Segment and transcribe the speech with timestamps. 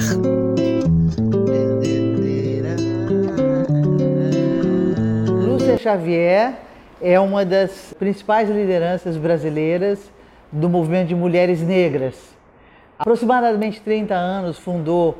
[0.00, 0.34] Xavier.
[5.28, 6.54] Lúcia Xavier
[7.00, 10.10] é uma das principais lideranças brasileiras
[10.50, 12.34] do movimento de mulheres negras.
[12.98, 15.16] Aproximadamente 30 anos fundou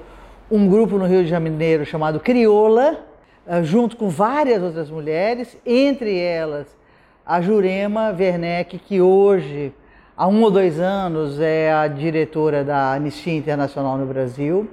[0.50, 3.00] um grupo no Rio de Janeiro chamado Crioula,
[3.46, 6.66] eh, junto com várias outras mulheres, entre elas
[7.26, 9.72] a Jurema Werneck, que hoje,
[10.16, 14.68] há um ou dois anos, é a diretora da Anistia Internacional no Brasil.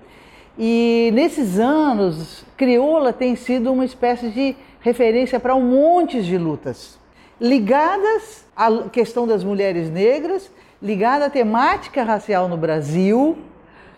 [0.58, 7.00] E nesses anos, Crioula tem sido uma espécie de referência para um monte de lutas
[7.42, 13.36] ligadas à questão das mulheres negras, ligada à temática racial no Brasil,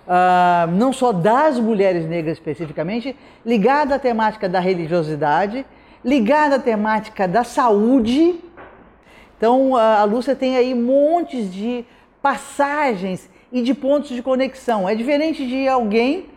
[0.07, 3.13] uh, não só das mulheres negras especificamente,
[3.45, 5.65] ligada à temática da religiosidade,
[6.05, 8.35] ligada à temática da saúde.
[9.43, 11.83] Então a Lúcia tem aí montes de
[12.21, 14.87] passagens e de pontos de conexão.
[14.87, 16.27] É diferente de alguém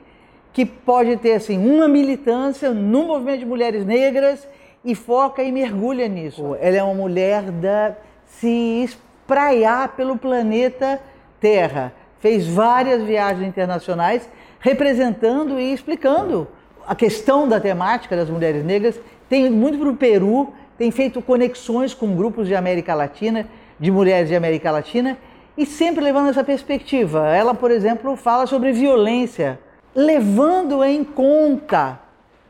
[0.52, 4.48] que pode ter assim uma militância no movimento de mulheres negras
[4.84, 6.56] e foca e mergulha nisso.
[6.60, 7.94] Ela é uma mulher da
[8.26, 11.00] se espraiar pelo planeta
[11.38, 11.92] Terra.
[12.18, 16.48] Fez várias viagens internacionais representando e explicando
[16.84, 18.98] a questão da temática das mulheres negras.
[19.28, 23.46] Tem muito para o Peru, tem feito conexões com grupos de América Latina,
[23.78, 25.18] de mulheres de América Latina,
[25.56, 27.28] e sempre levando essa perspectiva.
[27.28, 29.58] Ela, por exemplo, fala sobre violência,
[29.94, 31.98] levando em conta,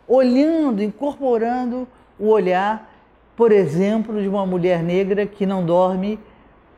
[0.09, 1.87] olhando, incorporando
[2.19, 2.93] o olhar,
[3.37, 6.19] por exemplo, de uma mulher negra que não dorme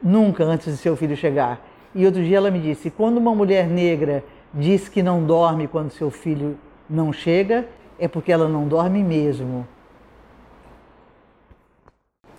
[0.03, 1.65] nunca antes de seu filho chegar.
[1.95, 5.91] E outro dia ela me disse: quando uma mulher negra diz que não dorme quando
[5.91, 7.67] seu filho não chega,
[7.99, 9.67] é porque ela não dorme mesmo.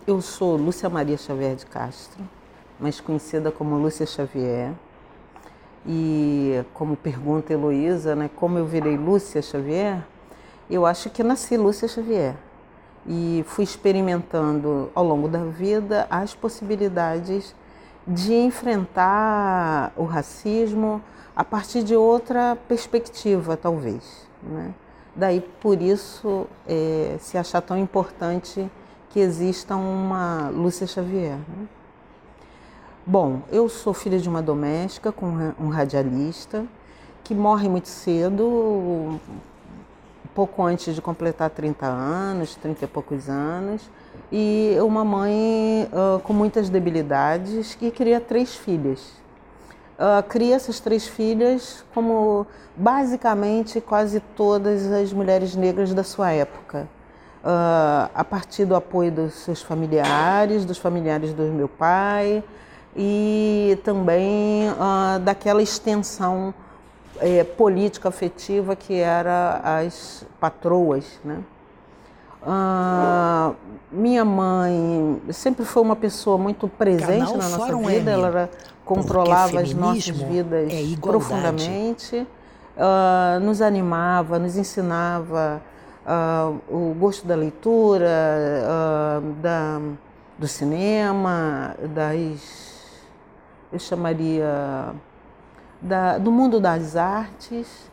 [0.10, 2.28] Eu sou Lúcia Maria Xavier de Castro,
[2.80, 4.74] mais conhecida como Lúcia Xavier.
[5.86, 10.04] E como pergunta Heloísa, né, como eu virei Lúcia Xavier,
[10.68, 12.36] eu acho que nasci Lúcia Xavier
[13.06, 17.56] e fui experimentando ao longo da vida as possibilidades
[18.08, 21.04] de enfrentar o racismo
[21.36, 24.28] a partir de outra perspectiva, talvez.
[24.42, 24.74] Né?
[25.16, 28.68] Daí, por isso, é, se achar tão importante
[29.10, 31.38] que exista uma Lúcia Xavier.
[31.38, 31.68] Né?
[33.06, 35.26] Bom, eu sou filha de uma doméstica com
[35.60, 36.66] um radialista
[37.24, 39.20] que morre muito cedo,
[40.34, 43.90] pouco antes de completar 30 anos, 30 e poucos anos,
[44.32, 49.12] e uma mãe uh, com muitas debilidades que cria três filhas.
[49.98, 56.88] Uh, cria essas três filhas como basicamente quase todas as mulheres negras da sua época.
[57.42, 62.44] Uh, a partir do apoio dos seus familiares, dos familiares do meu pai
[62.96, 66.54] e também uh, daquela extensão
[67.20, 71.40] é, política afetiva que era as patroas, né?
[72.42, 73.52] Ah,
[73.92, 78.50] minha mãe sempre foi uma pessoa muito presente Canal na nossa Fórum vida, M, ela
[78.86, 82.26] controlava as nossas vidas é profundamente,
[82.78, 85.62] uh, nos animava, nos ensinava
[86.06, 89.82] uh, o gosto da leitura, uh, da,
[90.38, 93.02] do cinema, das.
[93.72, 94.94] eu chamaria
[95.82, 97.90] da, do mundo das artes.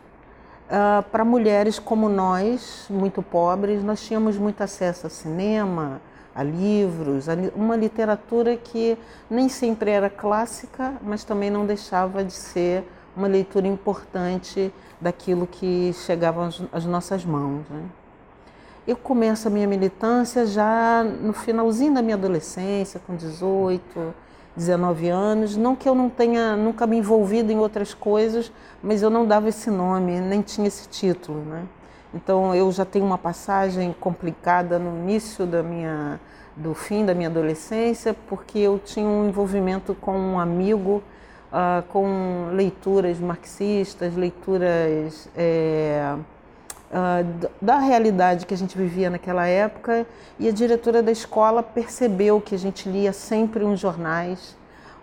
[0.67, 6.01] Uh, para mulheres como nós, muito pobres, nós tínhamos muito acesso a cinema,
[6.35, 8.99] a livros, a li uma literatura que
[9.31, 12.85] nem sempre era clássica, mas também não deixava de ser
[13.17, 17.65] uma leitura importante daquilo que chegava às, nossas mãos.
[17.69, 17.83] Né?
[18.87, 24.15] Eu começo a minha militância já no finalzinho da minha adolescência, com 18,
[24.57, 25.57] 19 anos.
[25.57, 28.51] Não que eu não tenha nunca me envolvido em outras coisas,
[28.83, 31.41] mas eu não dava esse nome, nem tinha esse título.
[31.41, 31.65] Né?
[32.15, 36.19] Então eu já tenho uma passagem complicada no início da minha,
[36.57, 41.03] do fim da minha adolescência, porque eu tinha um envolvimento com um amigo.
[41.57, 46.15] Uh, com leituras marxistas, leituras é,
[46.91, 50.07] uh, da realidade que a gente vivia naquela época
[50.39, 54.55] e a diretora da escola percebeu que a gente lia sempre uns jornais,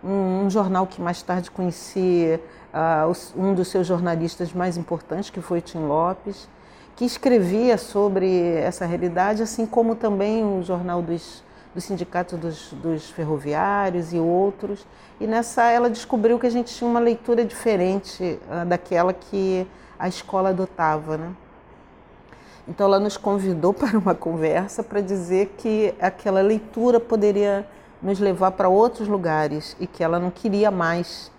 [0.03, 2.39] um, um jornal que mais tarde conheci
[2.73, 6.47] uh, um dos seus jornalistas mais importantes, que foi Tim Lopes,
[6.95, 11.42] que escrevia sobre essa realidade, assim como também o jornal dos,
[11.73, 14.85] do Sindicato dos, dos Ferroviários e outros.
[15.19, 19.67] E nessa ela descobriu que a gente tinha uma leitura diferente uh, daquela que
[19.97, 21.31] a escola adotava, né?
[22.67, 27.67] Então ela nos convidou para uma conversa para dizer que aquela leitura poderia
[28.01, 31.31] nos levar para outros lugares e que ela não queria mais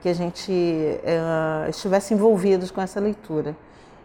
[0.00, 3.56] que a gente uh, estivesse envolvidos com essa leitura.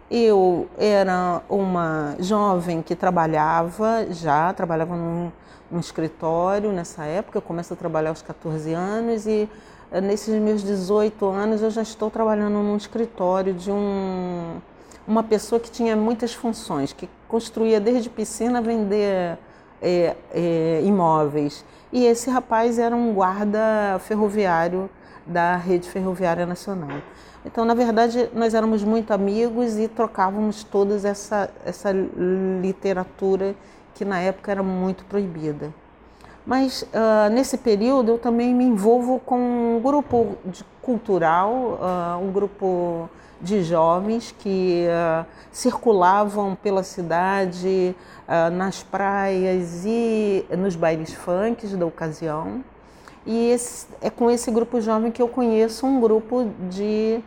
[0.09, 5.31] Eu era uma jovem que trabalhava já, trabalhava num,
[5.69, 9.49] num escritório nessa época, eu começo a trabalhar aos 14 anos e
[9.91, 14.57] uh, nesses meus 18 anos eu já estou trabalhando num escritório de um,
[15.07, 19.37] uma pessoa que tinha muitas funções, que construía desde piscina vender
[19.81, 21.63] é, é, imóveis.
[21.91, 24.89] E esse rapaz era um guarda ferroviário
[25.25, 27.01] da rede ferroviária nacional.
[27.45, 31.91] Então, na verdade, nós éramos muito amigos e trocávamos toda essa, essa
[32.61, 33.55] literatura
[33.97, 35.73] que na época era muito proibida.
[36.45, 40.37] Mas uh, nesse período eu também me envolvo com um grupo
[40.81, 43.09] cultural, uh, um grupo
[43.41, 47.95] de jovens que uh, circulavam pela cidade,
[48.51, 52.61] nas praias e nos bailes funk da ocasião.
[53.25, 57.21] E esse, é com esse grupo jovem que eu conheço um grupo de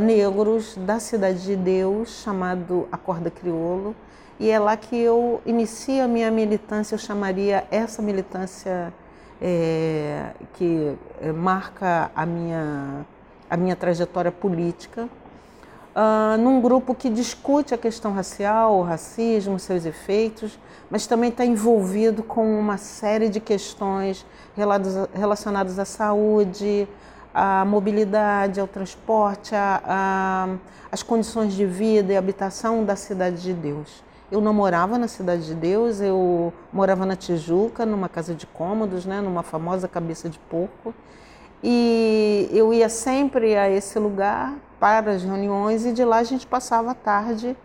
[0.00, 3.96] negros da Cidade de Deus, chamado Acorda Criolo.
[4.40, 8.92] E é lá que eu inicio a minha militância, eu chamaria essa militância
[9.40, 13.04] é, que é, marca a minha,
[13.50, 15.08] a minha trajetória política
[15.94, 20.58] uh, num grupo que discute a questão racial, o racismo, seus efeitos,
[20.90, 24.26] mas também está envolvido com uma série de questões
[25.14, 26.88] relacionadas à saúde,
[27.32, 29.54] à mobilidade, ao transporte,
[30.90, 34.02] às condições de vida e habitação da Cidade de Deus.
[34.30, 39.04] Eu não morava na Cidade de Deus, eu morava na Tijuca, numa casa de cômodos,
[39.04, 40.94] né, numa famosa cabeça de porco.
[41.62, 46.46] E eu ia sempre a esse lugar para as reuniões e de lá a gente
[46.46, 47.56] passava a tarde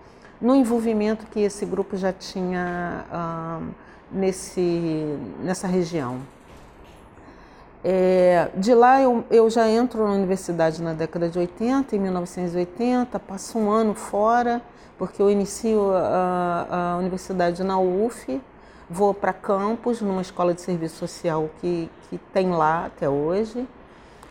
[0.41, 3.59] no envolvimento que esse grupo já tinha ah,
[4.11, 6.19] nesse, nessa região.
[7.87, 13.19] É, de lá eu, eu já entro na universidade na década de 80, em 1980,
[13.19, 14.61] passo um ano fora,
[14.97, 18.41] porque eu inicio a, a universidade na UF,
[18.89, 23.67] vou para campus, numa escola de serviço social que, que tem lá até hoje,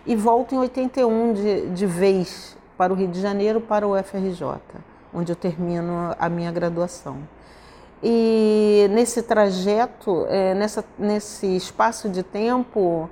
[0.07, 4.61] e volto em 81 de, de vez para o Rio de Janeiro, para o FRJ,
[5.13, 7.19] onde eu termino a minha graduação.
[8.03, 13.09] E nesse trajeto, é, nessa, nesse espaço de tempo,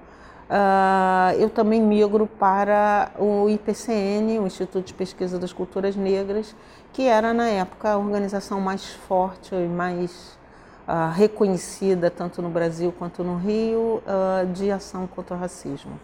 [0.51, 6.55] uh, eu também migro para o IPCN, o Instituto de Pesquisa das Culturas Negras,
[6.93, 10.39] que era na época a organização mais forte e mais
[10.87, 15.99] uh, reconhecida, tanto no Brasil quanto no Rio, uh, de ação contra o racismo.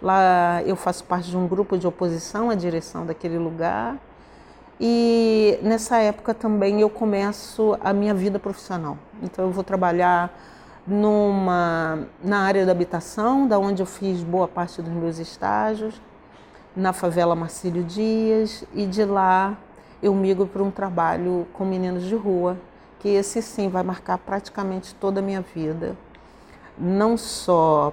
[0.00, 3.96] Lá eu faço parte de um grupo de oposição à direção daquele lugar.
[4.80, 8.98] E nessa época também eu começo a minha vida profissional.
[9.22, 10.36] Então eu vou trabalhar
[10.84, 16.00] numa na área da habitação, da onde eu fiz boa parte dos meus estágios,
[16.74, 19.56] na favela Marcílio Dias, e de lá
[20.02, 22.58] eu migro para um trabalho com meninos de rua,
[22.98, 25.96] que esse sim vai marcar praticamente toda a minha vida.
[26.76, 27.92] Não só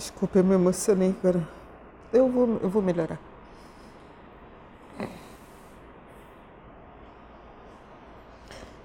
[0.00, 1.46] Desculpa, eu me emocionei agora.
[2.10, 3.20] Eu vou, eu vou melhorar.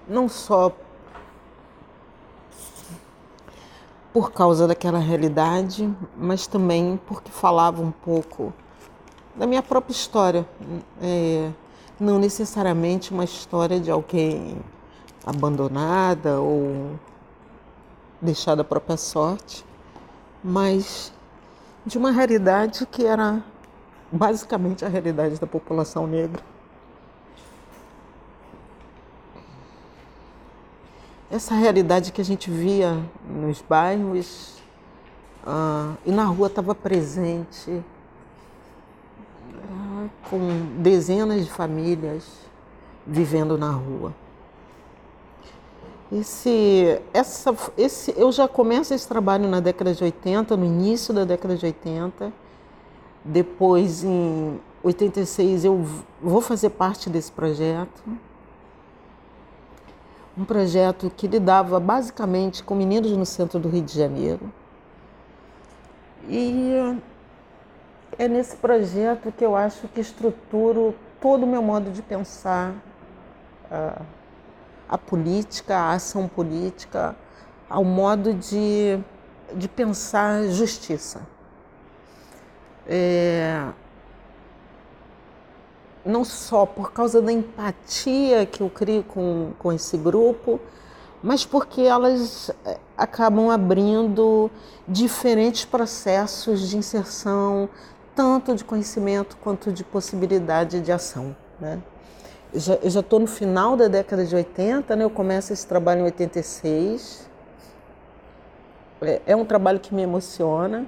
[0.06, 0.70] Não só
[4.12, 8.52] por causa daquela realidade, mas também porque falava um pouco
[9.34, 10.46] da minha própria história.
[11.00, 11.50] É,
[11.98, 14.58] não necessariamente uma história de alguém
[15.24, 16.90] abandonada ou
[18.20, 19.64] deixada à própria sorte,
[20.46, 21.12] mas
[21.84, 23.42] de uma realidade que era
[24.12, 26.40] basicamente a realidade da população negra.
[31.28, 32.96] Essa realidade que a gente via
[33.28, 34.62] nos bairros
[35.44, 37.82] uh, e na rua estava presente,
[39.52, 42.24] uh, com dezenas de famílias
[43.04, 44.14] vivendo na rua.
[46.10, 51.24] Esse, essa, esse, eu já começo esse trabalho na década de 80, no início da
[51.24, 52.32] década de 80.
[53.24, 55.84] Depois, em 86, eu
[56.22, 58.04] vou fazer parte desse projeto.
[60.38, 64.52] Um projeto que lidava basicamente com meninos no centro do Rio de Janeiro.
[66.28, 67.00] E
[68.16, 72.74] é nesse projeto que eu acho que estruturo todo o meu modo de pensar
[73.70, 74.02] a,
[74.88, 77.16] a política, a ação política,
[77.68, 78.98] ao modo de,
[79.54, 81.20] de pensar justiça.
[82.86, 83.66] É,
[86.04, 90.60] não só por causa da empatia que eu crio com, com esse grupo,
[91.22, 94.48] mas porque elas é, acabam abrindo
[94.86, 97.68] diferentes processos de inserção,
[98.14, 101.34] tanto de conhecimento quanto de possibilidade de ação.
[101.58, 101.82] Né?
[102.56, 105.04] Eu já estou no final da década de 80, né?
[105.04, 107.28] eu começo esse trabalho em 86.
[109.02, 110.86] É, é um trabalho que me emociona,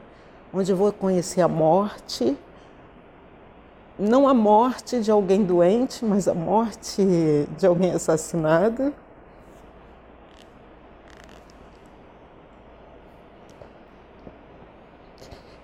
[0.51, 2.35] onde eu vou conhecer a morte,
[3.99, 7.05] não a morte de alguém doente, mas a morte
[7.59, 8.95] de alguém assassinado.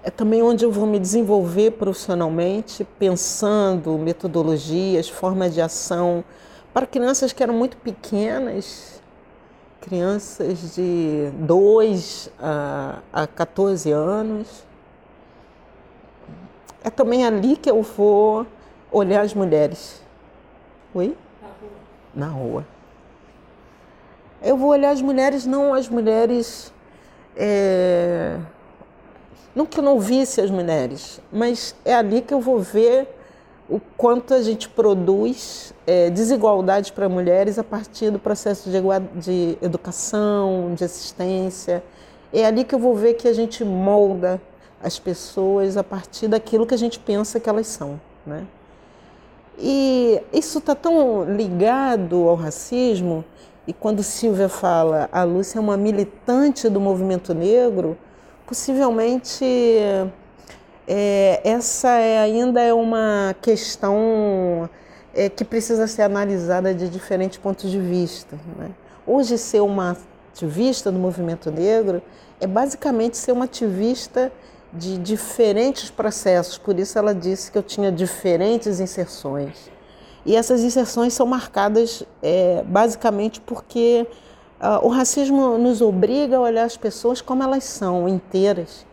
[0.05, 6.23] É também onde eu vou me desenvolver profissionalmente, pensando metodologias, formas de ação
[6.73, 9.01] para crianças que eram muito pequenas,
[9.81, 14.65] crianças de 2 a, a 14 anos
[16.85, 18.47] é também ali que eu vou
[18.93, 20.03] olhar as mulheres.
[20.95, 21.17] Oi?
[21.41, 21.71] Na rua.
[22.15, 22.67] Na rua.
[24.43, 26.71] Eu vou olhar as mulheres, não as mulheres.
[27.35, 28.39] É...
[29.55, 33.09] Não que eu não visse as mulheres, mas é ali que eu vou ver
[33.69, 38.79] o quanto a gente produz é, desigualdades para mulheres a partir do processo de,
[39.15, 41.83] de educação, de assistência.
[42.33, 44.41] É ali que eu vou ver que a gente molda
[44.83, 47.99] as pessoas a partir daquilo que a gente pensa que elas são.
[48.27, 48.45] Né?
[49.59, 53.25] E isso está tão ligado ao racismo,
[53.67, 57.97] e quando Silvia fala a Lúcia é uma militante do movimento negro,
[58.47, 59.45] possivelmente
[60.87, 64.69] é, essa é, ainda é uma questão
[65.15, 68.39] é, que precisa ser analisada de diferentes pontos de vista.
[68.59, 68.71] Né?
[69.07, 69.97] Hoje, ser uma
[70.33, 72.03] ativista do movimento negro
[72.41, 74.33] é basicamente ser uma ativista
[74.73, 79.71] de diferentes processos, por isso ela disse que eu tinha diferentes inserções.
[80.27, 84.07] E essas inserções são marcadas é, basicamente porque
[84.83, 88.87] o racismo nos obriga a olhar as pessoas como elas são, inteiras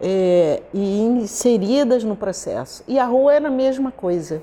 [0.00, 2.82] é, e inseridas no processo.
[2.86, 4.42] E a rua era a mesma coisa.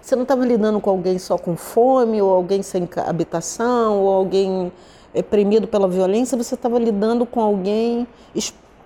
[0.00, 4.72] Você não estava lidando com alguém só com fome, ou alguém sem habitação, ou alguém
[5.14, 8.06] é, premido pela violência, você estava lidando com alguém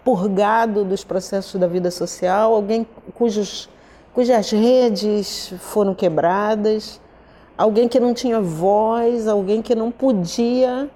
[0.05, 3.71] purgado dos processos da vida social, alguém cujos,
[4.12, 7.00] cujas redes foram quebradas,
[7.56, 10.88] alguém que não tinha voz, alguém que não podia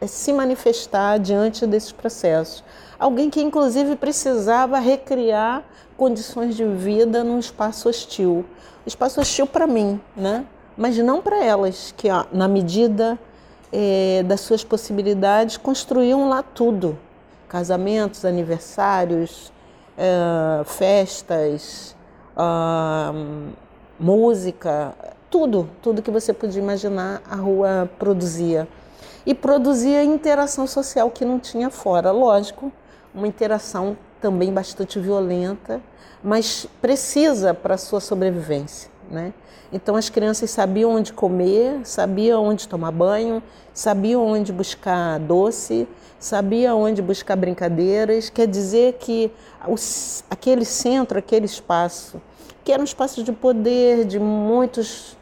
[0.00, 2.64] eh, se manifestar diante desses processos.
[2.98, 5.64] Alguém que, inclusive, precisava recriar
[5.96, 8.44] condições de vida num espaço hostil.
[8.86, 10.44] Espaço hostil para mim, né?
[10.76, 13.18] mas não para elas, que, ó, na medida
[13.72, 16.98] é, das suas possibilidades, construíam lá tudo
[17.50, 19.52] casamentos, aniversários,
[19.98, 21.96] uh, festas,
[23.98, 24.94] música,
[25.30, 28.66] tudo, tudo que você podia imaginar, a rua produzia.
[29.24, 32.72] E produzia interação social que não tinha fora, lógico,
[33.14, 35.80] uma interação também bastante violenta,
[36.22, 38.90] mas precisa para a sua sobrevivência.
[39.10, 39.32] Né?
[39.72, 46.74] Então as crianças sabiam onde comer, sabiam onde tomar banho, sabiam onde buscar doce, sabia
[46.74, 49.30] onde buscar brincadeiras, quer dizer que
[49.66, 52.20] os, aquele centro, aquele espaço,
[52.64, 55.16] que era um espaço de poder, de muitos,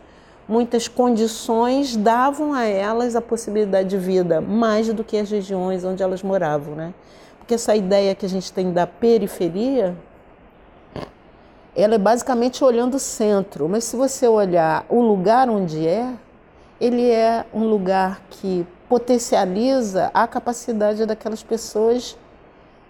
[0.49, 6.03] muitas condições, davam a elas a possibilidade de vida, mais do que as regiões onde
[6.03, 6.75] elas moravam.
[6.75, 6.95] Né?
[7.39, 9.95] Porque essa ideia que a gente tem da periferia,
[11.77, 16.13] ela é basicamente olhando o centro, mas se você olhar o lugar onde é,
[16.81, 22.17] ele é um lugar que potencializa a capacidade daquelas pessoas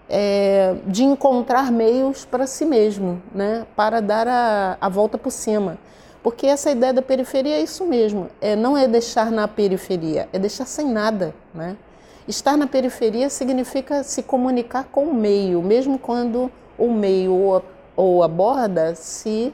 [0.07, 3.65] é, de encontrar meios para si mesmo, né?
[3.75, 5.77] para dar a, a volta por cima.
[6.21, 10.39] Porque essa ideia da periferia é isso mesmo, é, não é deixar na periferia, é
[10.39, 11.33] deixar sem nada.
[11.53, 11.77] Né?
[12.27, 17.63] Estar na periferia significa se comunicar com o meio, mesmo quando o meio ou,
[17.95, 19.53] ou a borda se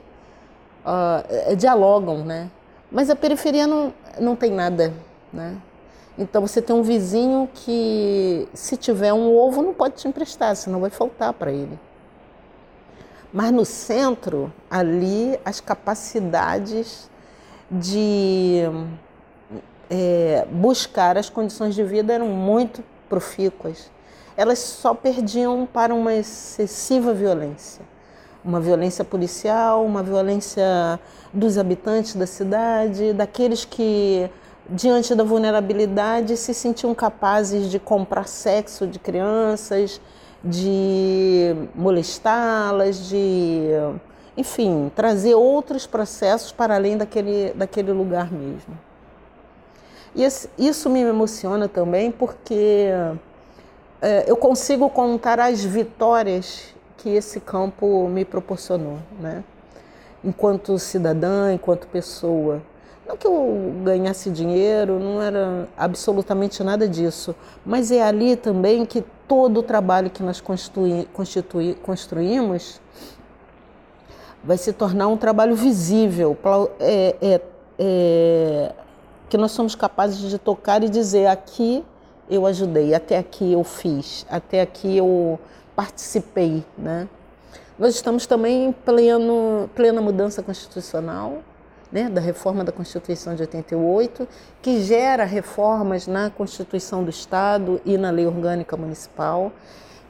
[0.84, 2.25] uh, dialogam.
[2.25, 2.50] Né?
[2.91, 4.91] Mas a periferia não, não tem nada.
[5.31, 5.55] Né?
[6.17, 10.79] Então você tem um vizinho que, se tiver um ovo, não pode te emprestar, senão
[10.79, 11.77] vai faltar para ele.
[13.36, 17.10] Mas no centro, ali, as capacidades
[17.70, 18.62] de
[19.89, 23.92] é, buscar as condições de vida eram muito profícuas.
[24.38, 27.84] elas só perdiam para uma excessiva violência.
[28.42, 30.98] Uma violência policial, uma violência
[31.34, 34.30] dos habitantes da cidade, daqueles que,
[34.70, 40.00] diante da vulnerabilidade, se sentiam capazes de comprar sexo de crianças,
[40.46, 43.68] de molestá-las, de,
[44.38, 48.78] enfim, trazer outros processos para além daquele, daquele lugar mesmo.
[50.16, 50.24] E
[50.58, 52.90] isso me emociona também porque
[54.02, 59.44] é, eu consigo contar as vitórias que esse campo me proporcionou, né?
[60.24, 62.62] Enquanto cidadã, enquanto pessoa.
[63.08, 67.36] Não que eu ganhasse dinheiro, não era absolutamente nada disso,
[67.66, 72.79] mas é ali também que todo o trabalho que nós constitui, constitui, construímos
[74.44, 76.38] vai se tornar um trabalho visível,
[76.79, 77.41] é, é,
[77.79, 78.74] é,
[79.27, 81.84] que nós somos capazes de tocar e dizer aqui
[82.29, 85.39] eu ajudei, até aqui eu fiz, até aqui eu
[85.75, 87.08] participei, né?
[87.77, 91.39] Nós estamos também em pleno, plena mudança constitucional,
[91.96, 94.28] né, da reforma da Constituição de 88,
[94.62, 99.50] que gera reformas na Constituição do Estado e na Lei Orgânica Municipal.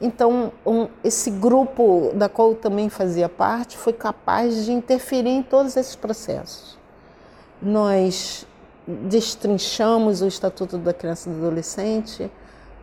[0.00, 5.44] Então, um, esse grupo da qual eu também fazia parte foi capaz de interferir em
[5.44, 6.76] todos esses processos.
[7.62, 8.44] Nós
[8.84, 12.28] destrinchamos o Estatuto da Criança e do Adolescente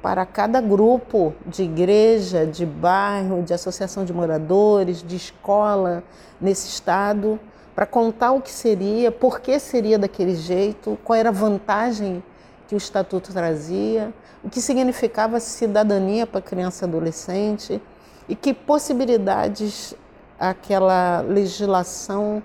[0.02, 6.02] para cada grupo de igreja, de bairro, de associação de moradores, de escola
[6.40, 7.38] nesse estado,
[7.76, 12.24] para contar o que seria, por que seria daquele jeito, qual era a vantagem
[12.68, 14.14] que o estatuto trazia,
[14.44, 17.82] o que significava cidadania para criança e adolescente
[18.28, 19.96] e que possibilidades
[20.40, 22.44] aquela legislação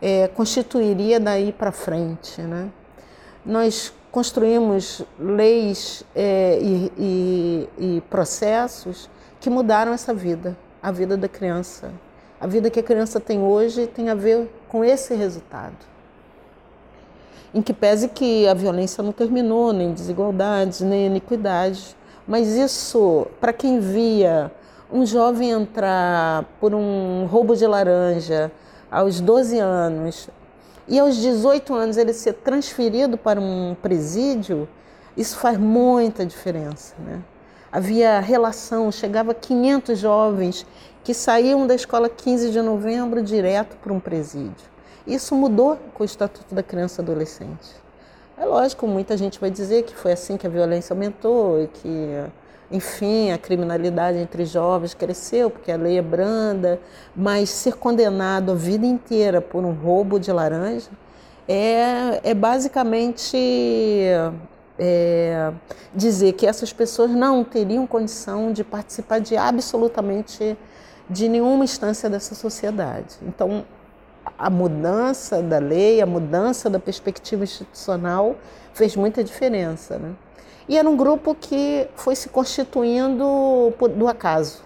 [0.00, 2.70] é, constituiria daí para frente, né?
[3.44, 11.28] nós construímos leis é, e, e, e processos que mudaram essa vida, a vida da
[11.28, 11.92] criança.
[12.40, 15.76] A vida que a criança tem hoje tem a ver com esse resultado.
[17.54, 23.52] Em que pese que a violência não terminou, nem desigualdades, nem iniquidades, mas isso, para
[23.52, 24.50] quem via
[24.92, 28.50] um jovem entrar por um roubo de laranja
[28.90, 30.28] aos 12 anos,
[30.88, 34.68] e aos 18 anos ele ser transferido para um presídio,
[35.16, 36.94] isso faz muita diferença.
[36.98, 37.20] Né?
[37.72, 40.66] Havia relação, chegava 500 jovens
[41.06, 44.66] que saíam da escola 15 de novembro direto para um presídio.
[45.06, 47.76] Isso mudou com o Estatuto da Criança e Adolescente.
[48.36, 52.24] É lógico, muita gente vai dizer que foi assim que a violência aumentou e que
[52.72, 56.80] enfim, a criminalidade entre jovens cresceu porque a lei é branda,
[57.14, 60.90] mas ser condenado a vida inteira por um roubo de laranja
[61.46, 63.36] é, é basicamente
[64.76, 65.52] é,
[65.94, 70.58] dizer que essas pessoas não teriam condição de participar de absolutamente
[71.08, 73.16] de nenhuma instância dessa sociedade.
[73.22, 73.64] Então,
[74.38, 78.36] a mudança da lei, a mudança da perspectiva institucional
[78.74, 79.98] fez muita diferença.
[79.98, 80.12] Né?
[80.68, 84.62] E era um grupo que foi se constituindo do acaso.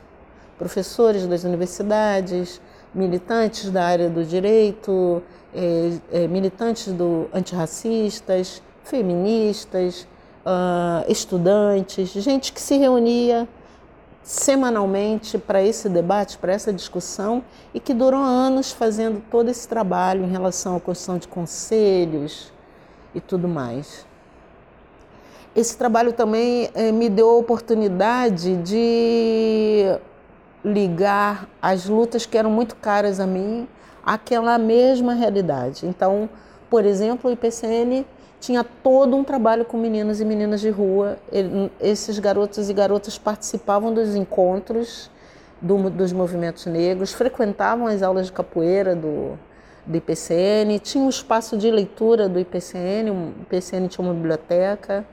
[0.59, 2.61] Professores das universidades,
[2.95, 5.23] militantes da área do direito,
[5.55, 10.07] é, é, militantes do antirracistas, feministas,
[10.45, 13.49] uh, estudantes, gente que se reunia
[14.23, 20.25] semanalmente para esse debate, para essa discussão e que durou anos fazendo todo esse trabalho
[20.25, 22.53] em relação à construção de conselhos
[23.15, 24.09] e tudo mais
[25.55, 29.85] esse trabalho também eh, me deu a oportunidade de
[30.65, 33.67] ligar as lutas que eram muito caras a mim
[34.05, 35.87] àquela mesma realidade.
[35.87, 36.29] Então,
[36.69, 38.07] por exemplo, o IPCN
[38.41, 41.19] tinha todo um trabalho com meninos e meninas de rua.
[41.31, 45.11] Ele, esses garotos e garotas participavam dos encontros
[45.61, 49.39] do, dos movimentos negros, frequentavam as aulas de capoeira do,
[49.87, 55.05] do IPCN, tinha um espaço de leitura do IPCN, o IPCN tinha uma biblioteca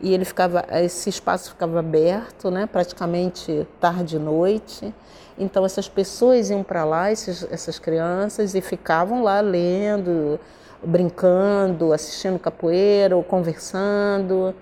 [0.00, 4.92] e ele ficava, esse espaço ficava aberto, né, praticamente tarde e noite.
[5.38, 10.40] Então essas pessoas iam para lá, esses, essas crianças, e ficavam lá lendo,
[10.84, 14.54] brincando, assistindo capoeira ou conversando.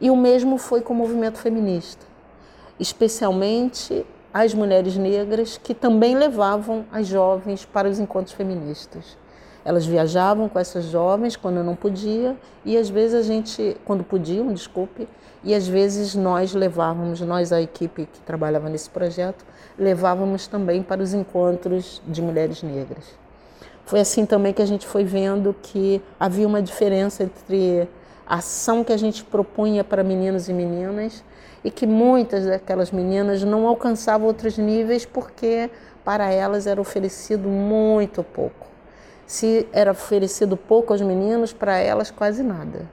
[0.00, 2.04] E o mesmo foi com o movimento feminista,
[2.78, 9.16] especialmente as mulheres negras que também levavam as jovens para os encontros feministas.
[9.64, 14.52] Elas viajavam com essas jovens quando não podia e às vezes a gente, quando podiam,
[14.52, 15.06] desculpe,
[15.44, 19.44] e às vezes nós levávamos, nós a equipe que trabalhava nesse projeto,
[19.78, 23.21] levávamos também para os encontros de mulheres negras.
[23.84, 27.88] Foi assim também que a gente foi vendo que havia uma diferença entre
[28.26, 31.22] ação que a gente propunha para meninos e meninas
[31.64, 35.70] e que muitas daquelas meninas não alcançavam outros níveis porque
[36.04, 38.66] para elas era oferecido muito pouco.
[39.26, 42.88] Se era oferecido pouco aos meninos, para elas quase nada.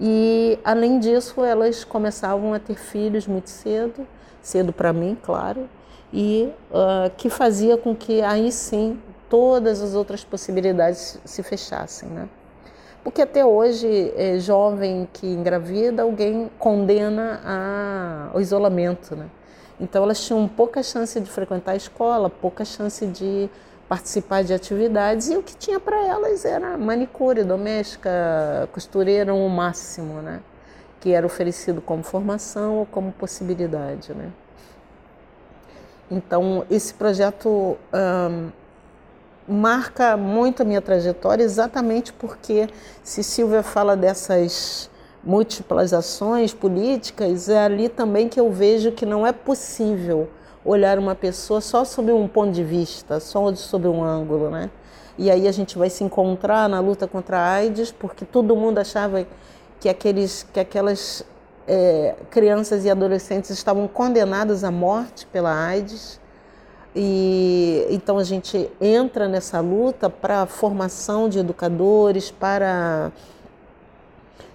[0.00, 4.06] E além disso, elas começavam a ter filhos muito cedo,
[4.42, 5.68] cedo para mim, claro,
[6.12, 8.98] e uh, que fazia com que aí sim
[9.32, 12.28] todas as outras possibilidades se fechassem, né?
[13.02, 19.30] Porque até hoje, é, jovem que engravida, alguém condena a, ao isolamento, né?
[19.80, 23.48] Então elas tinham pouca chance de frequentar a escola, pouca chance de
[23.88, 30.20] participar de atividades e o que tinha para elas era manicure doméstica, costureira o máximo,
[30.20, 30.42] né?
[31.00, 34.30] Que era oferecido como formação ou como possibilidade, né?
[36.10, 37.78] Então esse projeto
[39.46, 42.68] marca muito a minha trajetória exatamente porque
[43.02, 44.90] se Silvia fala dessas
[45.24, 50.28] múltiplas ações políticas, é ali também que eu vejo que não é possível
[50.64, 54.70] olhar uma pessoa só sob um ponto de vista, só sob um ângulo, né?
[55.18, 58.78] E aí a gente vai se encontrar na luta contra a AIDS, porque todo mundo
[58.78, 59.26] achava
[59.78, 61.24] que, aqueles, que aquelas
[61.66, 66.20] é, crianças e adolescentes estavam condenadas à morte pela AIDS
[66.94, 73.10] e então a gente entra nessa luta para formação de educadores, para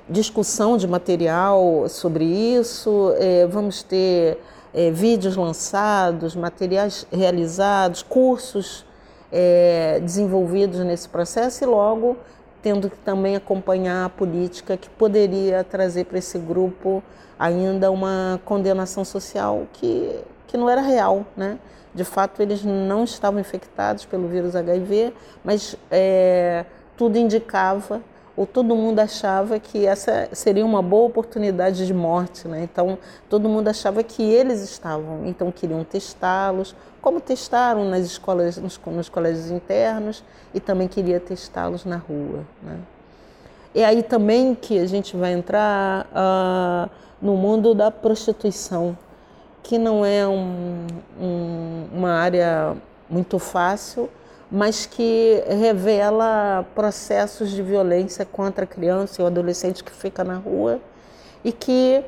[0.08, 3.14] discussão de material sobre isso.
[3.18, 4.40] É, vamos ter
[4.74, 8.86] é, vídeos lançados, materiais realizados, cursos
[9.32, 12.18] é, desenvolvidos nesse processo e logo
[12.62, 17.04] tendo que também acompanhar a política que poderia trazer para esse grupo
[17.38, 21.60] ainda uma condenação social que, que não era real, né?
[21.98, 25.12] De fato, eles não estavam infectados pelo vírus HIV,
[25.44, 26.64] mas é,
[26.96, 28.04] tudo indicava,
[28.36, 32.48] ou todo mundo achava que essa seria uma boa oportunidade de morte.
[32.48, 32.62] Né?
[32.72, 38.80] Então, todo mundo achava que eles estavam, então queriam testá-los, como testaram nas escolas, nos,
[38.86, 42.46] nos colégios internos, e também queria testá-los na rua.
[42.62, 42.78] Né?
[43.74, 48.96] É aí também que a gente vai entrar uh, no mundo da prostituição
[49.68, 50.88] que não é um,
[51.20, 52.74] um, uma área
[53.10, 54.10] muito fácil,
[54.50, 60.36] mas que revela processos de violência contra a criança e o adolescente que fica na
[60.36, 60.80] rua
[61.44, 62.02] e que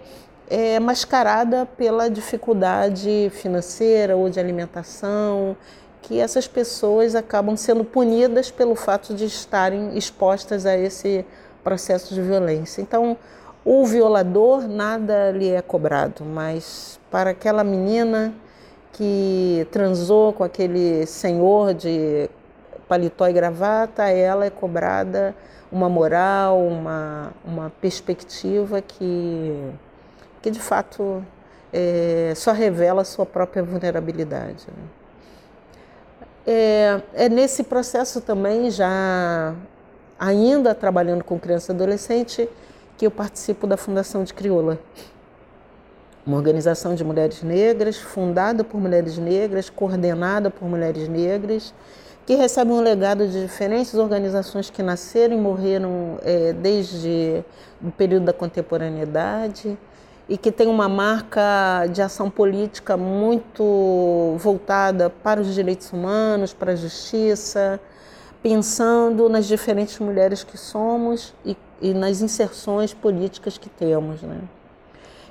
[0.49, 5.57] é mascarada pela dificuldade financeira ou de alimentação,
[6.01, 11.25] que essas pessoas acabam sendo punidas pelo fato de estarem expostas a esse
[11.61, 12.81] processo de violência.
[12.81, 13.17] Então,
[13.71, 18.33] o violador nada lhe é cobrado, mas para aquela menina
[18.91, 22.27] que transou com aquele senhor de
[22.87, 25.35] paletó e gravata, ela é cobrada
[25.71, 29.71] uma moral, uma, uma perspectiva que,
[30.41, 31.23] que de fato
[31.71, 34.65] é, só revela a sua própria vulnerabilidade.
[34.67, 34.83] Né?
[36.47, 39.53] É, é nesse processo também, já
[40.19, 42.49] ainda trabalhando com criança e adolescente,
[42.99, 44.77] que eu participo da Fundação de Crioula.
[46.27, 51.73] Uma organização de mulheres negras, fundada por mulheres negras, coordenada por mulheres negras,
[52.25, 57.41] que recebe um legado de diferentes organizações que nasceram e morreram é, desde
[57.81, 59.77] o período da contemporaneidade
[60.27, 66.73] e que tem uma marca de ação política muito voltada para os direitos humanos, para
[66.73, 67.79] a justiça,
[68.43, 74.21] pensando nas diferentes mulheres que somos e, e nas inserções políticas que temos.
[74.21, 74.39] Né?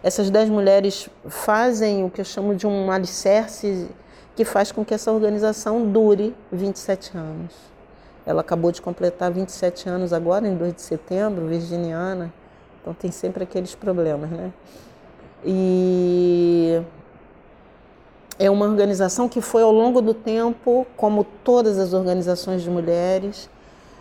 [0.02, 3.88] Essas dez mulheres fazem o que eu chamo de um alicerce
[4.36, 7.52] que faz com que essa organização dure 27 anos.
[8.24, 12.32] Ela acabou de completar 27 anos agora, em 2 de setembro, virginiana,
[12.80, 14.52] então tem sempre aqueles problemas, né?
[15.44, 16.80] E
[18.38, 23.50] é uma organização que foi ao longo do tempo, como todas as organizações de mulheres,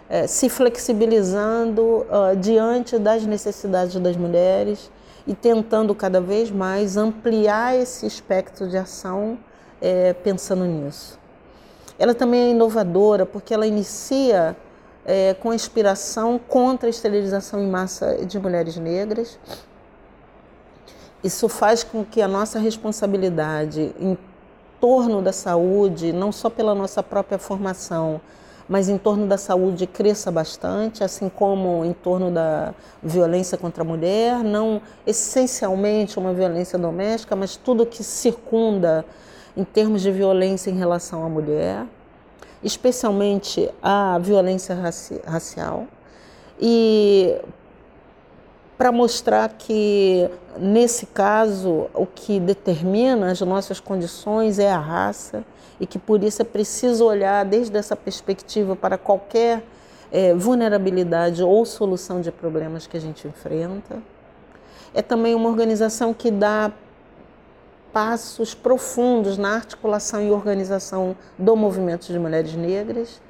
[0.10, 4.90] é, se flexibilizando uh, diante das necessidades das mulheres
[5.26, 9.38] e tentando cada vez mais ampliar esse espectro de ação
[9.82, 11.20] é, pensando nisso.
[12.00, 14.56] Ela também é inovadora porque ela inicia
[15.06, 19.38] é, com a inspiração contra a esterilização em massa de mulheres negras.
[21.24, 24.18] Isso faz com que a nossa responsabilidade em
[24.80, 28.22] torno da saúde, não só pela nossa própria formação,
[28.68, 33.86] mas em torno da saúde cresça bastante, assim como em torno da violência contra a
[33.86, 39.06] mulher, não essencialmente uma violência doméstica, mas tudo que circunda
[39.56, 41.86] em termos de violência em relação à mulher,
[42.62, 45.88] especialmente a violência raci racial.
[46.60, 47.40] E
[48.78, 55.44] para mostrar que, nesse caso, o que determina as nossas condições é a raça
[55.80, 59.64] e que por isso é preciso olhar desde essa perspectiva para qualquer
[60.12, 63.98] é, vulnerabilidade ou solução de problemas que a gente enfrenta.
[64.94, 66.72] É também uma organização que dá
[67.92, 73.22] passos profundos na articulação e organização do movimento de mulheres negras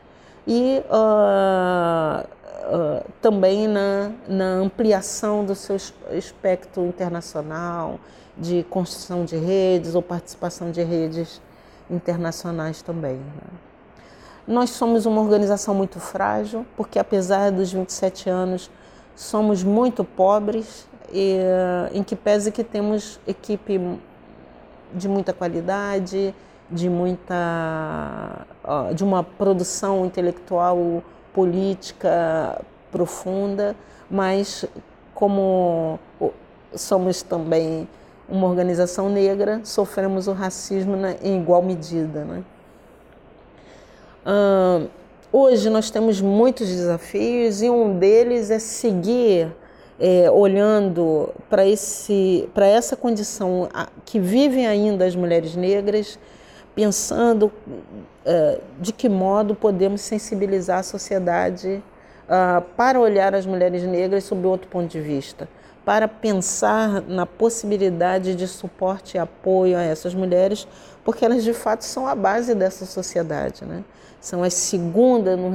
[0.45, 5.77] e uh, uh, também na, na ampliação do seu
[6.12, 7.99] espectro internacional,
[8.38, 11.41] de construção de redes ou participação de redes
[11.89, 13.15] internacionais também.
[13.15, 13.58] Né?
[14.47, 18.71] Nós somos uma organização muito frágil, porque apesar dos 27 anos,
[19.15, 21.38] somos muito pobres, e,
[21.93, 24.00] em que pese que temos equipe
[24.93, 26.34] de muita qualidade,
[26.69, 28.45] de muita
[28.93, 31.02] de uma produção intelectual
[31.34, 33.76] política profunda,
[34.10, 34.65] mas
[35.13, 36.00] como
[36.76, 37.88] somos também
[38.29, 42.25] uma organização negra, sofremos o racismo em igual medida.
[42.25, 42.43] Né?
[44.25, 44.89] Uh,
[45.31, 49.51] hoje nós temos muitos desafios e um deles é seguir
[49.99, 51.65] é, olhando para
[52.67, 53.67] essa condição
[54.05, 56.19] que vivem ainda as mulheres negras,
[56.75, 61.81] pensando uh, de que modo podemos sensibilizar a sociedade
[62.27, 65.49] uh, para olhar as mulheres negras sob outro ponto de vista
[65.88, 70.67] para pensar na possibilidade de suporte e apoio a essas mulheres,
[71.02, 73.63] porque elas de fato são a base dessa sociedade.
[73.63, 73.86] Né?
[74.19, 75.50] São as segunda, no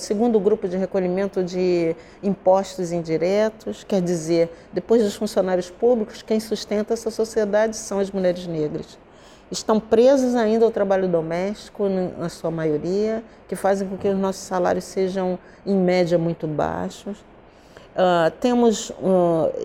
[0.00, 6.92] segundo grupo de recolhimento de impostos indiretos, quer dizer, depois dos funcionários públicos, quem sustenta
[6.92, 8.98] essa sociedade são as mulheres negras.
[9.48, 14.42] Estão presas ainda ao trabalho doméstico, na sua maioria, que fazem com que os nossos
[14.42, 17.16] salários sejam, em média, muito baixos
[17.98, 18.92] Uh, temos,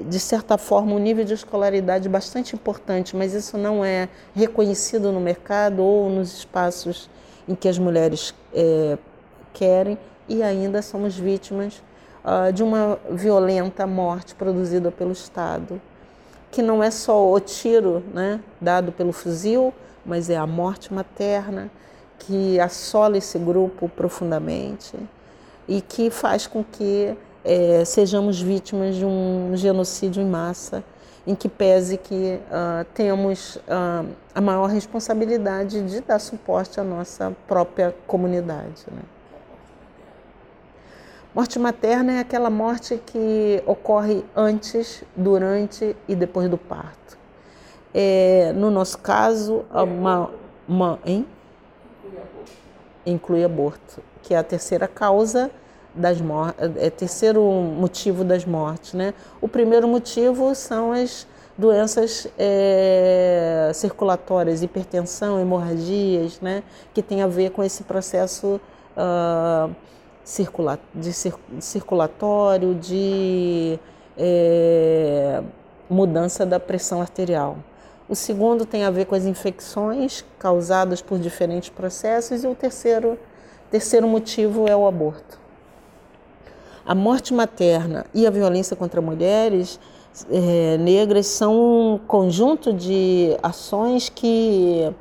[0.07, 5.19] de certa forma, um nível de escolaridade bastante importante, mas isso não é reconhecido no
[5.19, 7.11] mercado ou nos espaços
[7.47, 8.97] em que as mulheres é,
[9.53, 11.83] querem, e ainda somos vítimas
[12.25, 15.79] uh, de uma violenta morte produzida pelo Estado,
[16.49, 19.71] que não é só o tiro né, dado pelo fuzil,
[20.03, 21.69] mas é a morte materna
[22.17, 24.97] que assola esse grupo profundamente
[25.67, 30.83] e que faz com que é, sejamos vítimas de um genocídio em massa,
[31.25, 37.33] em que pese que uh, temos uh, a maior responsabilidade de dar suporte à nossa
[37.47, 38.83] própria comunidade.
[38.91, 39.01] Né?
[41.33, 47.17] Morte materna é aquela morte que ocorre antes, durante e depois do parto.
[47.93, 50.29] É, no nosso caso, uma,
[50.67, 51.25] uma hein?
[53.05, 55.49] inclui aborto, que é a terceira causa
[55.93, 59.13] das mortes, é terceiro motivo das mortes, né?
[59.39, 61.27] O primeiro motivo são as
[61.57, 66.63] doenças é, circulatórias, hipertensão, hemorragias, né?
[66.93, 68.59] Que tem a ver com esse processo
[68.97, 69.73] uh,
[70.23, 73.79] circula, de cir, circulatório, de
[74.17, 75.43] é,
[75.89, 77.57] mudança da pressão arterial.
[78.07, 83.17] O segundo tem a ver com as infecções causadas por diferentes processos e o terceiro,
[83.71, 85.42] terceiro motivo é o aborto.
[86.85, 89.79] A morte materna e a violência contra mulheres
[90.29, 94.91] é, negras são um conjunto de ações que,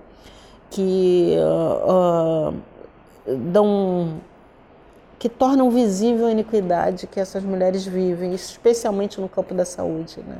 [0.70, 4.20] que uh, uh, dão
[5.18, 10.38] que tornam visível a iniquidade que essas mulheres vivem, especialmente no campo da saúde, né?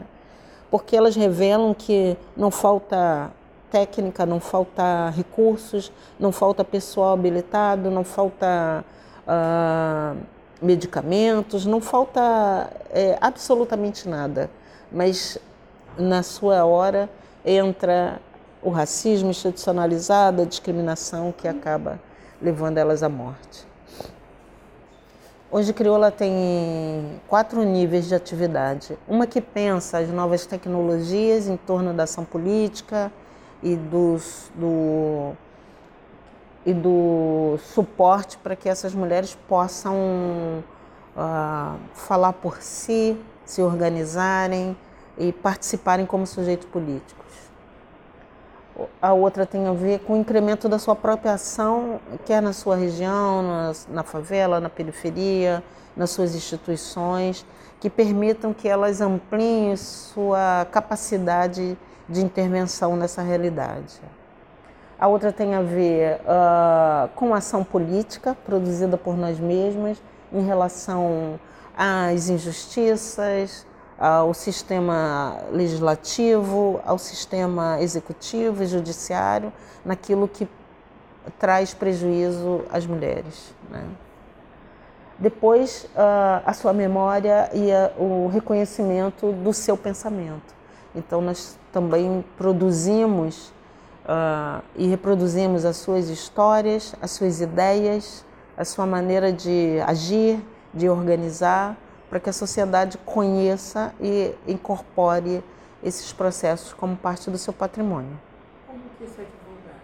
[0.72, 3.31] Porque elas revelam que não falta
[3.70, 8.85] técnica, não falta recursos, não falta pessoal habilitado, não falta
[9.24, 10.18] uh,
[10.62, 14.48] medicamentos, não falta é, absolutamente nada,
[14.90, 15.37] mas
[15.98, 17.11] na sua hora
[17.44, 18.20] entra
[18.62, 22.01] o racismo institucionalizado, a discriminação que acaba
[22.40, 23.66] levando elas à morte.
[25.51, 28.96] Hoje Crioula tem quatro níveis de atividade.
[29.07, 33.12] Uma que pensa as novas tecnologias em torno da ação política
[33.62, 35.35] e dos, do
[36.64, 39.94] e do suporte para que essas mulheres possam
[41.16, 44.77] uh, falar por si, se organizarem
[45.18, 47.22] e participarem como sujeitos políticos.
[49.01, 52.75] A outra tem a ver com o incremento da sua própria ação, quer na sua
[52.75, 55.62] região, na, na favela, na periferia,
[55.94, 57.44] nas suas instituições,
[57.79, 61.77] que permitam que elas ampliem sua capacidade
[62.09, 64.01] de intervenção nessa realidade
[65.03, 70.01] a outra tem a ver uh, com ação política produzida por nós mesmas
[70.33, 71.41] em relação
[71.77, 73.67] às injustiças,
[73.99, 79.53] ao sistema legislativo, ao sistema executivo e judiciário,
[79.85, 80.47] naquilo que
[81.37, 83.53] traz prejuízo às mulheres.
[83.69, 83.85] Né?
[85.19, 90.55] Depois, uh, a sua memória e a, o reconhecimento do seu pensamento.
[90.95, 93.53] Então, nós também produzimos
[94.05, 98.25] uh, e reproduzimos as suas histórias, as suas ideias,
[98.57, 101.77] a sua maneira de agir, de organizar,
[102.09, 105.43] para que a sociedade conheça e incorpore
[105.83, 108.19] esses processos como parte do seu patrimônio.
[108.67, 109.81] Como que isso é divulgado?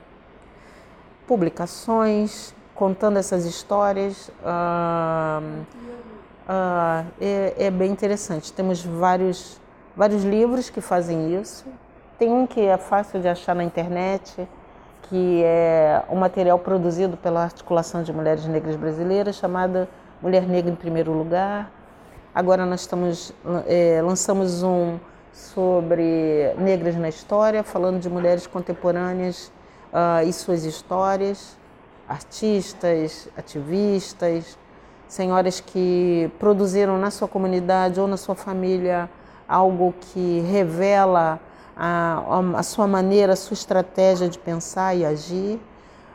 [1.27, 4.29] Publicações, contando essas histórias.
[4.43, 5.65] Uh,
[6.49, 8.53] uh, é, é, bem interessante.
[8.53, 9.61] Temos vários,
[9.97, 11.67] vários livros que fazem isso.
[12.19, 14.49] Tem um que é fácil de achar na internet,
[15.03, 19.89] que é um material produzido pela Articulação de Mulheres Negras Brasileiras, chamada
[20.21, 21.71] Mulher Negra em Primeiro Lugar.
[22.35, 23.33] Agora nós estamos
[23.69, 24.99] é, lançamos um
[25.33, 29.53] sobre negras na história, falando de mulheres contemporâneas
[29.93, 31.57] uh, e suas histórias,
[32.09, 34.59] artistas, ativistas,
[35.07, 39.09] senhoras que produziram na sua comunidade ou na sua família
[39.49, 41.39] algo que revela
[41.79, 45.61] a, a sua maneira, a sua estratégia de pensar e agir.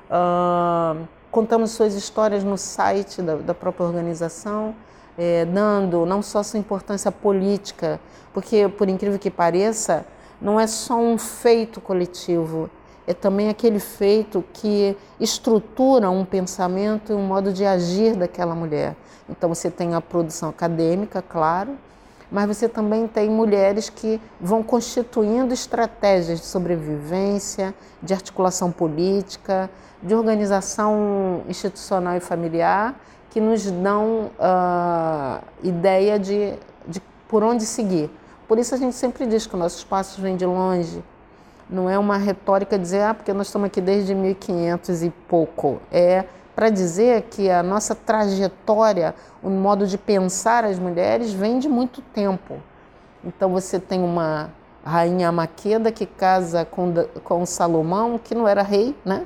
[0.10, 4.76] Uh, contamos suas histórias no site da, da própria organização
[5.17, 7.99] é, dando não só sua importância política,
[8.34, 10.06] porque, por incrível que pareça,
[10.41, 12.69] não é só um feito coletivo,
[13.06, 18.95] é também aquele feito que estrutura um pensamento e um modo de agir daquela mulher.
[19.30, 21.78] Então, você tem a produção acadêmica, claro,
[22.34, 29.69] mas você também tem mulheres que vão constituindo estratégias de sobrevivência, de articulação política,
[30.02, 36.54] de organização institucional e familiar que nos dão uh, ideia de,
[36.88, 38.10] de por onde seguir.
[38.48, 41.04] Por isso a gente sempre diz que nossos passos vêm de longe.
[41.69, 45.80] Não é uma retórica dizer, ah, porque nós estamos aqui desde 1500 e pouco.
[45.91, 51.68] É para dizer que a nossa trajetória, o modo de pensar as mulheres vem de
[51.68, 52.62] muito tempo.
[53.24, 54.52] Então você tem uma
[54.84, 59.26] rainha Maqueda que casa com, com Salomão, que não era rei, né?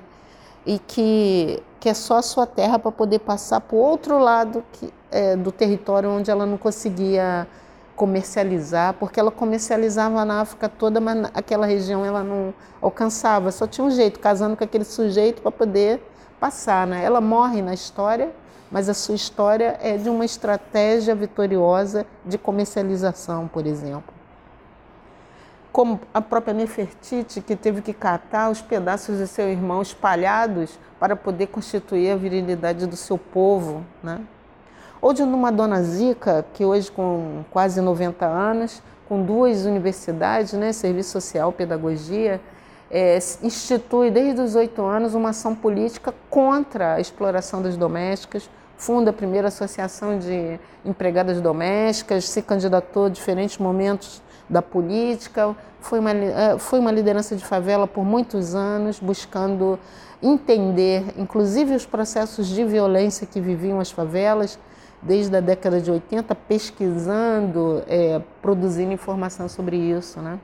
[0.65, 4.63] E que que é só a sua terra para poder passar para o outro lado
[4.73, 7.47] que, é, do território onde ela não conseguia
[7.95, 13.51] comercializar, porque ela comercializava na África toda, mas aquela região ela não alcançava.
[13.51, 16.01] Só tinha um jeito, casando com aquele sujeito para poder
[16.39, 16.87] passar.
[16.87, 17.03] Né?
[17.03, 18.31] Ela morre na história,
[18.71, 24.17] mas a sua história é de uma estratégia vitoriosa de comercialização, por exemplo
[25.77, 31.15] como a própria Nefertiti, que teve que catar os pedaços de seu irmão espalhados para
[31.15, 33.85] poder constituir a virilidade do seu povo.
[34.01, 34.19] Né?
[34.99, 40.73] Ou de uma dona Zica, que hoje com quase 90 anos, com duas universidades, né,
[40.73, 42.41] serviço social, pedagogia,
[42.89, 49.09] é, institui desde os oito anos uma ação política contra a exploração das domésticas, funda
[49.09, 56.11] a primeira associação de empregadas domésticas, se candidatou a diferentes momentos da política, foi uma,
[56.11, 59.79] eh, foi uma liderança de favela por muitos anos, buscando
[60.21, 64.57] entender, inclusive, os processos de violência que viviam as favelas,
[65.01, 70.19] desde a década de 80, pesquisando, é, produzindo informação sobre isso.
[70.19, 70.39] Né?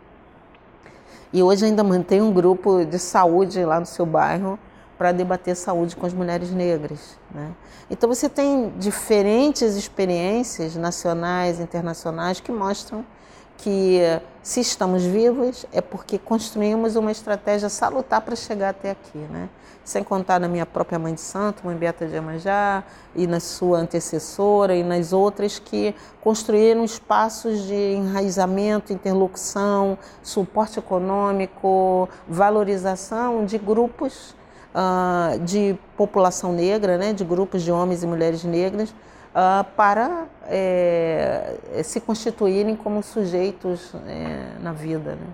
[1.34, 4.60] E hoje ainda mantém um grupo de saúde lá no seu bairro
[5.00, 7.18] para debater saúde com as mulheres negras.
[7.34, 7.52] Né?
[7.90, 13.04] Então você tem diferentes experiências nacionais, internacionais que mostram
[13.64, 14.02] que
[14.42, 19.48] se estamos vivos é porque construímos uma estratégia salutar para chegar até aqui, né?
[19.86, 22.84] Sem contar na minha própria mãe de santo, mãe Beata de Amanjá,
[23.16, 32.10] e na sua antecessora e nas outras que construíram espaços de enraizamento, interlocução, suporte econômico,
[32.28, 34.36] valorização de grupos
[34.76, 37.14] uh, de população negra, né?
[37.14, 38.94] De grupos de homens e mulheres negras
[39.34, 45.16] uh, para é, se constituírem como sujeitos é, na vida.
[45.16, 45.28] Né?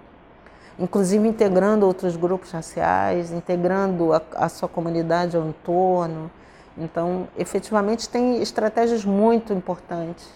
[0.79, 6.31] Inclusive integrando outros grupos raciais, integrando a, a sua comunidade ao entorno.
[6.77, 10.29] Então, efetivamente, tem estratégias muito importantes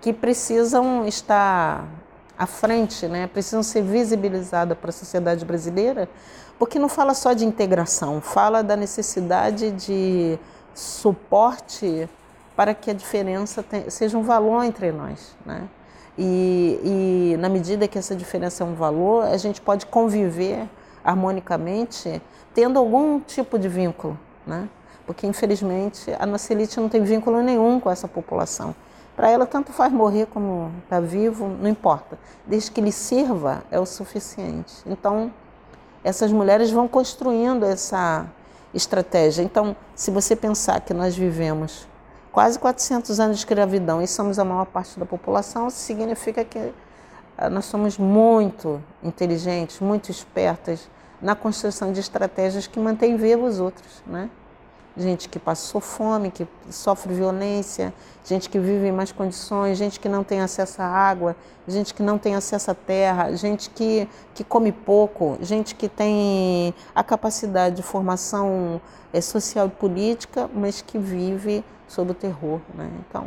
[0.00, 1.84] que precisam estar
[2.36, 3.28] à frente, né?
[3.28, 6.08] precisam ser visibilizadas para a sociedade brasileira,
[6.58, 10.38] porque não fala só de integração, fala da necessidade de
[10.74, 12.08] suporte
[12.58, 15.36] para que a diferença seja um valor entre nós.
[15.46, 15.68] Né?
[16.18, 20.68] E, e, na medida que essa diferença é um valor, a gente pode conviver
[21.04, 22.20] harmonicamente,
[22.52, 24.18] tendo algum tipo de vínculo.
[24.44, 24.68] Né?
[25.06, 28.74] Porque, infelizmente, a nossa elite não tem vínculo nenhum com essa população.
[29.14, 32.18] Para ela, tanto faz morrer como estar tá vivo, não importa.
[32.44, 34.74] Desde que lhe sirva, é o suficiente.
[34.84, 35.32] Então,
[36.02, 38.26] essas mulheres vão construindo essa
[38.74, 39.44] estratégia.
[39.44, 41.86] Então, se você pensar que nós vivemos
[42.32, 46.72] quase 400 anos de escravidão e somos a maior parte da população, significa que
[47.36, 50.88] ah, nós somos muito inteligentes, muito espertas
[51.20, 54.30] na construção de estratégias que mantêm vivos os outros, né?
[54.98, 60.08] gente que passou fome, que sofre violência, gente que vive em más condições, gente que
[60.08, 64.42] não tem acesso à água, gente que não tem acesso à terra, gente que, que
[64.42, 68.80] come pouco, gente que tem a capacidade de formação
[69.12, 72.60] é, social e política, mas que vive sob o terror.
[72.74, 72.88] Né?
[73.00, 73.26] Então,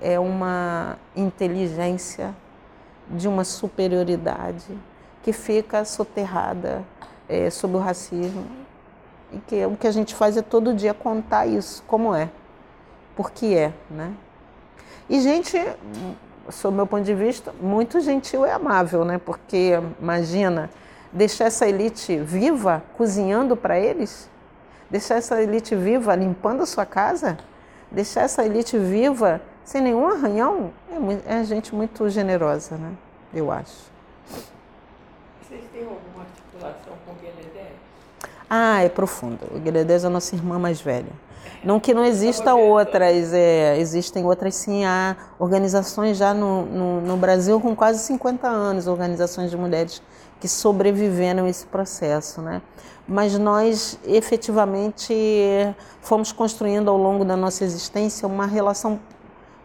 [0.00, 2.34] é uma inteligência
[3.08, 4.76] de uma superioridade
[5.22, 6.84] que fica soterrada
[7.28, 8.44] é, sob o racismo
[9.32, 12.28] e que o que a gente faz é todo dia contar isso, como é,
[13.16, 14.12] porque é, né?
[15.08, 15.56] E gente,
[16.50, 19.18] sob meu ponto de vista, muito gentil e amável, né?
[19.18, 20.68] Porque imagina
[21.12, 24.28] deixar essa elite viva cozinhando para eles,
[24.90, 27.36] deixar essa elite viva limpando a sua casa,
[27.90, 30.70] deixar essa elite viva sem nenhum arranhão,
[31.26, 32.92] é, é gente muito generosa, né?
[33.34, 33.90] Eu acho.
[35.42, 37.72] Vocês têm alguma articulação com o Gueledé?
[38.48, 39.40] Ah, é profundo.
[39.54, 41.12] O Guilherme é a nossa irmã mais velha.
[41.64, 44.84] Não que não exista outras, é, existem outras sim.
[44.84, 50.00] Há organizações já no, no, no, Brasil com quase 50 anos, organizações de mulheres
[50.46, 52.40] que sobreviveram esse processo.
[52.40, 52.62] Né?
[53.06, 55.12] Mas nós efetivamente
[56.00, 59.00] fomos construindo ao longo da nossa existência uma relação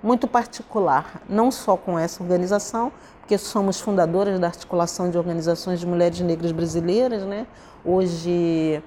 [0.01, 5.85] muito particular, não só com essa organização, porque somos fundadoras da articulação de organizações de
[5.85, 7.45] mulheres negras brasileiras, né?
[7.85, 8.81] hoje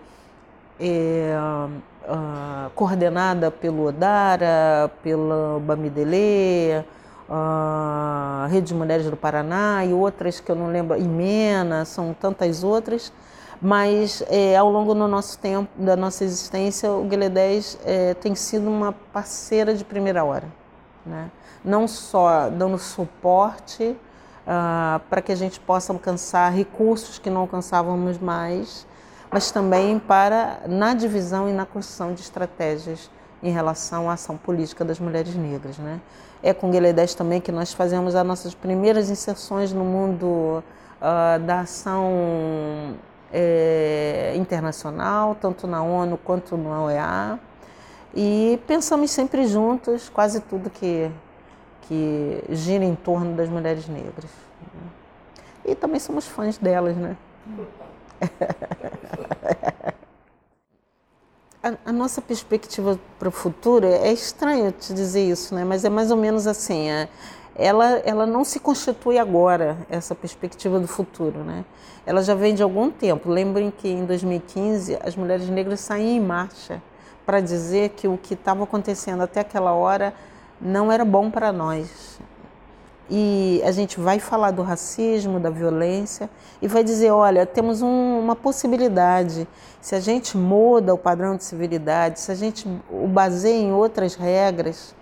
[0.81, 1.37] é,
[2.09, 6.85] uh, coordenada pelo Odara, pela Bamidele,
[7.29, 12.63] a Rede de Mulheres do Paraná e outras que eu não lembro, Imena, são tantas
[12.63, 13.13] outras,
[13.61, 18.35] mas é, ao longo do nosso tempo, da nossa existência, o Guilherme 10 é, tem
[18.35, 20.47] sido uma parceira de primeira hora,
[21.05, 21.31] né?
[21.65, 23.97] não só dando suporte,
[24.45, 28.87] uh, para que a gente possa alcançar recursos que não alcançávamos mais,
[29.31, 33.11] mas também para na divisão e na construção de estratégias
[33.43, 35.79] em relação à ação política das mulheres negras.
[35.79, 36.01] Né?
[36.47, 40.63] É com Guilherme 10 também que nós fazemos as nossas primeiras inserções no mundo
[41.01, 42.95] uh, da ação
[43.33, 47.39] é, internacional, tanto na ONU quanto na OEA.
[48.15, 51.11] E pensamos sempre juntos quase tudo que
[51.89, 54.31] que gira em torno das mulheres negras.
[55.65, 57.17] E também somos fãs delas, né?
[61.87, 65.65] A, nossa perspectiva para o futuro é estranho te dizer isso, né?
[65.65, 66.91] Mas é mais ou menos assim.
[66.91, 67.09] É,
[67.57, 71.65] ela, ela não se constitui agora, essa perspectiva do futuro, né?
[72.05, 73.31] Ela já vem de algum tempo.
[73.31, 76.83] Lembrem que em 2015 as mulheres negras saíram em marcha
[77.25, 80.13] para dizer que o que estava acontecendo até aquela hora
[80.61, 82.19] não era bom para nós.
[83.09, 86.31] E a gente vai falar do racismo, da violência
[86.63, 89.47] e vai dizer: olha, temos um, uma possibilidade.
[89.85, 94.15] Se a gente muda o padrão de civilidade, se a gente o baseia em outras
[94.15, 94.95] regras,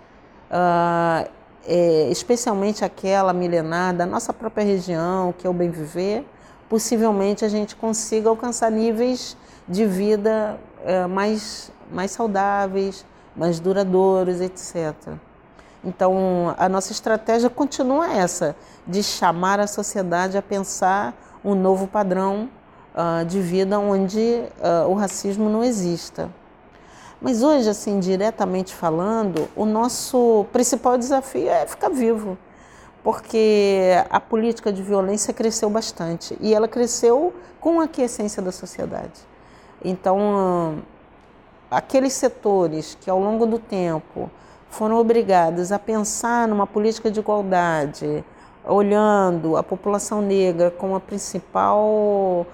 [0.51, 1.25] uh,
[1.65, 6.27] é, especialmente aquela milenar da nossa própria região, que é o bem viver,
[6.67, 9.37] possivelmente a gente consiga alcançar níveis
[9.69, 13.05] de vida uh, mais, mais saudáveis,
[13.37, 14.93] mais duradouros, etc.
[15.81, 18.53] Então, a nossa estratégia continua essa,
[18.85, 22.49] de chamar a sociedade a pensar um novo padrão
[22.93, 26.29] uh, de vida onde uh, o racismo não exista.
[27.21, 32.37] Mas hoje, assim, diretamente falando, o nosso principal desafio é ficar vivo,
[33.01, 39.21] porque a política de violência cresceu bastante e ela cresceu com a aquiescência da sociedade.
[39.83, 40.79] Então,
[41.71, 44.29] aqueles setores que ao longo do tempo
[44.69, 48.23] foram obrigadas a pensar numa política de igualdade,
[48.65, 52.45] olhando a população negra como a principal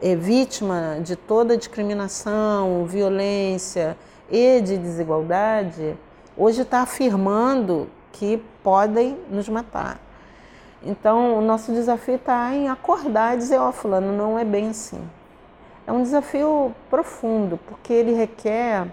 [0.00, 3.96] é, vítima de toda discriminação, violência
[4.30, 5.96] e de desigualdade,
[6.36, 10.00] hoje está afirmando que podem nos matar.
[10.82, 14.68] Então, o nosso desafio está em acordar e dizer: Ó, oh, Fulano, não é bem
[14.68, 15.00] assim.
[15.86, 18.86] É um desafio profundo, porque ele requer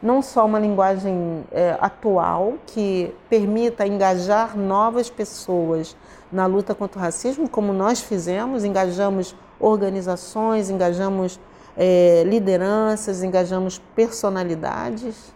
[0.00, 5.96] não só uma linguagem é, atual que permita engajar novas pessoas
[6.30, 11.38] na luta contra o racismo, como nós fizemos, engajamos organizações, engajamos
[11.76, 15.32] é, lideranças, engajamos personalidades,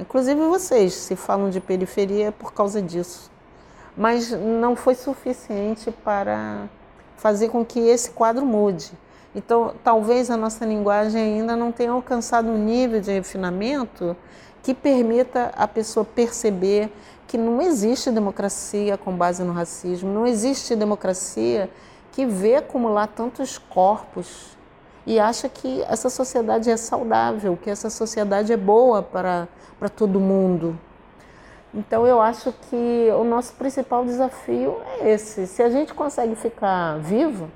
[0.00, 3.30] Inclusive vocês, se falam de periferia é por causa disso.
[3.94, 6.68] Mas não foi suficiente para
[7.18, 8.92] fazer com que esse quadro mude.
[9.34, 14.16] Então, talvez a nossa linguagem ainda não tenha alcançado um nível de refinamento
[14.62, 16.90] que permita a pessoa perceber
[17.26, 21.68] que não existe democracia com base no racismo, não existe democracia
[22.20, 24.54] que vê acumular tantos corpos
[25.06, 29.48] e acha que essa sociedade é saudável, que essa sociedade é boa para,
[29.96, 30.78] todo mundo.
[31.72, 35.46] Então eu acho que o nosso principal desafio é esse.
[35.46, 37.50] Se a gente consegue ficar vivo,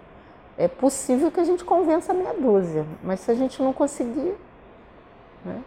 [0.57, 4.35] é possível que a gente convença a meia dúzia, mas se a gente não conseguir.
[5.45, 5.63] Né?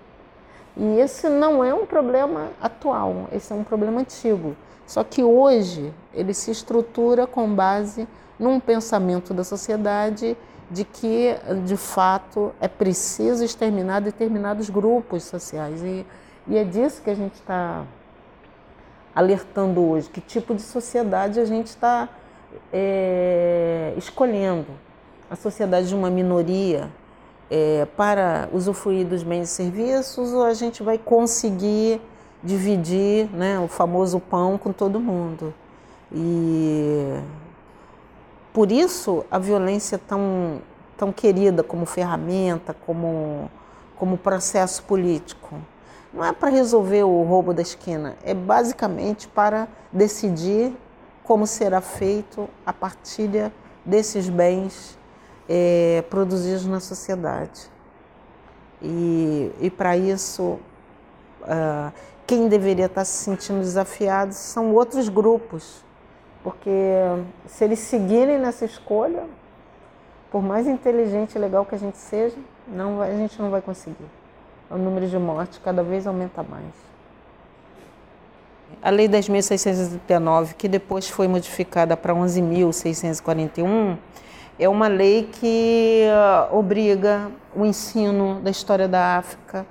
[0.76, 4.56] E esse não é um problema atual, esse é um problema antigo.
[4.88, 8.08] Só que hoje ele se estrutura com base
[8.40, 10.38] num pensamento da sociedade
[10.70, 11.36] de que,
[11.66, 15.82] de fato, é preciso exterminar determinados grupos sociais.
[15.82, 16.06] E,
[16.48, 17.86] e é disso que a gente está
[19.16, 22.10] alertando hoje, que tipo de sociedade a gente está
[22.72, 24.68] é, escolhendo.
[25.30, 26.90] A sociedade de uma minoria
[27.50, 32.02] é, para usufruir dos bens e serviços ou a gente vai conseguir
[32.44, 35.54] dividir né, o famoso pão com todo mundo.
[36.12, 37.20] E
[38.58, 40.64] por isso a violência é tão,
[40.98, 43.52] tão querida como ferramenta, como,
[43.96, 45.60] como processo político.
[46.12, 50.76] Não é para resolver o roubo da esquina, é basicamente para decidir
[51.24, 53.54] como será feito a partilha
[53.86, 54.98] desses bens
[55.48, 57.70] é, produzidos na sociedade.
[58.82, 60.58] E, e para isso,
[61.44, 61.94] uh,
[62.26, 65.86] quem deveria estar se sentindo desafiado são outros grupos,
[66.48, 66.72] porque
[67.46, 69.26] se eles seguirem nessa escolha,
[70.32, 74.06] por mais inteligente e legal que a gente seja, não, a gente não vai conseguir
[74.70, 76.74] o número de mortes cada vez aumenta mais.
[78.82, 83.98] A Lei 10.639, que depois foi modificada para 11.641,
[84.58, 89.66] é uma lei que uh, obriga o ensino da história da África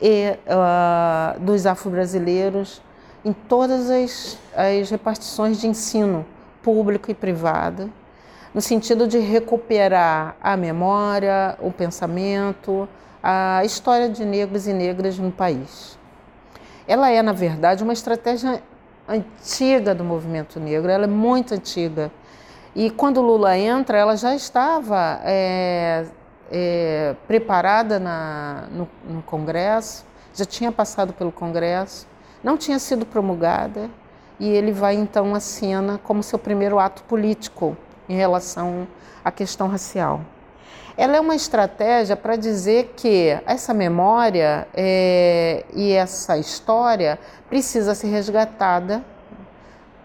[0.00, 2.80] e uh, dos afro-brasileiros
[3.24, 6.26] em todas as, as repartições de ensino
[6.62, 7.92] público e privado,
[8.54, 12.88] no sentido de recuperar a memória, o pensamento,
[13.22, 15.98] a história de negros e negras no país.
[16.86, 18.62] Ela é, na verdade, uma estratégia
[19.08, 22.10] antiga do movimento negro, ela é muito antiga.
[22.74, 26.06] E quando Lula entra, ela já estava é,
[26.50, 30.04] é, preparada na, no, no Congresso,
[30.34, 32.06] já tinha passado pelo Congresso,
[32.42, 33.88] não tinha sido promulgada,
[34.38, 37.76] e ele vai então à cena como seu primeiro ato político
[38.08, 38.88] em relação
[39.24, 40.20] à questão racial.
[40.96, 47.18] Ela é uma estratégia para dizer que essa memória é, e essa história
[47.48, 49.02] precisa ser resgatada,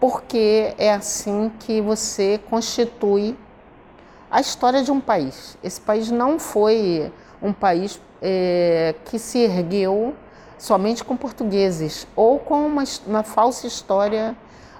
[0.00, 3.36] porque é assim que você constitui
[4.30, 5.58] a história de um país.
[5.62, 7.12] Esse país não foi
[7.42, 10.14] um país é, que se ergueu
[10.58, 14.36] somente com portugueses ou com uma, uma falsa história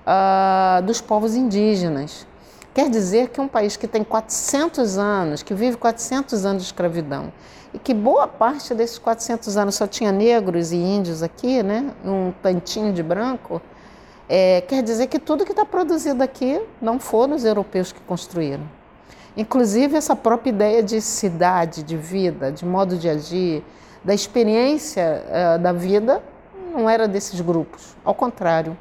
[0.07, 2.27] uh, dos povos indígenas.
[2.75, 7.33] Quer dizer que um país que tem 400 anos, que vive 400 anos de escravidão,
[7.73, 11.91] e que boa parte desses 400 anos só tinha negros e índios aqui, né?
[12.05, 13.61] um tantinho de branco,
[14.29, 18.63] é, quer dizer que tudo que está produzido aqui não foram os europeus que construíram.
[19.37, 23.65] Inclusive essa própria ideia de cidade, de vida, de modo de agir,
[24.05, 26.23] da experiência uh, da vida,
[26.73, 27.97] não era desses grupos.
[28.05, 28.77] Ao contrário,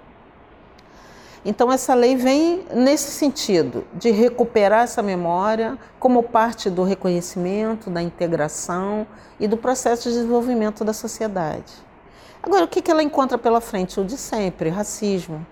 [1.47, 8.01] então, essa lei vem nesse sentido, de recuperar essa memória como parte do reconhecimento, da
[8.01, 9.07] integração
[9.39, 11.71] e do processo de desenvolvimento da sociedade.
[12.43, 13.97] Agora, o que ela encontra pela frente?
[13.97, 15.45] O de sempre: racismo.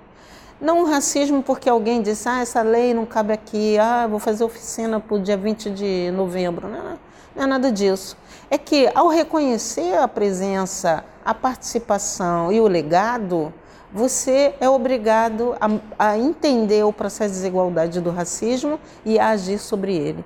[0.59, 4.43] Não o racismo porque alguém disse, ah, essa lei não cabe aqui, ah, vou fazer
[4.43, 6.67] oficina para o dia 20 de novembro.
[6.67, 6.99] Não,
[7.33, 8.17] não é nada disso.
[8.49, 13.53] É que, ao reconhecer a presença, a participação e o legado,
[13.91, 19.57] você é obrigado a, a, entender o processo de desigualdade do racismo e a agir
[19.57, 20.23] sobre ele.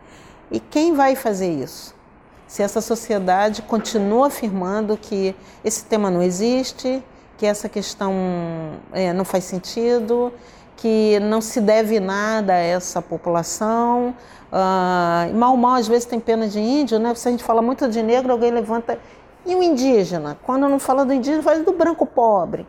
[0.52, 1.96] E quem vai fazer isso?
[2.48, 7.04] Se essa sociedade continua afirmando que esse tema não existe,
[7.38, 8.12] que essa questão
[8.92, 10.34] é, não faz sentido,
[10.80, 14.16] que não se deve nada a essa população.
[14.52, 17.14] Uh, mal, mal, às vezes tem pena de índio, né?
[17.16, 18.98] Se a gente fala muito de negro, alguém levanta.
[19.46, 20.38] E o indígena?
[20.44, 22.66] Quando não fala do indígena, fala do branco pobre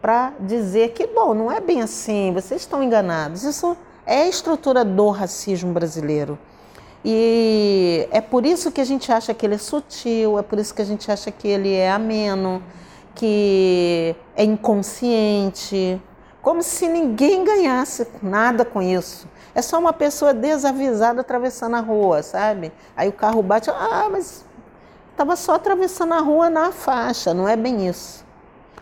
[0.00, 3.44] para dizer que, bom, não é bem assim, vocês estão enganados.
[3.44, 6.38] Isso é a estrutura do racismo brasileiro.
[7.02, 10.74] E é por isso que a gente acha que ele é sutil, é por isso
[10.74, 12.62] que a gente acha que ele é ameno,
[13.14, 16.00] que é inconsciente,
[16.44, 19.26] como se ninguém ganhasse nada com isso.
[19.54, 22.70] É só uma pessoa desavisada atravessando a rua, sabe?
[22.94, 24.44] Aí o carro bate, ah, mas
[25.10, 28.22] estava só atravessando a rua na faixa, não é bem isso.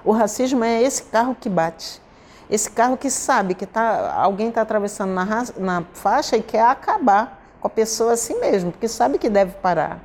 [0.05, 2.03] O racismo é esse carro que bate.
[2.51, 7.41] Esse carro que sabe que tá, alguém está atravessando na, na faixa e quer acabar
[7.61, 10.01] com a pessoa assim mesmo, porque sabe que deve parar.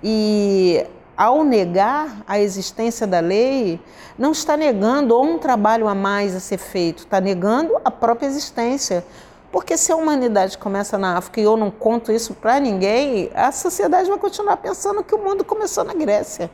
[0.00, 0.86] E
[1.22, 3.80] ao negar a existência da lei,
[4.18, 9.04] não está negando um trabalho a mais a ser feito, está negando a própria existência.
[9.52, 13.52] Porque se a humanidade começa na África e eu não conto isso para ninguém, a
[13.52, 16.50] sociedade vai continuar pensando que o mundo começou na Grécia.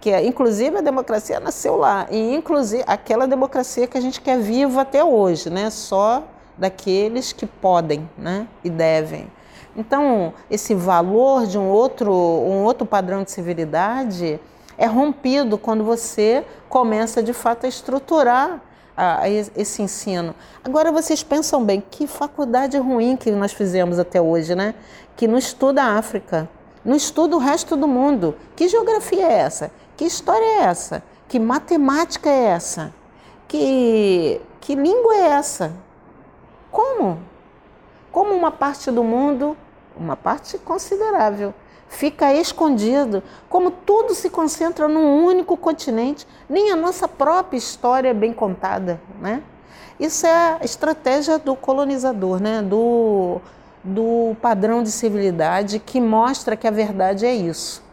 [0.00, 2.06] Que é, inclusive a democracia nasceu lá.
[2.08, 5.70] E inclusive aquela democracia que a gente quer viva até hoje, né?
[5.70, 6.22] Só
[6.56, 8.46] daqueles que podem né?
[8.62, 9.28] e devem.
[9.76, 14.40] Então, esse valor de um outro, um outro padrão de civilidade
[14.76, 18.60] é rompido quando você começa de fato a estruturar
[18.96, 20.34] a, a esse ensino.
[20.64, 24.74] Agora vocês pensam bem, que faculdade ruim que nós fizemos até hoje, né?
[25.16, 26.48] Que não estuda a África,
[26.84, 28.34] não estuda o resto do mundo.
[28.56, 29.70] Que geografia é essa?
[29.96, 31.02] Que história é essa?
[31.28, 32.92] Que matemática é essa?
[33.46, 35.72] Que, que língua é essa?
[36.70, 37.18] Como?
[38.18, 39.56] Como uma parte do mundo
[39.96, 41.54] uma parte considerável,
[41.88, 48.12] fica escondido, como tudo se concentra num único continente, nem a nossa própria história é
[48.12, 49.40] bem contada, né?
[50.00, 52.60] Isso é a estratégia do colonizador, né?
[52.60, 53.40] Do,
[53.84, 57.84] do padrão de civilidade que mostra que a verdade é isso.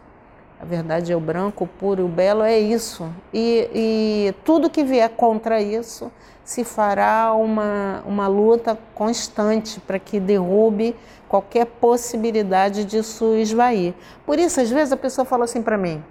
[0.59, 3.07] A verdade é o branco, o puro e o belo, é isso.
[3.31, 6.11] E, e tudo que vier contra isso
[6.45, 10.95] se fará uma, uma luta constante para que derrube
[11.27, 13.95] qualquer possibilidade disso esvair.
[14.27, 16.03] Por isso, às vezes, a pessoa fala assim para mim: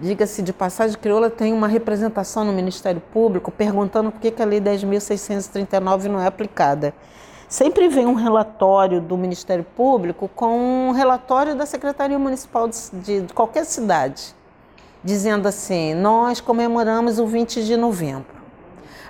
[0.00, 4.60] diga-se de passagem, crioula tem uma representação no Ministério Público perguntando por que, a Lei
[4.60, 6.92] 10.639 não é aplicada.
[7.48, 13.32] Sempre vem um relatório do Ministério Público com um relatório da Secretaria Municipal de, de
[13.32, 14.34] qualquer cidade,
[15.04, 18.37] dizendo assim: nós comemoramos o 20 de novembro.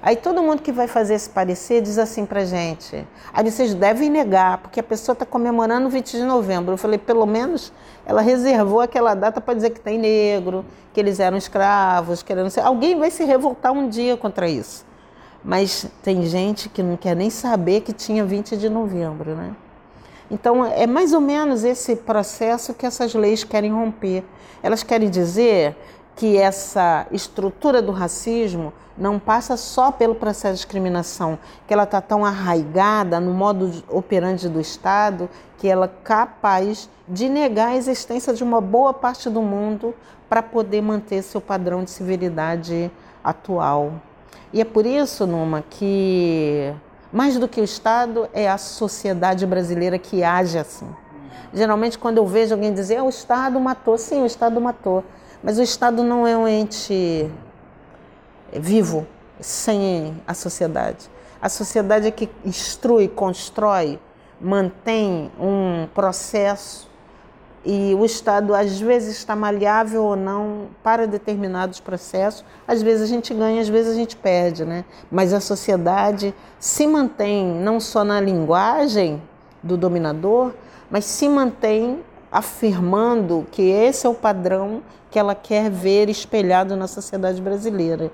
[0.01, 4.09] Aí todo mundo que vai fazer esse parecer diz assim pra gente: aí vocês devem
[4.09, 6.75] negar, porque a pessoa está comemorando o 20 de novembro.
[6.75, 7.73] Eu falei: pelo menos
[8.07, 12.61] ela reservou aquela data para dizer que tem negro, que eles eram escravos, querendo ser.
[12.61, 14.87] Alguém vai se revoltar um dia contra isso.
[15.45, 19.55] Mas tem gente que não quer nem saber que tinha 20 de novembro, né?
[20.31, 24.25] Então é mais ou menos esse processo que essas leis querem romper.
[24.63, 25.77] Elas querem dizer
[26.19, 32.01] que essa estrutura do racismo não passa só pelo processo de discriminação, que ela está
[32.01, 38.35] tão arraigada no modo operante do Estado que ela é capaz de negar a existência
[38.35, 39.95] de uma boa parte do mundo
[40.29, 42.91] para poder manter seu padrão de civilidade
[43.23, 43.93] atual.
[44.53, 46.75] E é por isso, Numa, que
[47.13, 50.89] mais do que o Estado é a sociedade brasileira que age assim.
[51.55, 55.05] Geralmente, quando eu vejo alguém dizer, ah, o Estado matou, sim, o Estado matou
[55.43, 57.31] mas o Estado não é um ente
[58.53, 59.07] vivo
[59.41, 61.09] sem a sociedade.
[61.41, 63.99] A sociedade é que instrui, constrói,
[64.41, 66.89] mantém um processo
[67.65, 72.45] e o Estado às vezes está maleável ou não para determinados processos.
[72.67, 74.85] Às vezes a gente ganha, às vezes a gente perde, né?
[75.11, 79.23] Mas a sociedade se mantém não só na linguagem
[79.63, 80.53] do dominador,
[80.91, 86.87] mas se mantém afirmando que esse é o padrão que ela quer ver espelhado na
[86.87, 88.11] sociedade brasileira.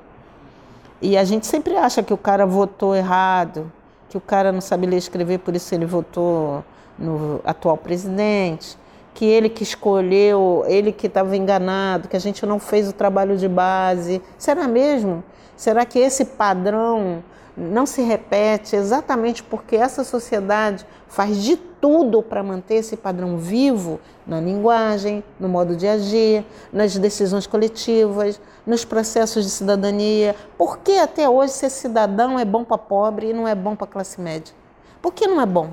[1.00, 3.70] E a gente sempre acha que o cara votou errado,
[4.08, 6.64] que o cara não sabe ler e escrever, por isso ele votou
[6.98, 8.78] no atual presidente,
[9.12, 13.36] que ele que escolheu, ele que estava enganado, que a gente não fez o trabalho
[13.36, 14.22] de base.
[14.38, 15.22] Será mesmo?
[15.56, 17.22] Será que esse padrão
[17.56, 24.00] não se repete exatamente porque essa sociedade faz de tudo para manter esse padrão vivo
[24.26, 30.34] na linguagem, no modo de agir, nas decisões coletivas, nos processos de cidadania.
[30.58, 33.86] Por que até hoje ser cidadão é bom para pobre e não é bom para
[33.86, 34.54] classe média?
[35.00, 35.70] Por que não é bom?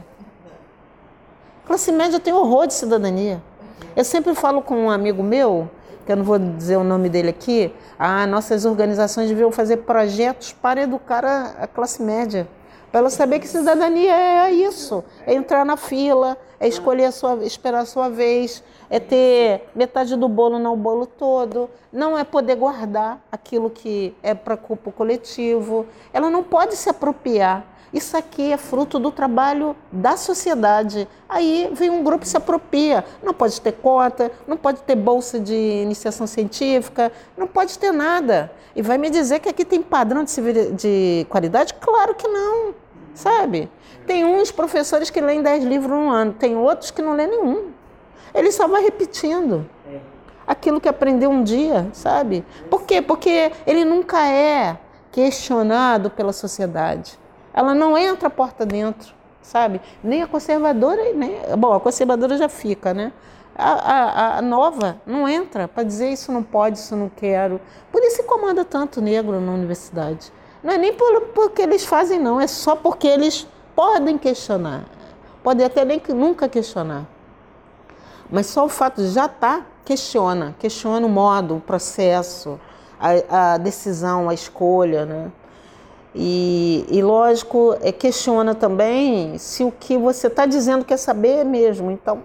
[1.66, 3.42] Classe média tem horror de cidadania.
[3.96, 5.70] Eu sempre falo com um amigo meu
[6.06, 10.54] que eu não vou dizer o nome dele aqui, ah, nossas organizações deviam fazer projetos
[10.54, 12.48] para educar a, a classe média.
[12.92, 17.36] Para ela saber que cidadania é isso, é entrar na fila, é escolher a sua,
[17.46, 22.26] esperar a sua vez, é ter metade do bolo, não o bolo todo, não é
[22.26, 25.86] poder guardar aquilo que é para culpa coletivo.
[26.12, 31.08] Ela não pode se apropriar Isso aqui é fruto do trabalho da sociedade.
[31.28, 33.04] Aí vem um grupo e se apropria.
[33.22, 38.52] Não pode ter cota, não pode ter bolsa de iniciação científica, não pode ter nada.
[38.74, 41.74] E vai me dizer que aqui tem padrão de, de qualidade?
[41.74, 42.74] Claro que não,
[43.14, 43.70] sabe?
[44.08, 47.72] Tem uns professores que leem 10 livros no ano, tem outros que não lêem nenhum.
[48.34, 49.70] Ele só vai repetindo
[50.48, 52.46] aquilo que aprendeu um dia, sabe?
[52.70, 53.02] Por quê?
[53.02, 54.78] Porque ele nunca é
[55.12, 57.20] questionado pela sociedade.
[57.54, 59.82] Ela não entra a porta dentro, sabe?
[60.04, 61.36] Nem a conservadora, nem.
[61.58, 63.12] Bom, a conservadora já fica, né?
[63.56, 67.60] A, a, a nova não entra para dizer isso não pode, isso não quero.
[67.92, 70.32] Por isso incomoda tanto negro na universidade.
[70.64, 74.86] Não é nem por, porque eles fazem, não, é só porque eles podem questionar.
[75.44, 77.06] Podem até nem nunca questionar.
[78.30, 80.56] Mas só o fato de já estar, tá, questiona.
[80.58, 82.60] Questiona o modo, o processo,
[83.00, 85.32] a, a decisão, a escolha, né?
[86.14, 91.44] E, e, lógico, é, questiona também se o que você está dizendo quer saber é
[91.44, 91.90] mesmo.
[91.90, 92.22] Então,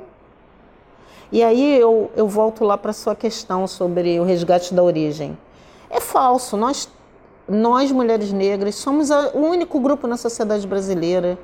[1.30, 5.38] e aí eu, eu volto lá para sua questão sobre o resgate da origem.
[5.88, 6.56] É falso.
[6.56, 6.88] Nós,
[7.48, 11.38] nós mulheres negras, somos a, o único grupo na sociedade brasileira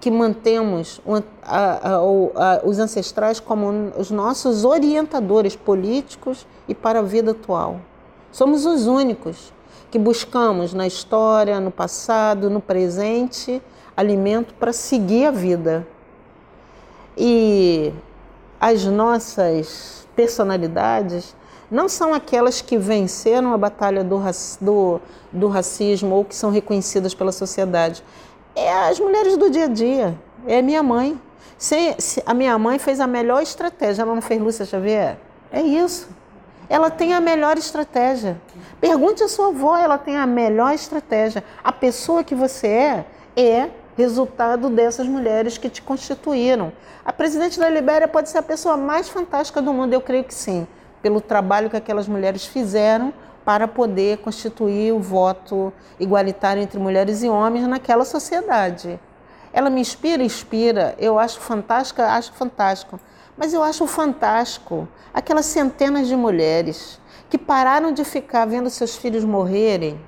[0.00, 1.00] que mantemos
[1.42, 7.80] a, a, os ancestrais como os nossos orientadores políticos e para a vida atual.
[8.32, 9.53] Somos os únicos
[9.94, 13.62] que buscamos na história, no passado, no presente,
[13.96, 15.86] alimento para seguir a vida.
[17.16, 17.92] E
[18.60, 21.36] as nossas personalidades
[21.70, 24.20] não são aquelas que venceram a batalha do,
[24.60, 28.02] do, do racismo ou que são reconhecidas pela sociedade.
[28.56, 30.18] É as mulheres do dia a dia.
[30.44, 31.16] É minha mãe.
[31.56, 35.16] Se, se, a minha mãe fez a melhor estratégia, ela não fez Lúcia Xavier?
[35.52, 36.08] É isso
[36.74, 38.36] ela tem a melhor estratégia.
[38.80, 41.44] Pergunte à sua avó, ela tem a melhor estratégia.
[41.62, 43.06] A pessoa que você é
[43.36, 46.72] é resultado dessas mulheres que te constituíram.
[47.04, 50.34] A presidente da Libéria pode ser a pessoa mais fantástica do mundo, eu creio que
[50.34, 50.66] sim,
[51.00, 53.14] pelo trabalho que aquelas mulheres fizeram
[53.44, 58.98] para poder constituir o voto igualitário entre mulheres e homens naquela sociedade.
[59.52, 60.96] Ela me inspira, inspira.
[60.98, 62.98] Eu acho fantástica, acho fantástico.
[63.36, 69.24] Mas eu acho fantástico aquelas centenas de mulheres que pararam de ficar vendo seus filhos
[69.24, 70.00] morrerem,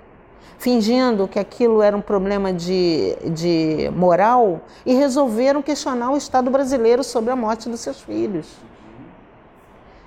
[0.58, 7.02] fingindo que aquilo era um problema de, de moral e resolveram questionar o Estado brasileiro
[7.02, 8.46] sobre a morte dos seus filhos.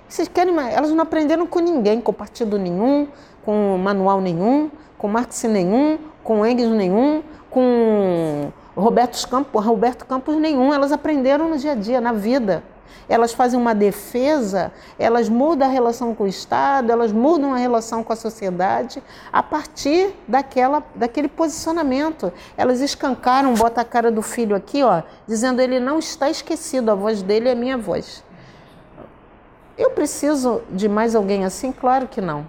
[0.08, 3.06] Vocês querem, elas não aprenderam com ninguém, com partido nenhum,
[3.44, 10.74] com manual nenhum, com Marx nenhum, com Engels nenhum, com Roberto Campos, Roberto Campos nenhum.
[10.74, 12.62] Elas aprenderam no dia a dia, na vida
[13.08, 18.04] elas fazem uma defesa, elas mudam a relação com o Estado, elas mudam a relação
[18.04, 22.32] com a sociedade a partir daquela, daquele posicionamento.
[22.56, 26.94] Elas escancaram, bota a cara do filho aqui, ó, dizendo ele não está esquecido, a
[26.94, 28.24] voz dele é minha voz.
[29.76, 31.72] Eu preciso de mais alguém assim?
[31.72, 32.46] Claro que não.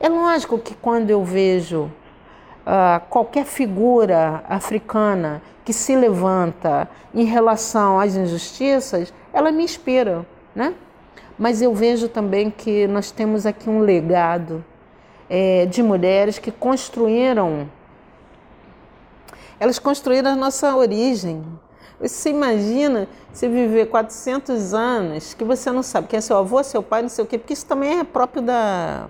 [0.00, 1.90] É lógico que quando eu vejo
[2.68, 10.74] uh, qualquer figura africana que se levanta em relação às injustiças, ela me inspira, né?
[11.38, 14.64] Mas eu vejo também que nós temos aqui um legado
[15.30, 17.70] é, de mulheres que construíram,
[19.60, 21.44] elas construíram a nossa origem.
[22.00, 26.82] Você imagina você viver 400 anos que você não sabe quem é seu avô, seu
[26.82, 29.08] pai, não sei o quê, porque isso também é próprio da,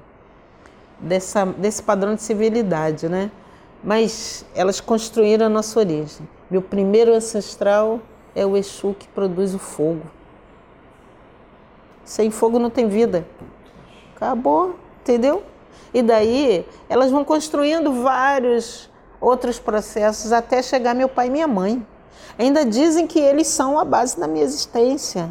[0.99, 3.31] dessa, desse padrão de civilidade, né?
[3.83, 6.29] Mas elas construíram a nossa origem.
[6.51, 8.01] Meu primeiro ancestral
[8.35, 10.03] é o Exu que produz o fogo.
[12.05, 13.27] Sem fogo não tem vida.
[14.17, 15.43] Acabou, entendeu?
[15.93, 21.85] E daí elas vão construindo vários outros processos até chegar meu pai e minha mãe.
[22.39, 25.29] Ainda dizem que eles são a base da minha existência.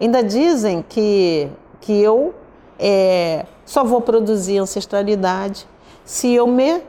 [0.00, 1.48] Ainda dizem que,
[1.80, 2.34] que eu
[2.78, 5.66] é, só vou produzir ancestralidade
[6.04, 6.82] se eu me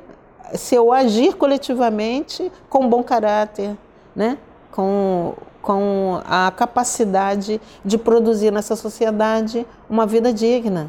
[0.53, 3.75] se eu agir coletivamente com bom caráter,
[4.15, 4.37] né?
[4.71, 5.33] com
[5.65, 10.87] com a capacidade de produzir nessa sociedade uma vida digna.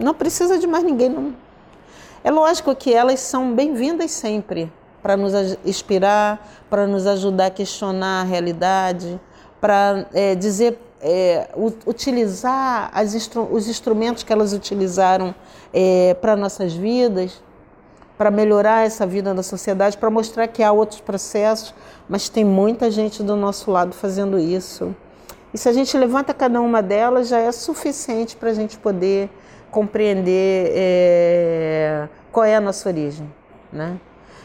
[0.00, 1.10] Não precisa de mais ninguém.
[1.10, 1.34] Não.
[2.24, 5.34] É lógico que elas são bem-vindas sempre para nos
[5.66, 9.20] inspirar, para nos ajudar a questionar a realidade,
[9.60, 11.50] para é, dizer, é,
[11.86, 15.34] utilizar instru os instrumentos que elas utilizaram
[15.74, 17.42] é, para nossas vidas
[18.16, 21.74] para melhorar essa vida na sociedade, para mostrar que há outros processos,
[22.08, 24.94] mas tem muita gente do nosso lado fazendo isso.
[25.52, 29.30] E se a gente levanta cada uma delas, já é suficiente para a gente poder
[29.70, 33.30] compreender é, qual é a nossa origem.
[33.72, 33.98] Né?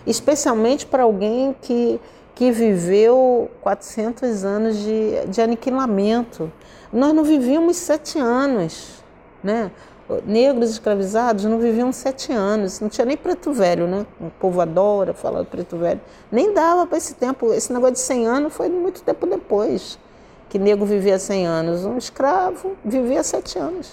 [0.06, 2.00] especialmente para alguém que,
[2.34, 6.52] que viveu 400 anos de, de aniquilamento.
[6.92, 9.04] Nós não vivíamos sete anos,
[9.44, 9.72] né?
[10.26, 14.06] Negros escravizados não viviam sete anos, não tinha nem preto velho, né?
[14.20, 16.02] O povo adora falar do preto velho.
[16.32, 17.54] Nem dava para esse tempo.
[17.54, 19.98] Esse negócio de 100 anos foi muito tempo depois
[20.50, 21.86] que negro vivia 100 anos.
[21.86, 23.90] Um escravo vivia sete anos.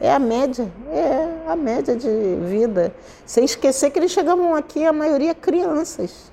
[0.00, 2.08] É a média, é a média de
[2.46, 2.94] vida.
[3.26, 6.32] Sem esquecer que eles chegavam aqui, a maioria crianças.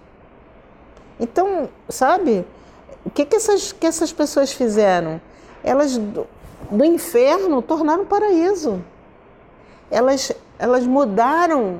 [1.20, 2.46] Então, sabe,
[3.06, 5.20] o que, que, essas, que essas pessoas fizeram?
[5.64, 6.26] Elas do,
[6.72, 8.82] do inferno tornaram paraíso.
[9.92, 11.80] Elas, elas mudaram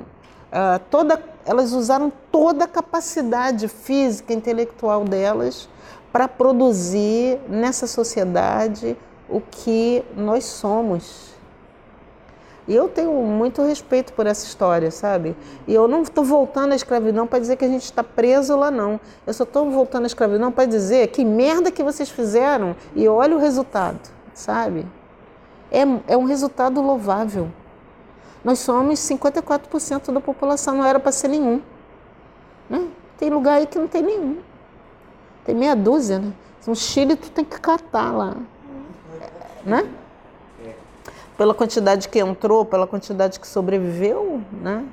[0.52, 5.70] uh, toda, elas usaram toda a capacidade física, intelectual delas
[6.12, 8.98] para produzir nessa sociedade
[9.30, 11.30] o que nós somos.
[12.68, 15.36] E eu tenho muito respeito por essa história, sabe?
[15.68, 18.70] E eu não estou voltando à escravidão para dizer que a gente está preso lá,
[18.70, 19.00] não.
[19.26, 23.36] Eu só estou voltando à escravidão para dizer que merda que vocês fizeram e olha
[23.36, 24.00] o resultado,
[24.36, 24.86] sabe?
[25.72, 25.82] É,
[26.14, 27.50] é um resultado louvável.
[28.44, 31.62] Nós somos 54% da população, não era para ser nenhum.
[32.70, 32.88] Né?
[33.18, 34.38] Tem lugar aí que não tem nenhum.
[35.46, 36.32] Tem meia dúzia, né?
[36.66, 38.36] No Chile tu tem que catar lá.
[39.66, 39.90] Né?
[41.38, 44.86] Pela quantidade que entrou, pela quantidade que sobreviveu, né?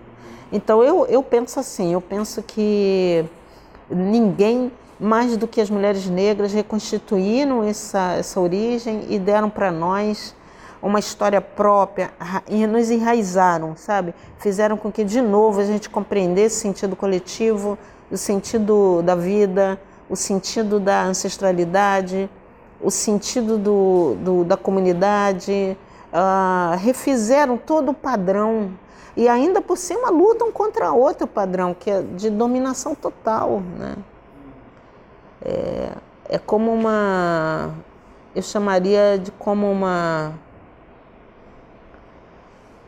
[0.50, 3.24] Então eu, eu penso assim, eu penso que
[3.90, 10.34] ninguém mais do que as mulheres negras reconstituíram essa, essa origem e deram para nós
[10.86, 12.10] uma história própria
[12.48, 14.14] e nos enraizaram, sabe?
[14.38, 17.78] Fizeram com que de novo a gente compreendesse o sentido coletivo,
[18.10, 22.30] o sentido da vida, o sentido da ancestralidade,
[22.80, 25.76] o sentido do, do da comunidade,
[26.12, 28.70] uh, refizeram todo o padrão
[29.16, 33.62] e ainda por cima lutam contra outro padrão, que é de dominação total.
[33.78, 33.96] Né?
[35.42, 35.88] É,
[36.28, 37.74] é como uma.
[38.34, 40.34] Eu chamaria de como uma.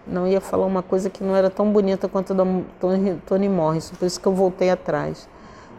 [0.09, 2.44] Não ia falar uma coisa que não era tão bonita quanto a da
[3.26, 5.28] Toni Morrison, por isso que eu voltei atrás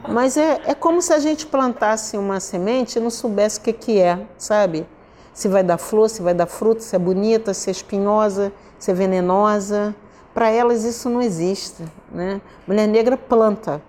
[0.07, 3.73] mas é, é como se a gente plantasse uma semente e não soubesse o que,
[3.73, 4.86] que é, sabe?
[5.34, 8.91] Se vai dar flor, se vai dar fruto, se é bonita, se é espinhosa, se
[8.91, 9.95] é venenosa.
[10.34, 11.84] Para elas isso não existe.
[12.11, 12.41] Né?
[12.67, 13.82] Mulher negra planta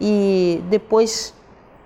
[0.00, 1.34] e depois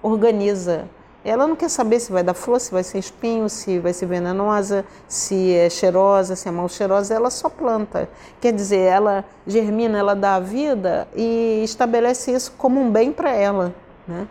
[0.02, 0.88] organiza
[1.24, 4.06] ela não quer saber se vai dar flor, se vai ser espinho, se vai ser
[4.06, 8.08] venenosa, se é cheirosa, se é mal cheirosa, ela só planta.
[8.40, 13.30] Quer dizer, ela germina, ela dá a vida e estabelece isso como um bem para
[13.30, 13.72] ela.
[14.06, 14.26] Né?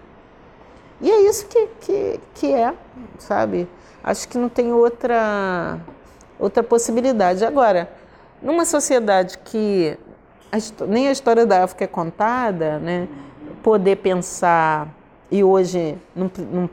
[0.99, 2.73] E é isso que, que, que é,
[3.17, 3.69] sabe?
[4.03, 5.79] Acho que não tem outra,
[6.37, 7.45] outra possibilidade.
[7.45, 7.89] Agora,
[8.41, 9.97] numa sociedade que
[10.51, 13.07] a, nem a história da África é contada, né?
[13.63, 14.89] poder pensar
[15.29, 16.69] e hoje não, não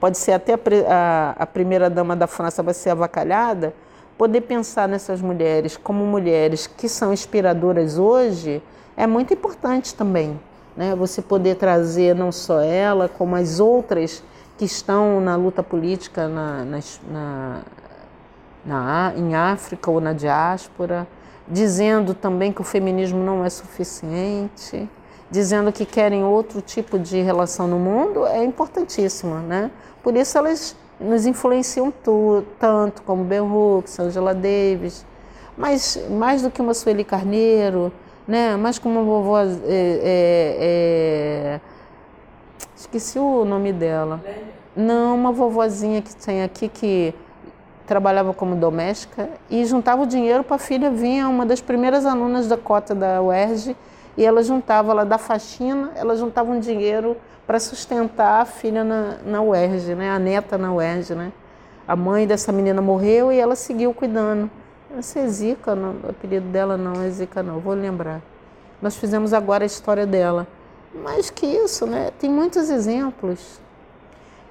[0.00, 0.54] pode ser até
[0.88, 3.74] a, a, primeira-dama da França vai ser avacalhada,
[4.16, 8.62] poder pensar nessas mulheres como mulheres que são inspiradoras hoje
[8.96, 10.40] é muito importante também.
[10.76, 10.94] Né?
[10.96, 14.22] Você poder trazer não só ela, como as outras
[14.56, 17.60] que estão na luta política na, na,
[18.64, 21.06] na, em África ou na diáspora,
[21.48, 24.88] dizendo também que o feminismo não é suficiente,
[25.30, 29.70] dizendo que querem outro tipo de relação no mundo, é importantíssimo, né?
[30.02, 35.06] Por isso elas nos influenciam tu, tanto, como Ben Hooks, Angela Davis,
[35.56, 37.92] mas mais do que uma Sueli Carneiro,
[38.26, 38.56] né?
[38.56, 39.40] mais como uma vovó.
[39.40, 41.60] É, é, é...
[42.76, 44.20] esqueci o nome dela.
[44.76, 47.14] Não, uma vovozinha que tem aqui que
[47.86, 52.46] trabalhava como doméstica e juntava o dinheiro para a filha vir, uma das primeiras alunas
[52.46, 53.76] da cota da UERJ,
[54.16, 59.16] e ela juntava, ela da faxina, ela juntava um dinheiro para sustentar a filha na,
[59.24, 60.10] na UERJ, né?
[60.10, 61.14] a neta na UERJ.
[61.14, 61.32] Né?
[61.86, 64.50] A mãe dessa menina morreu e ela seguiu cuidando.
[64.96, 68.20] Essa é Zica, não, o apelido dela não é Zica não, vou lembrar.
[68.82, 70.46] Nós fizemos agora a história dela.
[70.94, 72.10] Mais que isso, né?
[72.18, 73.60] tem muitos exemplos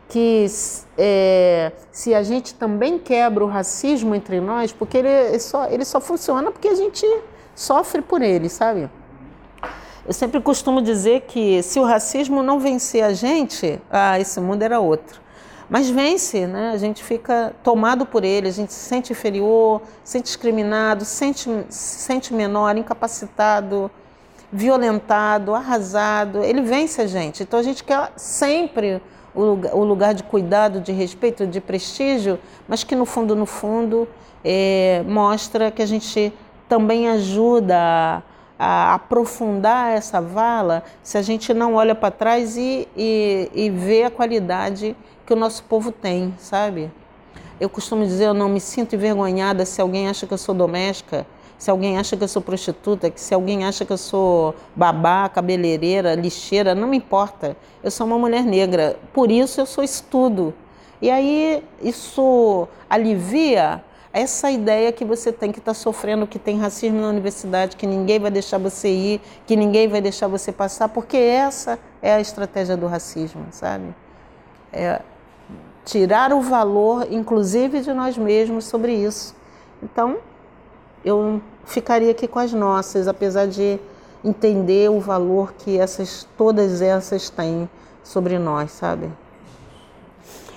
[0.10, 0.48] que
[0.98, 6.02] é, se a gente também quebra o racismo entre nós, porque ele só, ele só
[6.02, 7.06] funciona porque a gente
[7.54, 8.90] sofre por ele, sabe?
[10.06, 14.64] Eu sempre costumo dizer que se o racismo não vencer a gente, ah, esse mundo
[14.64, 15.22] era outro.
[15.70, 16.72] Mas vence, né?
[16.72, 21.12] A gente fica tomado por ele, a gente se sente inferior, se sente discriminado, se
[21.12, 23.92] sente, se sente menor, incapacitado,
[24.52, 26.44] violentado, arrasado.
[26.44, 27.44] Ele vence a gente.
[27.44, 29.00] Então a gente quer sempre
[29.36, 33.46] o lugar, o lugar de cuidado, de respeito, de prestígio, mas que no fundo, no
[33.46, 34.08] fundo,
[34.44, 36.34] é, mostra que a gente
[36.68, 38.24] também ajuda
[38.60, 44.04] a aprofundar essa vala se a gente não olha para trás e, e, e vê
[44.04, 46.92] a qualidade que o nosso povo tem, sabe?
[47.58, 51.26] Eu costumo dizer, eu não me sinto envergonhada se alguém acha que eu sou doméstica,
[51.58, 56.16] se alguém acha que eu sou prostituta, se alguém acha que eu sou babá, cabeleireira,
[56.16, 57.56] lixeira, não me importa.
[57.84, 60.54] Eu sou uma mulher negra, por isso eu sou estudo.
[61.02, 67.00] E aí isso alivia essa ideia que você tem que está sofrendo, que tem racismo
[67.00, 71.18] na universidade, que ninguém vai deixar você ir, que ninguém vai deixar você passar, porque
[71.18, 73.94] essa é a estratégia do racismo, sabe?
[74.74, 75.02] É
[75.86, 79.36] tirar o valor, inclusive de nós mesmos, sobre isso.
[79.82, 80.18] Então,
[81.06, 83.80] eu ficaria aqui com as nossas, apesar de
[84.24, 87.70] entender o valor que essas, todas essas têm
[88.04, 89.12] sobre nós, sabe?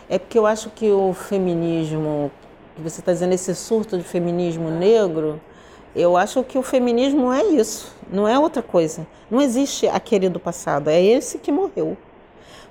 [0.08, 2.30] É porque eu acho que o feminismo
[2.74, 5.40] que você está dizendo esse surto de feminismo negro,
[5.94, 9.06] eu acho que o feminismo é isso, não é outra coisa.
[9.30, 11.96] Não existe aquele do passado, é esse que morreu.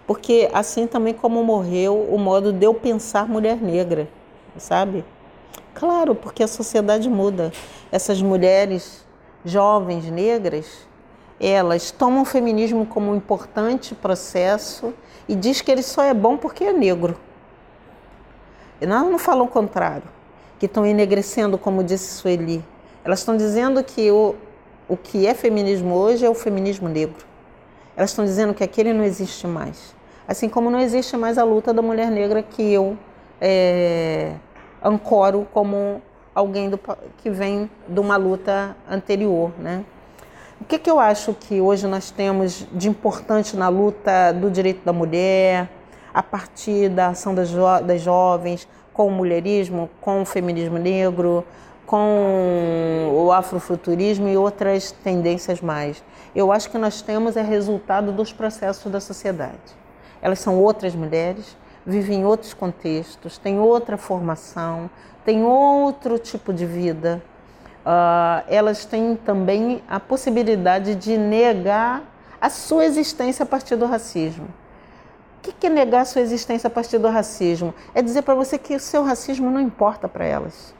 [0.08, 4.08] Porque assim também como morreu o modo de eu pensar mulher negra,
[4.58, 5.06] sabe?
[5.74, 7.52] Claro, porque a sociedade muda.
[7.92, 9.06] Essas mulheres
[9.46, 10.88] jovens negras,
[11.40, 14.94] elas tomam o feminismo como um importante processo
[15.28, 17.18] e diz que ele só é bom porque é negro.
[18.82, 20.08] Elas não falam o contrário,
[20.60, 22.66] que estão enegrecendo, como disse Sueli.
[23.06, 24.36] Elas estão dizendo que o,
[24.90, 27.24] o que é feminismo hoje é o feminismo negro.
[27.96, 29.94] Elas estão dizendo que aquele não existe mais.
[30.28, 32.98] Assim como não existe mais a luta da mulher negra que eu
[33.40, 34.34] é,
[34.84, 36.02] ancoro como
[36.34, 36.80] alguém do,
[37.18, 39.52] que vem de uma luta anterior.
[39.60, 39.84] Né?
[40.60, 44.84] O que, que eu acho que hoje nós temos de importante na luta do direito
[44.86, 45.70] da mulher,
[46.14, 51.46] a partir da ação das, jo das jovens, com o mulherismo, com o feminismo negro,
[51.86, 56.04] com o afrofuturismo e outras tendências mais.
[56.36, 59.82] Eu acho que nós temos é resultado dos processos da sociedade.
[60.22, 64.90] Elas são outras mulheres, vivem em outros contextos, têm outra formação,
[65.26, 67.22] têm outro tipo de vida.
[67.86, 72.04] Uh, elas têm também a possibilidade de negar
[72.40, 74.48] a sua existência a partir do racismo.
[75.42, 77.74] O que é negar sua existência a partir do racismo?
[77.96, 80.72] É dizer para você que o seu racismo não importa para elas,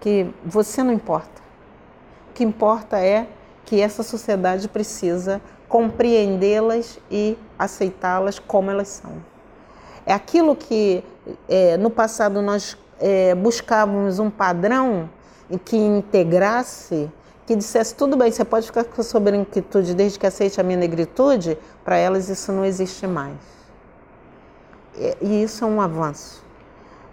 [0.00, 1.40] que você não importa.
[2.28, 3.26] O que importa é
[3.64, 9.12] que essa sociedade precisa compreendê-las e aceitá-las como elas são.
[10.04, 11.02] É aquilo que
[11.48, 15.08] é, no passado nós é, buscávamos um padrão
[15.64, 17.10] que integrasse,
[17.46, 20.64] que dissesse tudo bem, você pode ficar com a sua branquitude desde que aceite a
[20.64, 23.59] minha negritude, para elas isso não existe mais.
[25.20, 26.44] E isso é um avanço.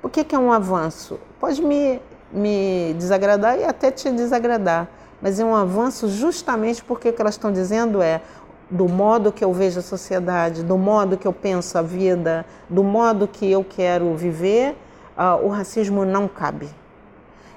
[0.01, 1.19] Por que, que é um avanço?
[1.39, 2.01] Pode me,
[2.31, 4.87] me desagradar e até te desagradar,
[5.21, 8.21] mas é um avanço justamente porque o que elas estão dizendo é
[8.69, 12.83] do modo que eu vejo a sociedade, do modo que eu penso a vida, do
[12.83, 14.75] modo que eu quero viver,
[15.17, 16.69] uh, o racismo não cabe.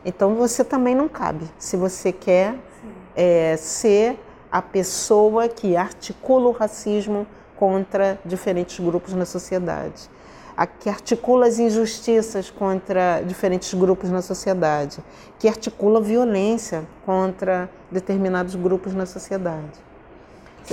[0.05, 2.55] Então você também não cabe, se você quer
[3.15, 4.19] é, ser
[4.51, 7.27] a pessoa que articula o racismo
[7.61, 10.09] contra diferentes grupos na sociedade,
[10.81, 14.99] que articula as injustiças contra diferentes grupos na sociedade,
[15.39, 19.79] que articula violência contra determinados grupos na sociedade.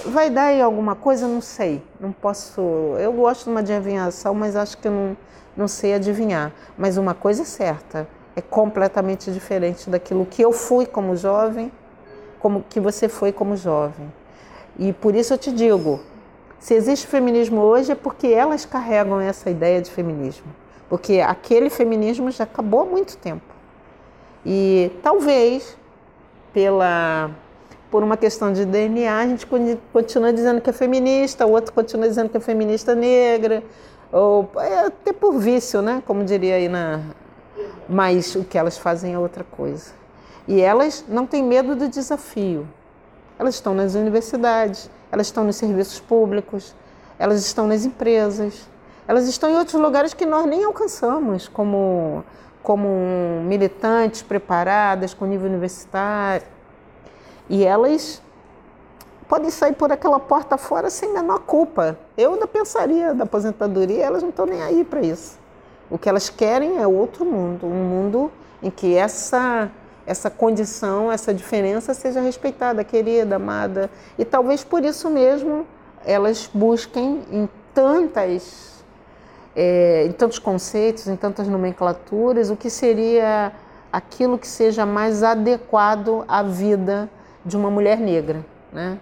[0.06, 1.28] Vai dar aí alguma coisa?
[1.28, 1.84] Não sei.
[2.00, 2.62] Não posso.
[3.00, 5.18] Eu gosto de uma adivinhação, mas acho que não,
[5.56, 6.54] não sei adivinhar.
[6.78, 11.72] Mas uma coisa é certa: é completamente diferente daquilo que eu fui como jovem,
[12.40, 14.12] como que você foi como jovem.
[14.78, 16.00] E por isso eu te digo:
[16.60, 20.48] se existe feminismo hoje é porque elas carregam essa ideia de feminismo.
[20.90, 23.46] Porque aquele feminismo já acabou há muito tempo.
[24.46, 25.78] E talvez
[26.54, 27.32] pela
[27.90, 29.48] por uma questão de DNA, a gente
[29.94, 33.64] continua dizendo que é feminista, o outro continua dizendo que é feminista negra,
[34.12, 36.04] ou é até por vício, né?
[36.06, 37.02] Como diria aí na.
[37.88, 39.92] Mas o que elas fazem é outra coisa.
[40.48, 42.68] E elas não têm medo do desafio.
[43.40, 46.76] Elas estão nas universidades, elas estão nos serviços públicos,
[47.20, 48.68] elas estão nas empresas,
[49.08, 52.24] elas estão em outros lugares que nós nem alcançamos, como,
[52.62, 52.88] como
[53.46, 56.46] militantes preparadas, com nível universitário.
[57.50, 58.22] E elas
[59.28, 61.98] podem sair por aquela porta fora sem menor culpa.
[62.18, 65.38] Eu ainda pensaria da aposentadoria, elas não estão nem aí para isso.
[65.90, 68.32] O que elas querem é outro mundo, um mundo
[68.62, 69.72] em que essa
[70.08, 73.92] essa condição, essa diferença seja respeitada, querida, amada.
[74.18, 75.68] E talvez por isso mesmo
[76.06, 78.84] elas busquem em tantas,
[79.54, 83.52] é, em tantos conceitos, em tantas nomenclaturas, o que seria
[83.92, 87.10] aquilo que seja mais adequado à vida
[87.46, 88.98] de uma mulher negra, né?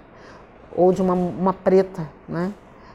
[0.76, 2.10] ou de uma, uma preta.
[2.28, 2.52] Né?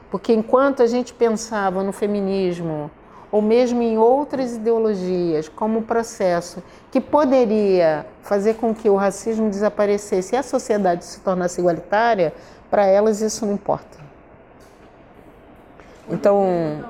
[0.09, 2.91] Porque enquanto a gente pensava no feminismo,
[3.31, 6.61] ou mesmo em outras ideologias, como processo
[6.91, 12.33] que poderia fazer com que o racismo desaparecesse e a sociedade se tornasse igualitária,
[12.69, 13.97] para elas isso não importa.
[16.09, 16.83] Então,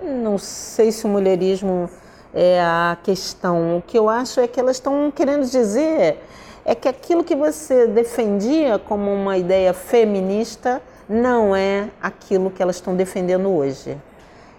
[0.00, 1.90] não sei se o mulherismo
[2.32, 3.78] é a questão.
[3.78, 6.22] O que eu acho é que elas estão querendo dizer
[6.64, 12.76] é que aquilo que você defendia como uma ideia feminista não é aquilo que elas
[12.76, 13.98] estão defendendo hoje.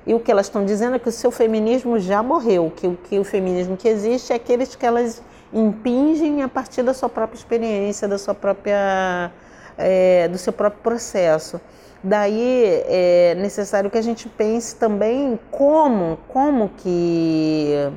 [0.06, 2.96] E o que elas estão dizendo é que o seu feminismo já morreu, que o
[2.96, 7.38] que o feminismo que existe é aqueles que elas impingem a partir da sua própria
[7.38, 9.32] experiência, da sua própria,
[9.78, 11.60] é, do seu próprio processo.
[12.04, 17.90] Daí é necessário que a gente pense também como, como que,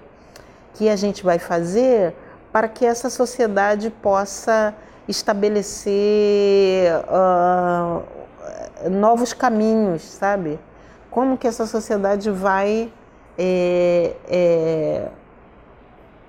[0.75, 2.15] que a gente vai fazer
[2.51, 4.75] para que essa sociedade possa
[5.07, 8.03] estabelecer uh,
[8.89, 10.59] novos caminhos, sabe?
[11.19, 12.93] Como que essa sociedade vai
[13.37, 15.09] é, é,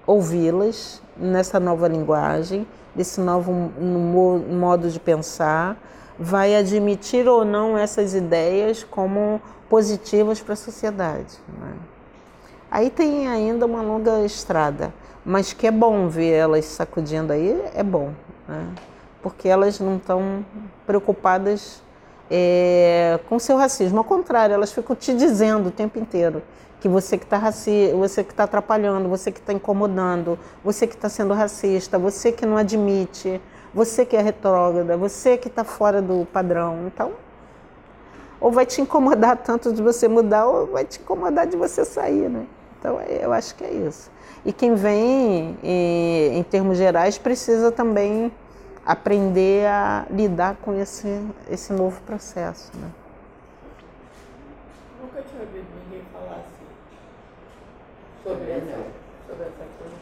[0.07, 2.65] ouvi-las nessa nova linguagem,
[2.95, 5.77] desse novo modo de pensar,
[6.17, 11.37] vai admitir ou não essas ideias como positivas para a sociedade.
[11.47, 11.73] Né?
[12.71, 14.91] Aí tem ainda uma longa estrada,
[15.23, 18.09] mas que é bom ver elas sacudindo aí, é bom,
[18.47, 18.73] né?
[19.21, 20.43] porque elas não estão
[20.87, 21.79] preocupadas
[22.30, 23.97] é, com seu racismo.
[23.97, 26.41] Ao contrário, elas ficam te dizendo o tempo inteiro
[26.80, 30.95] que você que está raci você que está atrapalhando, você que está incomodando, você que
[30.95, 33.41] está sendo racista, você que não admite,
[33.73, 36.88] você que é retrógrada, você que está fora do padrão.
[36.88, 37.11] Então,
[38.39, 42.30] ou vai te incomodar tanto de você mudar, ou vai te incomodar de você sair,
[42.30, 42.45] né?
[42.80, 44.09] Então, é, eu acho que é isso.
[44.45, 48.32] E quem vem, em, em termos gerais, precisa também
[48.86, 51.07] aprender a lidar com esse,
[51.49, 52.71] esse novo processo.
[52.77, 52.89] Né?
[55.01, 56.59] Nunca tinha ouvido ninguém falar assim
[58.23, 58.86] sobre essa,
[59.27, 59.99] sobre essa coisa.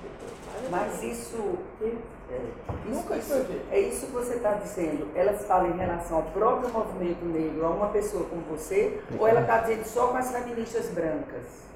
[0.70, 2.42] Mas isso, é,
[2.90, 5.08] isso, isso é isso que você está dizendo.
[5.16, 9.42] Elas falam em relação ao próprio movimento negro, a uma pessoa como você, ou ela
[9.42, 11.68] está dizendo só com as feministas brancas?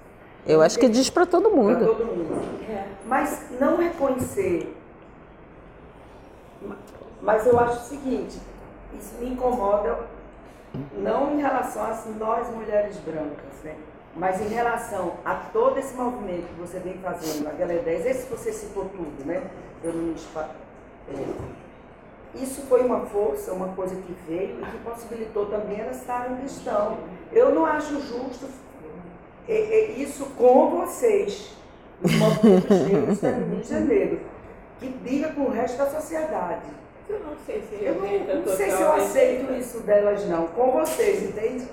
[0.45, 1.77] Eu acho que diz para todo mundo.
[1.77, 2.63] Para todo mundo.
[2.67, 2.87] É.
[3.05, 4.75] Mas não reconhecer.
[7.21, 8.39] Mas eu acho o seguinte,
[8.97, 9.99] isso me incomoda
[10.97, 13.75] não em relação a nós mulheres brancas, né?
[14.15, 18.29] mas em relação a todo esse movimento que você vem fazendo na Galera 10, esse
[18.29, 19.41] você citou tudo, né?
[19.83, 21.25] Eu não é,
[22.35, 26.45] isso foi uma força, uma coisa que veio e que possibilitou também elas estarem onde
[26.45, 26.97] estão.
[27.31, 28.45] Eu não acho justo
[29.47, 31.55] é, é isso com vocês,
[32.03, 32.81] os movimentos
[33.71, 34.19] negros
[34.81, 36.65] que diga com o resto da sociedade.
[37.07, 40.71] Eu não sei se eu não, não sei se eu aceito isso delas não, com
[40.71, 41.67] vocês, entende?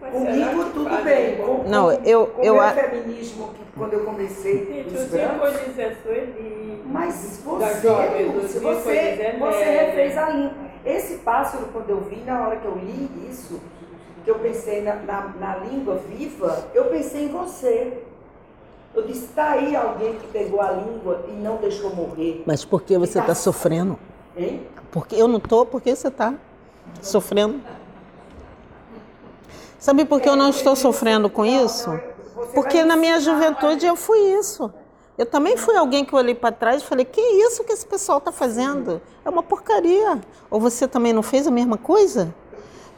[0.00, 1.36] Mas Comigo tudo bem.
[1.36, 5.78] Com, não, eu, com eu, o meu feminismo, que quando eu comecei, Gente, os brancos...
[5.78, 10.70] É Sueli, mas você, jovem, se você, você refez a língua.
[10.84, 13.60] Esse pássaro, quando eu vi, na hora que eu li isso,
[14.24, 18.02] que eu pensei na, na, na língua viva, eu pensei em você.
[18.94, 22.42] Eu disse, está aí alguém que pegou a língua e não deixou morrer.
[22.44, 23.98] Mas por que você está tá sofrendo?
[24.36, 24.66] Hein?
[24.90, 26.34] Porque eu não estou, porque você está
[27.00, 27.60] sofrendo.
[29.78, 31.98] Sabe por que eu não estou sofrendo com isso?
[32.52, 34.72] Porque na minha juventude eu fui isso.
[35.16, 37.86] Eu também fui alguém que eu olhei para trás e falei: que isso que esse
[37.86, 39.00] pessoal está fazendo?
[39.24, 40.20] É uma porcaria.
[40.50, 42.34] Ou você também não fez a mesma coisa?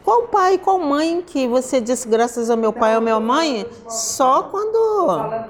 [0.04, 3.66] Qual pai, qual mãe que você disse graças ao meu pai ou minha mãe?
[3.88, 5.42] Só quando.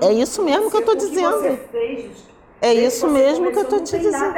[0.00, 1.58] É isso mesmo que eu estou dizendo.
[2.60, 4.34] É isso mesmo que eu estou te dizendo.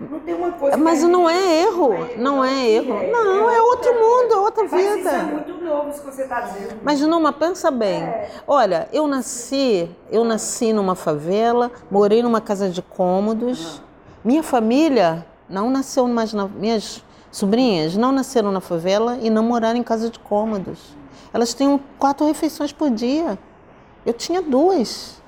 [0.00, 2.94] Não tem uma coisa Mas não é erro, não é erro.
[3.12, 5.02] Não, é outro mundo, é outra vida.
[5.04, 6.80] Mas é muito novo isso que você está dizendo.
[6.82, 8.08] Mas Numa, pensa bem.
[8.46, 13.82] Olha, eu nasci, eu nasci numa favela, morei numa casa de cômodos.
[14.24, 17.04] Minha família não nasceu mais na minhas
[17.36, 20.96] sobrinhas não nasceram na favela e não moraram em casa de cômodos.
[21.34, 23.38] Elas tinham quatro refeições por dia.
[24.06, 25.20] Eu tinha duas.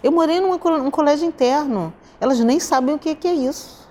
[0.00, 1.92] Eu morei num colégio interno.
[2.20, 3.88] Elas nem sabem o que é isso.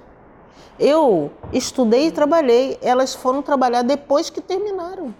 [0.80, 2.80] Eu estudei e trabalhei.
[2.82, 5.14] Elas foram trabalhar depois que terminaram.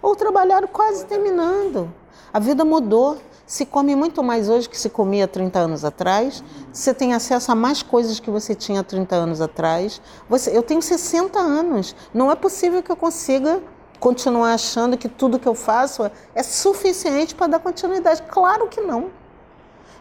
[0.00, 1.92] Ou trabalharam quase terminando.
[2.32, 3.18] A vida mudou.
[3.46, 6.42] Se come muito mais hoje que se comia 30 anos atrás.
[6.72, 10.00] Você tem acesso a mais coisas que você tinha 30 anos atrás.
[10.28, 11.94] Você, eu tenho 60 anos.
[12.12, 13.62] Não é possível que eu consiga
[14.00, 18.22] continuar achando que tudo que eu faço é suficiente para dar continuidade.
[18.22, 19.10] Claro que não.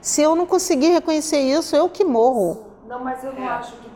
[0.01, 2.65] Se eu não conseguir reconhecer isso, eu que morro.
[2.87, 3.47] Não, mas eu não é.
[3.47, 3.93] acho que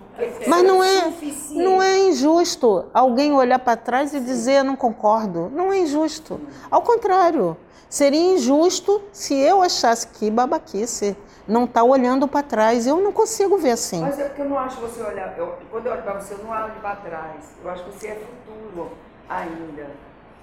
[0.48, 1.14] mas não é,
[1.52, 5.52] não é injusto alguém olhar para trás e dizer não concordo.
[5.54, 6.42] Não é injusto.
[6.72, 7.56] Ao contrário,
[7.90, 11.16] seria injusto se eu achasse que babaquice
[11.48, 12.86] não está olhando para trás.
[12.86, 14.02] Eu não consigo ver assim.
[14.02, 15.38] Mas é porque eu não acho você olhar.
[15.38, 17.46] Eu, quando eu olho para você, eu não olho para trás.
[17.64, 18.92] Eu acho que você é futuro
[19.30, 19.90] ainda.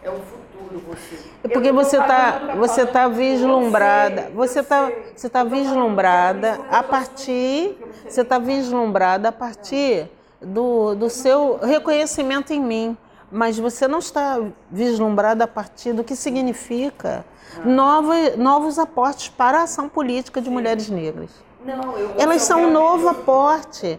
[0.03, 1.19] É o futuro você.
[1.43, 4.31] É porque você está você tá vislumbrada.
[4.35, 10.11] Você está você tá vislumbrada a partir você está vislumbrada a partir
[10.41, 12.97] do, do seu reconhecimento em mim.
[13.35, 14.41] Mas você não está
[14.71, 17.25] vislumbrada a partir do que significa
[17.65, 21.31] novos, novos aportes para a ação política de mulheres negras.
[21.65, 23.99] Não, eu Elas são um novo aporte.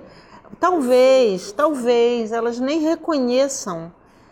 [0.58, 3.92] Talvez, talvez elas nem reconheçam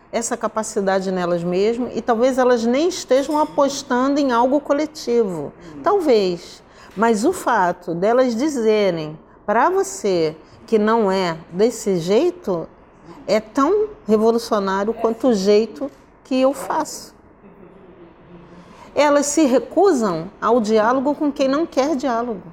[0.10, 5.52] essa capacidade nelas mesmas e talvez elas nem estejam apostando em algo coletivo.
[5.84, 6.64] Talvez.
[6.96, 12.70] Mas o fato delas dizerem para você que não é desse jeito
[13.28, 15.90] é tão revolucionário quanto o jeito
[16.24, 17.14] que eu faço.
[18.96, 22.44] Elas se recusam ao diálogo com quem não quer diálogo.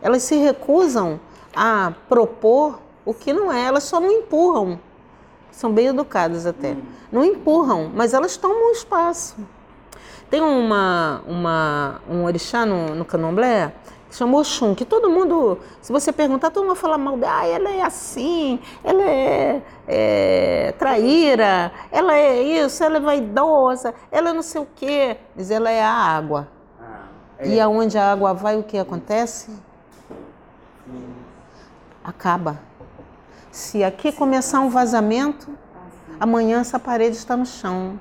[0.00, 1.18] Elas se recusam
[1.54, 4.78] a propor o que não é, elas só não empurram
[5.56, 6.76] são bem educadas até.
[7.10, 9.36] Não empurram, mas elas tomam espaço.
[10.28, 13.72] Tem uma, uma, um orixá no, no candomblé
[14.10, 17.40] chamou Oxum, que todo mundo, se você perguntar, todo mundo fala mal dela.
[17.40, 24.30] Ah, ela é assim, ela é, é traíra, ela é isso, ela é vaidosa, ela
[24.30, 25.18] é não sei o quê.
[25.34, 26.48] Mas ela é a água.
[26.80, 27.06] Ah,
[27.38, 27.48] é.
[27.48, 29.50] E aonde a água vai, o que acontece?
[32.02, 32.58] Acaba.
[33.50, 35.50] Se aqui começar um vazamento,
[36.20, 37.98] amanhã essa parede está no chão.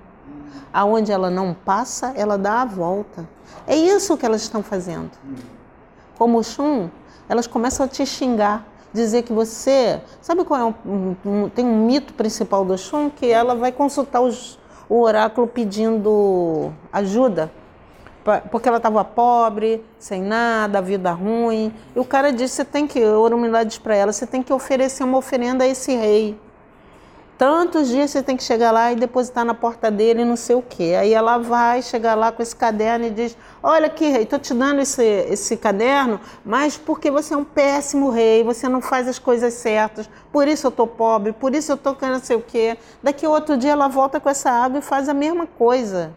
[0.72, 3.27] Aonde ela não passa, ela dá a volta.
[3.65, 5.11] É isso que elas estão fazendo.
[6.18, 6.90] Como o Xum,
[7.28, 10.02] elas começam a te xingar, dizer que você.
[10.22, 14.22] Sabe qual é um, um, tem um mito principal do Xum que ela vai consultar
[14.22, 17.52] os, o oráculo pedindo ajuda
[18.50, 21.72] porque ela estava pobre, sem nada, vida ruim.
[21.96, 25.04] E o cara disse: você tem que, Orumilá diz para ela, você tem que oferecer
[25.04, 26.40] uma oferenda a esse rei.
[27.38, 30.62] Tantos dias você tem que chegar lá e depositar na porta dele não sei o
[30.62, 30.95] quê.
[30.98, 34.53] Aí ela vai chegar lá com esse caderno e diz: Olha aqui, rei, estou te
[34.53, 39.20] dando esse, esse caderno, mas porque você é um péssimo rei, você não faz as
[39.20, 42.78] coisas certas, por isso eu estou pobre, por isso eu estou não sei o quê.
[43.03, 46.14] Daqui outro dia ela volta com essa água e faz a mesma coisa.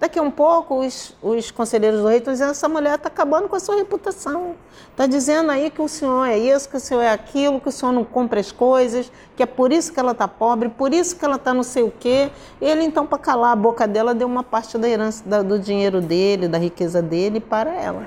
[0.00, 3.50] Daqui a um pouco, os, os conselheiros do rei estão dizendo: essa mulher está acabando
[3.50, 4.54] com a sua reputação.
[4.90, 7.72] Está dizendo aí que o senhor é isso, que o senhor é aquilo, que o
[7.72, 11.16] senhor não compra as coisas, que é por isso que ela está pobre, por isso
[11.16, 12.30] que ela está não sei o quê.
[12.62, 16.00] Ele, então, para calar a boca dela, deu uma parte da herança, da, do dinheiro
[16.00, 18.06] dele, da riqueza dele para ela.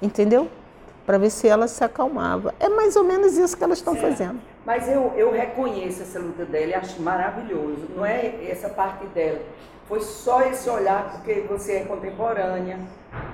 [0.00, 0.48] Entendeu?
[1.04, 2.54] Para ver se ela se acalmava.
[2.58, 4.40] É mais ou menos isso que elas estão fazendo.
[4.64, 7.88] Mas eu, eu reconheço essa luta dela e acho maravilhoso.
[7.94, 9.40] Não é essa parte dela
[9.90, 12.78] foi só esse olhar, porque você é contemporânea,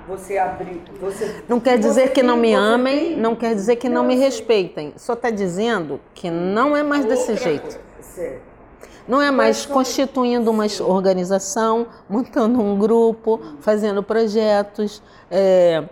[0.08, 0.80] você abriu.
[1.02, 4.08] Você, não quer dizer que não me amem, tem, não quer dizer que não, não
[4.08, 4.94] me respeitem.
[4.96, 7.78] Só está dizendo que não é mais desse jeito.
[9.06, 15.84] Não é mais constituindo uma organização, montando um grupo, fazendo projetos, é,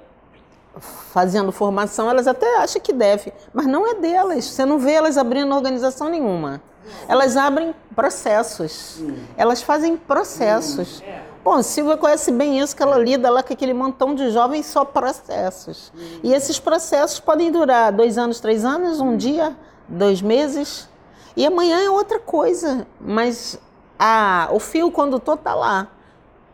[1.12, 2.08] fazendo formação.
[2.08, 4.46] Elas até acham que deve, mas não é delas.
[4.46, 6.62] Você não vê elas abrindo organização nenhuma.
[7.08, 9.02] Elas abrem processos.
[9.36, 11.02] Elas fazem processos.
[11.44, 14.84] Bom, Silvia conhece bem isso, que ela lida lá com aquele montão de jovens só
[14.84, 15.92] processos.
[16.22, 19.54] E esses processos podem durar dois anos, três anos, um dia,
[19.86, 20.88] dois meses.
[21.36, 22.86] E amanhã é outra coisa.
[22.98, 23.58] Mas
[23.98, 25.88] a, o fio condutor está lá.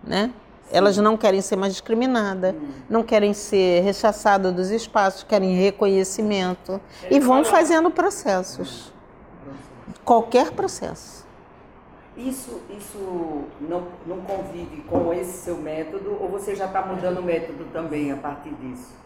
[0.03, 0.33] Né?
[0.73, 2.55] Elas não querem ser mais discriminadas,
[2.89, 6.81] não querem ser rechaçadas dos espaços, querem reconhecimento.
[7.09, 8.93] E vão fazendo processos
[10.05, 11.27] qualquer processo.
[12.17, 17.23] Isso, isso não, não convive com esse seu método ou você já está mudando o
[17.23, 19.01] método também a partir disso?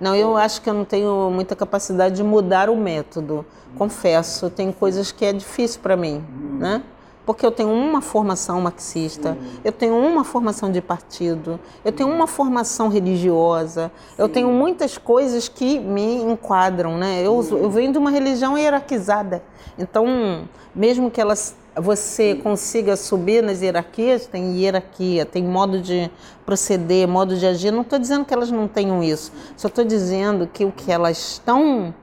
[0.00, 3.44] Não, eu acho que eu não tenho muita capacidade de mudar o método.
[3.76, 6.58] Confesso, tem coisas que é difícil para mim, hum.
[6.58, 6.82] né?
[7.26, 9.58] Porque eu tenho uma formação marxista, hum.
[9.64, 14.14] eu tenho uma formação de partido, eu tenho uma formação religiosa, Sim.
[14.22, 17.20] eu tenho muitas coisas que me enquadram, né?
[17.20, 19.42] Eu, eu venho de uma religião hierarquizada.
[19.76, 26.10] Então, mesmo que elas você consiga subir nas hierarquias, tem hierarquia, tem modo de
[26.46, 27.70] proceder, modo de agir.
[27.70, 31.18] Não estou dizendo que elas não tenham isso, só estou dizendo que o que elas
[31.18, 31.94] estão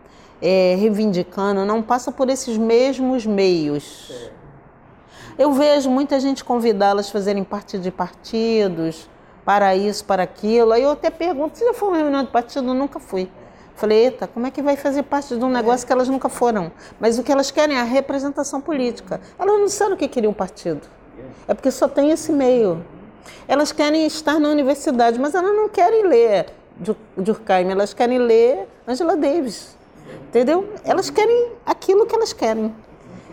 [0.42, 4.12] é, reivindicando não passa por esses mesmos meios.
[5.38, 9.10] Eu vejo muita gente convidá-las a fazerem parte de partidos,
[9.44, 10.72] para isso, para aquilo.
[10.72, 12.68] Aí eu até pergunto, você já foi uma reunião de partido?
[12.68, 13.30] Eu nunca fui.
[13.76, 16.72] Falei, eita, como é que vai fazer parte de um negócio que elas nunca foram?
[17.00, 19.20] Mas o que elas querem é a representação política.
[19.38, 20.82] Elas não sabem o que queriam um partido.
[21.48, 22.86] É porque só tem esse meio.
[23.48, 26.46] Elas querem estar na universidade, mas elas não querem ler
[27.18, 29.76] Durkheim, elas querem ler Angela Davis.
[30.28, 30.70] Entendeu?
[30.84, 32.74] Elas querem aquilo que elas querem.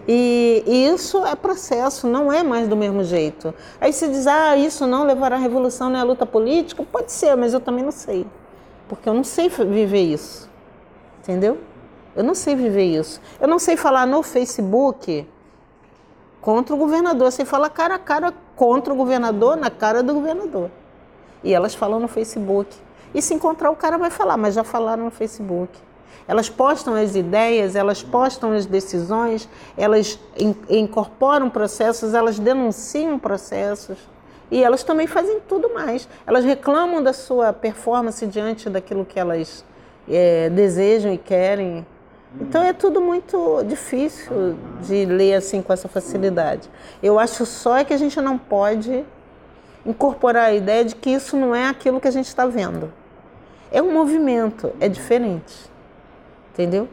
[0.08, 3.54] E, isso é processo, não é mais do mesmo jeito.
[3.80, 6.82] Aí se diz, ah, isso não levará à revolução, não é luta política?
[6.82, 8.26] Pode ser, mas eu também não sei.
[8.88, 10.50] Porque eu não sei viver isso.
[11.22, 11.58] Entendeu?
[12.16, 13.20] Eu não sei viver isso.
[13.40, 15.26] Eu não sei falar no Facebook
[16.40, 17.28] contra o governador.
[17.28, 20.70] Eu sei falar cara a cara contra o governador, na cara do governador.
[21.44, 22.76] E elas falam no Facebook.
[23.14, 25.78] E se encontrar o cara vai falar, mas já falaram no Facebook.
[26.30, 33.98] Elas postam as ideias, elas postam as decisões, elas in incorporam processos, elas denunciam processos.
[34.48, 36.08] E elas também fazem tudo mais.
[36.24, 39.64] Elas reclamam da sua performance diante daquilo que elas
[40.08, 41.84] é, desejam e querem.
[42.40, 46.70] Então é tudo muito difícil de ler assim com essa facilidade.
[47.02, 49.04] Eu acho só que a gente não pode
[49.84, 52.92] incorporar a ideia de que isso não é aquilo que a gente está vendo.
[53.72, 55.69] É um movimento, é diferente
[56.60, 56.88] entendeu?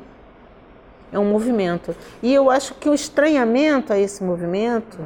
[1.12, 1.96] É um movimento.
[2.22, 4.98] E eu acho que o estranhamento a esse movimento,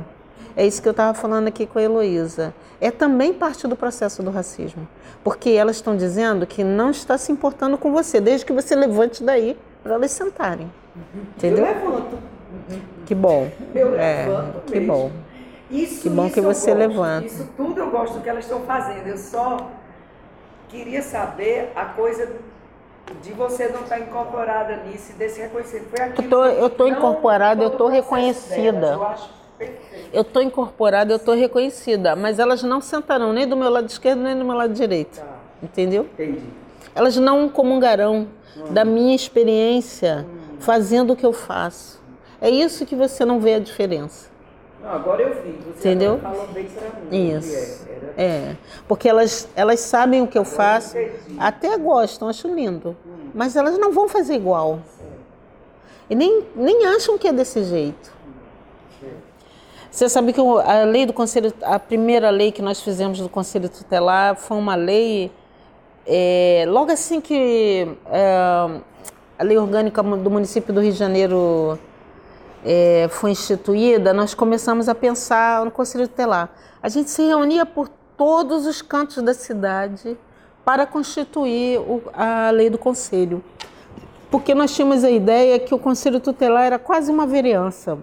[0.56, 4.22] é isso que eu estava falando aqui com a Heloísa, é também parte do processo
[4.22, 4.88] do racismo.
[5.24, 9.24] Porque elas estão dizendo que não está se importando com você, desde que você levante
[9.24, 10.72] daí para elas sentarem.
[11.38, 11.66] Entendeu?
[11.66, 12.18] Eu levanto.
[13.06, 13.50] Que bom.
[13.74, 14.62] Eu é, levanto.
[14.66, 14.94] Que mesmo.
[14.94, 15.12] bom.
[15.70, 16.80] Isso, que bom que você gosto.
[16.80, 17.28] levanta.
[17.28, 19.08] Isso tudo eu gosto do que elas estão fazendo.
[19.08, 19.72] Eu só
[20.68, 22.28] queria saber a coisa
[23.22, 25.90] de você não estar tá incorporada nisso desse reconhecimento.
[25.90, 28.72] Foi aquilo eu tô, eu estou incorporada, eu estou reconhecida.
[28.72, 29.30] Delas, eu acho
[30.14, 34.22] Eu estou incorporada, eu estou reconhecida, mas elas não sentarão nem do meu lado esquerdo
[34.22, 35.20] nem do meu lado direito.
[35.20, 35.28] Tá.
[35.62, 36.04] Entendeu?
[36.14, 36.42] Entendi.
[36.96, 38.28] Elas não comungarão
[38.58, 38.74] hum.
[38.74, 40.58] da minha experiência hum.
[40.60, 42.02] fazendo o que eu faço.
[42.42, 44.31] É isso que você não vê a diferença.
[44.84, 45.52] Não, agora eu vi.
[45.76, 46.20] Você Entendeu?
[46.20, 47.38] falou bem pra mim.
[47.38, 47.88] Isso.
[48.18, 50.98] É, é, porque elas, elas sabem o que eu faço,
[51.40, 52.96] até gostam, acho lindo,
[53.34, 54.80] mas elas não vão fazer igual.
[56.10, 58.12] E nem, nem acham que é desse jeito.
[59.90, 63.68] Você sabe que a lei do conselho, a primeira lei que nós fizemos do conselho
[63.68, 65.30] tutelar foi uma lei
[66.06, 68.36] é, logo assim que é,
[69.38, 71.78] a lei orgânica do município do Rio de Janeiro
[72.64, 76.50] é, foi instituída, nós começamos a pensar no conselho tutelar.
[76.82, 80.18] A gente se reunia por todos os cantos da cidade
[80.64, 83.44] para constituir o, a lei do conselho.
[84.30, 87.98] Porque nós tínhamos a ideia que o conselho tutelar era quase uma vereança.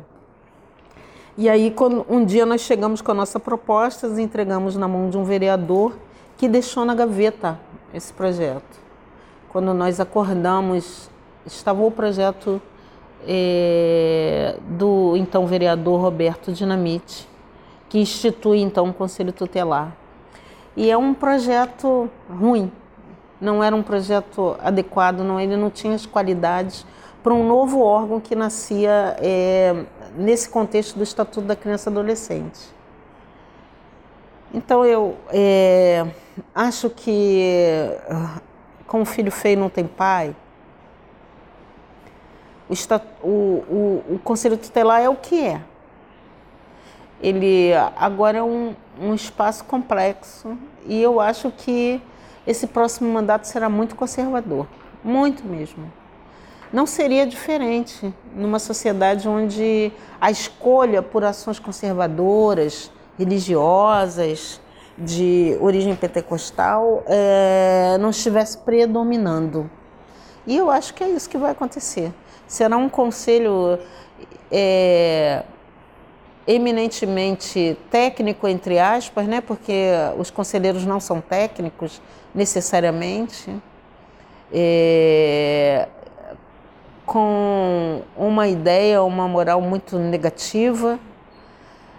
[1.37, 5.17] E aí, quando, um dia nós chegamos com a nossa proposta, entregamos na mão de
[5.17, 5.97] um vereador
[6.37, 7.59] que deixou na gaveta
[7.95, 8.79] esse projeto.
[9.51, 11.09] Quando nós acordamos,
[11.47, 12.61] estava o projeto
[13.27, 17.29] é, do então vereador Roberto Dinamite,
[17.89, 19.97] que institui então o Conselho Tutelar.
[20.77, 22.71] E é um projeto ruim,
[23.41, 26.87] não era um projeto adequado, não, ele não tinha as qualidades
[27.23, 29.85] para um novo órgão que nascia é,
[30.17, 32.61] nesse contexto do Estatuto da Criança e Adolescente.
[34.55, 36.07] Então eu é,
[36.55, 37.91] acho que
[38.87, 40.35] como filho feio não tem pai,
[43.23, 45.61] o, o, o, Conselho Tutelar é o que é.
[47.21, 52.01] Ele agora é um, um espaço complexo e eu acho que
[52.47, 54.67] esse próximo mandato será muito conservador,
[55.03, 55.91] muito mesmo.
[56.73, 59.91] Não seria diferente numa sociedade onde
[60.21, 64.61] a escolha por ações conservadoras, religiosas,
[64.97, 69.71] de origem pentecostal, é, não estivesse predominando.
[70.47, 72.13] E eu acho que é isso que vai acontecer
[72.49, 73.79] será um conselho
[74.51, 75.43] é,
[76.47, 79.43] eminentemente técnico, entre aspas, né?
[79.43, 82.01] porque os conselheiros não são técnicos
[82.35, 83.55] necessariamente,
[84.51, 85.87] é,
[87.05, 90.99] com uma ideia, uma moral muito negativa.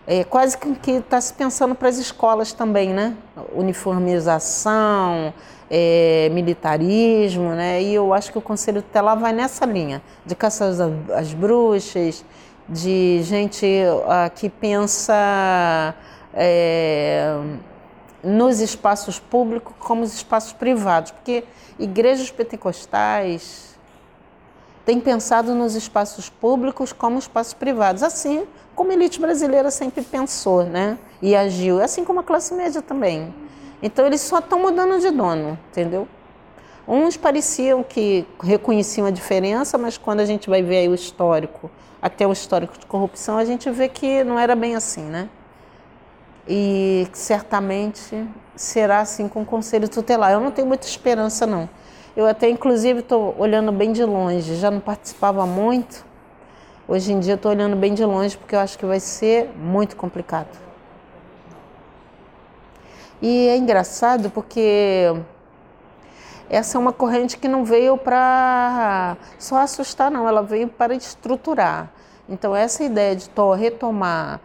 [0.08, 3.16] É, quase que está se pensando para as escolas também, né?
[3.54, 5.32] Uniformização,
[5.70, 7.82] é, militarismo, né?
[7.82, 12.26] E eu acho que o Conselho Tutelar vai nessa linha, de caça às, às bruxas,
[12.68, 15.96] de gente uh, que pensa
[16.34, 17.36] é,
[18.24, 21.44] nos espaços públicos como os espaços privados, porque
[21.80, 23.78] igrejas pentecostais
[24.86, 30.64] têm pensado nos espaços públicos como espaços privados, assim como a elite brasileira sempre pensou,
[30.64, 30.98] né?
[31.22, 33.34] E agiu, assim como a classe média também.
[33.82, 36.08] Então eles só estão mudando de dono, entendeu?
[36.88, 41.70] Uns pareciam que reconheciam a diferença, mas quando a gente vai ver o histórico,
[42.02, 45.30] até o histórico de corrupção, a gente vê que não era bem assim, né?
[46.48, 50.32] E certamente será assim com o Conselho Tutelar.
[50.32, 51.70] Eu não tenho muita esperança, não.
[52.18, 56.04] Eu até, inclusive, estou olhando bem de longe, já não participava muito.
[56.88, 59.96] Hoje em dia estou olhando bem de longe porque eu acho que vai ser muito
[59.96, 60.69] complicado.
[63.22, 65.14] E é engraçado porque
[66.50, 71.92] essa é uma corrente que não veio para só assustar, não, ela veio para estruturar.
[72.30, 74.40] Então, essa ideia de retomar,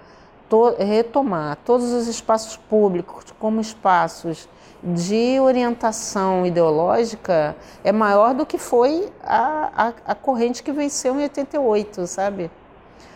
[0.49, 4.49] to, retomar todos os espaços públicos como espaços
[4.83, 11.23] de orientação ideológica é maior do que foi a, a, a corrente que venceu em
[11.23, 12.51] 88, sabe?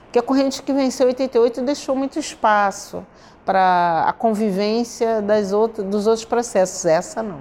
[0.05, 3.05] Porque a corrente que venceu em 88 deixou muito espaço
[3.49, 6.85] para a convivência das outras, dos outros processos.
[6.85, 7.41] Essa não.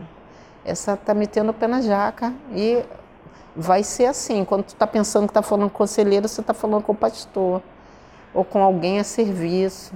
[0.63, 2.81] Essa está metendo o pé na jaca e
[3.53, 4.45] vai ser assim.
[4.45, 6.95] Quando tu está pensando que está falando com o conselheiro, você está falando com o
[6.95, 7.61] pastor
[8.33, 9.93] ou com alguém a serviço.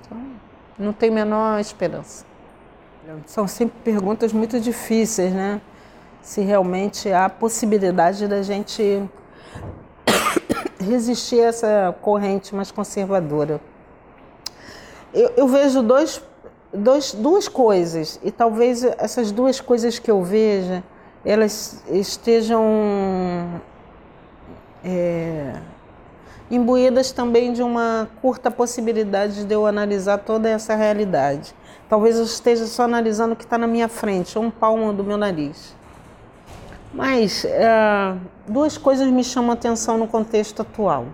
[0.00, 0.18] Então,
[0.78, 2.24] não tem menor esperança.
[3.26, 5.60] São sempre perguntas muito difíceis, né?
[6.22, 9.02] Se realmente há possibilidade da gente
[10.78, 13.60] resistir a essa corrente mais conservadora.
[15.12, 16.22] Eu, eu vejo dois,
[16.72, 20.82] dois, duas coisas, e talvez essas duas coisas que eu veja,
[21.24, 23.60] elas estejam
[24.84, 25.54] é,
[26.50, 31.54] imbuídas também de uma curta possibilidade de eu analisar toda essa realidade.
[31.88, 35.16] Talvez eu esteja só analisando o que está na minha frente, um palmo do meu
[35.16, 35.74] nariz.
[36.92, 38.16] Mas é,
[38.46, 41.06] duas coisas me chamam a atenção no contexto atual.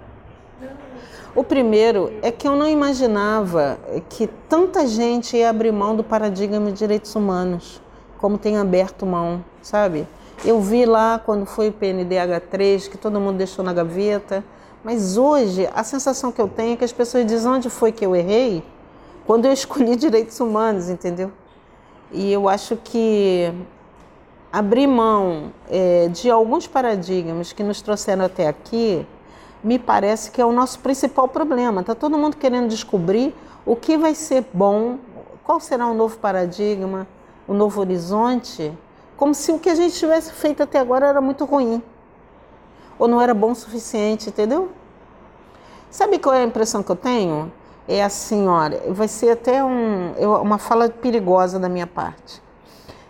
[1.36, 3.76] O primeiro é que eu não imaginava
[4.08, 7.82] que tanta gente ia abrir mão do paradigma de direitos humanos,
[8.18, 10.06] como tem aberto mão, sabe?
[10.44, 14.44] Eu vi lá quando foi o PNDH3 que todo mundo deixou na gaveta,
[14.84, 18.06] mas hoje a sensação que eu tenho é que as pessoas dizem onde foi que
[18.06, 18.62] eu errei
[19.26, 21.32] quando eu escolhi direitos humanos, entendeu?
[22.12, 23.52] E eu acho que
[24.52, 29.04] abrir mão é, de alguns paradigmas que nos trouxeram até aqui,
[29.64, 31.80] me parece que é o nosso principal problema.
[31.80, 33.34] Está todo mundo querendo descobrir
[33.66, 34.98] o que vai ser bom,
[35.42, 37.08] qual será o novo paradigma,
[37.48, 38.72] o novo horizonte,
[39.16, 41.82] como se o que a gente tivesse feito até agora era muito ruim
[42.98, 44.70] ou não era bom o suficiente, entendeu?
[45.90, 47.50] Sabe qual é a impressão que eu tenho?
[47.86, 50.12] é assim, olha, vai ser até um,
[50.42, 52.42] uma fala perigosa da minha parte.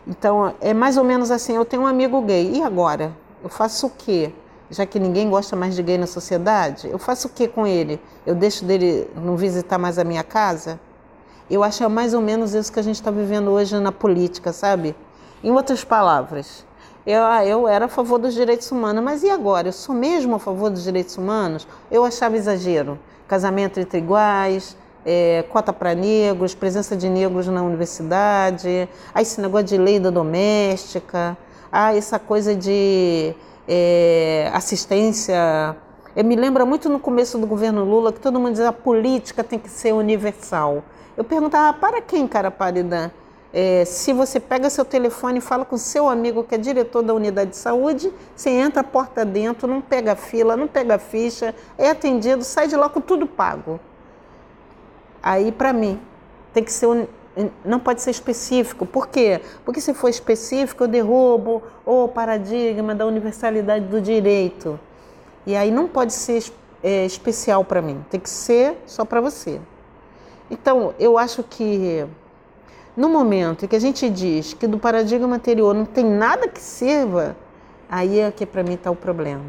[0.06, 3.12] Então, é mais ou menos assim, eu tenho um amigo gay, e agora?
[3.42, 4.32] Eu faço o quê?
[4.70, 8.00] Já que ninguém gosta mais de gay na sociedade, eu faço o quê com ele?
[8.26, 10.80] Eu deixo dele não visitar mais a minha casa?
[11.50, 14.52] Eu acho é mais ou menos isso que a gente está vivendo hoje na política,
[14.52, 14.96] sabe?
[15.42, 16.64] Em outras palavras,
[17.06, 19.68] eu, ah, eu era a favor dos direitos humanos, mas e agora?
[19.68, 21.68] Eu sou mesmo a favor dos direitos humanos?
[21.90, 28.88] Eu achava exagero casamento entre iguais, é, cota para negros, presença de negros na universidade,
[29.14, 31.36] aí esse negócio de lei da doméstica,
[31.70, 33.34] ah, essa coisa de
[33.68, 35.76] é, assistência.
[36.14, 39.42] Eu me lembra muito no começo do governo Lula que todo mundo dizia a política
[39.42, 40.84] tem que ser universal.
[41.16, 43.12] Eu perguntava, para quem, cara pálida?
[43.52, 47.14] É, se você pega seu telefone e fala com seu amigo que é diretor da
[47.14, 52.42] unidade de saúde, você entra porta dentro, não pega fila, não pega ficha, é atendido,
[52.42, 53.78] sai de lá com tudo pago.
[55.22, 56.00] Aí, para mim,
[56.52, 57.08] tem que ser
[57.64, 58.86] não pode ser específico.
[58.86, 59.40] Por quê?
[59.64, 64.78] Porque se for específico, eu derrubo o paradigma da universalidade do direito.
[65.46, 66.44] E aí não pode ser
[66.82, 69.60] é, especial para mim, tem que ser só para você.
[70.50, 72.06] Então, eu acho que
[72.96, 76.60] no momento em que a gente diz que do paradigma anterior não tem nada que
[76.60, 77.36] sirva,
[77.88, 79.44] aí é que para mim está o problema.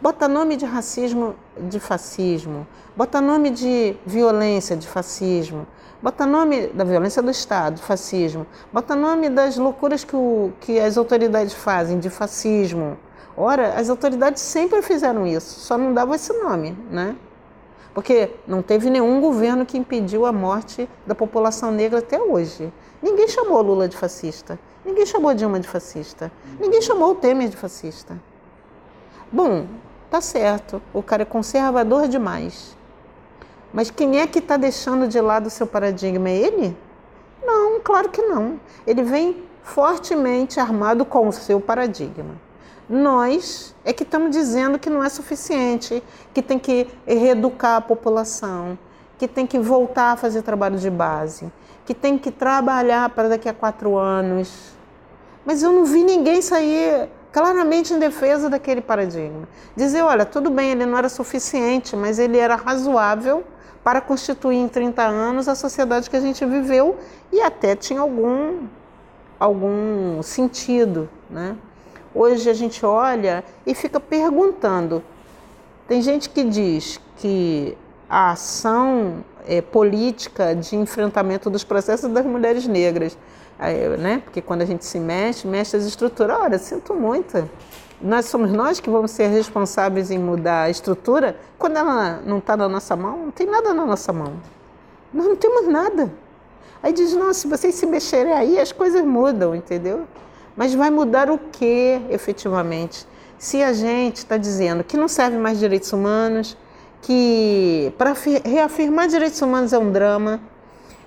[0.00, 5.66] Bota nome de racismo de fascismo, bota nome de violência de fascismo,
[6.02, 10.96] bota nome da violência do Estado, fascismo, bota nome das loucuras que, o, que as
[10.96, 12.96] autoridades fazem de fascismo.
[13.36, 17.16] Ora, as autoridades sempre fizeram isso, só não davam esse nome, né?
[17.94, 22.72] Porque não teve nenhum governo que impediu a morte da população negra até hoje.
[23.02, 24.58] Ninguém chamou Lula de fascista.
[24.84, 26.30] Ninguém chamou Dilma de fascista.
[26.60, 28.16] Ninguém chamou o Temer de fascista.
[29.32, 29.66] Bom,
[30.08, 32.77] tá certo, o cara é conservador demais.
[33.72, 36.28] Mas quem é que está deixando de lado o seu paradigma?
[36.28, 36.76] É ele?
[37.42, 38.58] Não, claro que não.
[38.86, 42.36] Ele vem fortemente armado com o seu paradigma.
[42.88, 48.78] Nós é que estamos dizendo que não é suficiente, que tem que reeducar a população,
[49.18, 51.52] que tem que voltar a fazer trabalho de base,
[51.84, 54.72] que tem que trabalhar para daqui a quatro anos.
[55.44, 59.46] Mas eu não vi ninguém sair claramente em defesa daquele paradigma.
[59.76, 63.44] Dizer, olha, tudo bem, ele não era suficiente, mas ele era razoável
[63.82, 66.98] para constituir em 30 anos a sociedade que a gente viveu
[67.32, 68.66] e até tinha algum,
[69.38, 71.08] algum sentido.
[71.30, 71.56] Né?
[72.14, 75.02] Hoje a gente olha e fica perguntando.
[75.86, 77.76] Tem gente que diz que
[78.08, 83.16] a ação é, política de enfrentamento dos processos das mulheres negras,
[83.58, 84.22] é, né?
[84.24, 86.38] porque quando a gente se mexe, mexe as estruturas.
[86.38, 87.48] Olha, sinto muito.
[88.00, 91.36] Nós somos nós que vamos ser responsáveis em mudar a estrutura.
[91.58, 94.34] Quando ela não está na nossa mão, não tem nada na nossa mão.
[95.12, 96.12] Nós não temos nada.
[96.80, 100.06] Aí diz, nossa, se vocês se mexerem aí, as coisas mudam, entendeu?
[100.56, 103.06] Mas vai mudar o que efetivamente?
[103.36, 106.56] Se a gente está dizendo que não serve mais direitos humanos,
[107.02, 108.14] que para
[108.44, 110.40] reafirmar direitos humanos é um drama,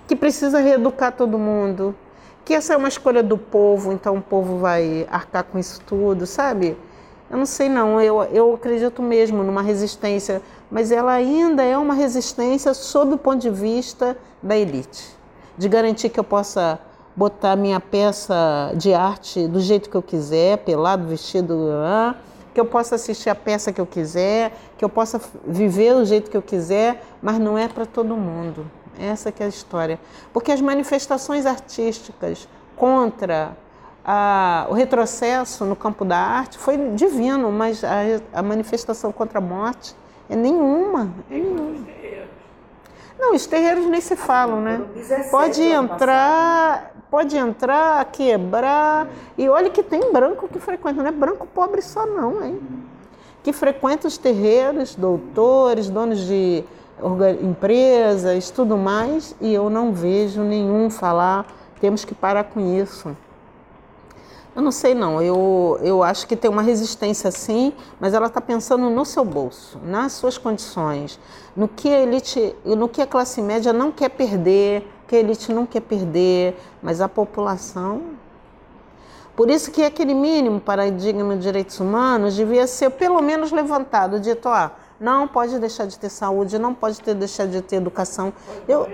[0.07, 1.95] que precisa reeducar todo mundo,
[2.43, 6.25] que essa é uma escolha do povo, então o povo vai arcar com isso tudo,
[6.25, 6.77] sabe?
[7.29, 11.93] Eu não sei não, eu, eu acredito mesmo numa resistência, mas ela ainda é uma
[11.93, 15.15] resistência sob o ponto de vista da elite,
[15.57, 16.79] de garantir que eu possa
[17.15, 21.69] botar minha peça de arte do jeito que eu quiser, pelado, vestido,
[22.53, 26.29] que eu possa assistir a peça que eu quiser, que eu possa viver do jeito
[26.29, 28.65] que eu quiser, mas não é para todo mundo.
[28.99, 29.99] Essa que é a história.
[30.33, 33.55] Porque as manifestações artísticas contra
[34.05, 37.99] a, o retrocesso no campo da arte foi divino, mas a,
[38.33, 39.95] a manifestação contra a morte
[40.29, 41.11] é nenhuma.
[41.29, 41.91] É nenhuma.
[43.19, 44.81] Não, os terreiros nem se falam, né?
[45.29, 49.07] Pode entrar, pode entrar, quebrar.
[49.37, 52.59] E olha que tem branco que frequenta, não é branco pobre só não, hein?
[53.43, 56.63] Que frequenta os terreiros, doutores, donos de
[57.41, 61.45] empresas, tudo mais, e eu não vejo nenhum falar,
[61.79, 63.15] temos que parar com isso.
[64.53, 67.71] Eu não sei não, eu, eu acho que tem uma resistência sim,
[68.01, 71.17] mas ela está pensando no seu bolso, nas suas condições,
[71.55, 75.53] no que a elite, no que a classe média não quer perder, que a elite
[75.53, 78.01] não quer perder, mas a população.
[79.37, 84.49] Por isso que aquele mínimo paradigma de direitos humanos devia ser pelo menos levantado, dito,
[84.49, 84.71] ah,
[85.01, 88.31] não pode deixar de ter saúde, não pode ter, deixar de ter educação.
[88.67, 88.87] Eu,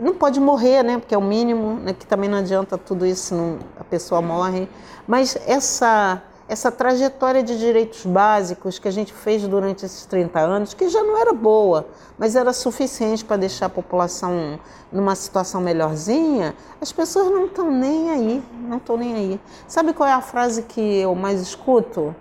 [0.00, 0.98] não pode morrer, né?
[0.98, 1.92] Porque é o mínimo, né?
[1.92, 4.68] que também não adianta tudo isso, não, a pessoa morre.
[5.06, 10.74] Mas essa, essa trajetória de direitos básicos que a gente fez durante esses 30 anos,
[10.74, 11.86] que já não era boa,
[12.18, 14.58] mas era suficiente para deixar a população
[14.90, 19.40] numa situação melhorzinha, as pessoas não estão nem aí, não estão nem aí.
[19.68, 22.12] Sabe qual é a frase que eu mais escuto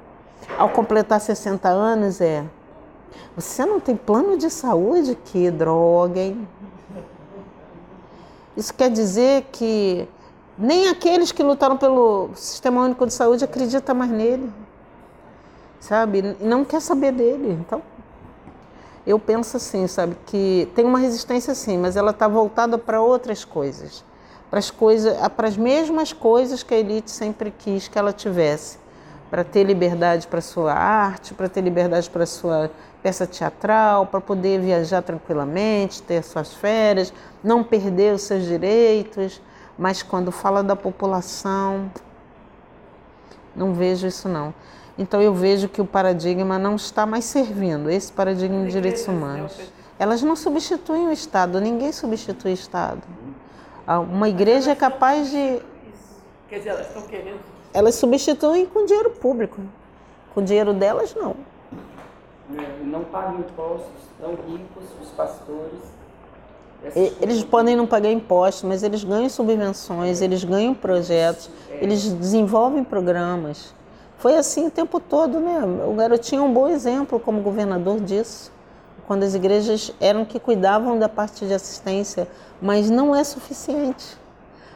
[0.56, 2.22] ao completar 60 anos?
[2.22, 2.44] É
[3.36, 5.18] você não tem plano de saúde?
[5.26, 6.48] Que droga, hein?
[8.56, 10.08] Isso quer dizer que
[10.58, 14.52] nem aqueles que lutaram pelo Sistema Único de Saúde acreditam mais nele,
[15.80, 16.36] sabe?
[16.42, 17.58] Não quer saber dele.
[17.62, 17.82] Então,
[19.06, 23.46] eu penso assim, sabe, que tem uma resistência sim, mas ela está voltada para outras
[23.46, 24.04] coisas,
[24.50, 28.80] para as coisas, para as mesmas coisas que a elite sempre quis que ela tivesse,
[29.30, 32.72] para ter liberdade para sua arte, para ter liberdade para sua
[33.02, 37.14] peça teatral, para poder viajar tranquilamente, ter suas férias,
[37.44, 39.42] não perder os seus direitos.
[39.78, 41.92] Mas quando fala da população,
[43.56, 44.54] não vejo isso não.
[44.98, 49.72] Então eu vejo que o paradigma não está mais servindo, esse paradigma de direitos humanos.
[50.00, 53.02] Elas não substituem o Estado, ninguém substitui o Estado.
[53.88, 55.62] Uma igreja é capaz de.
[56.50, 57.40] Quer dizer, elas estão querendo.
[57.74, 59.62] Elas substituem com dinheiro público.
[60.34, 61.36] Com dinheiro delas, não.
[62.56, 65.80] É, não pagam impostos, tão ricos, os pastores.
[67.20, 71.84] Eles podem não pagar impostos, mas eles ganham subvenções, eles ganham projetos, é.
[71.84, 73.74] eles desenvolvem programas.
[74.18, 75.60] Foi assim o tempo todo, né?
[75.88, 78.52] O garotinho é um bom exemplo como governador disso.
[79.06, 82.28] Quando as igrejas eram que cuidavam da parte de assistência,
[82.62, 84.18] mas não é suficiente.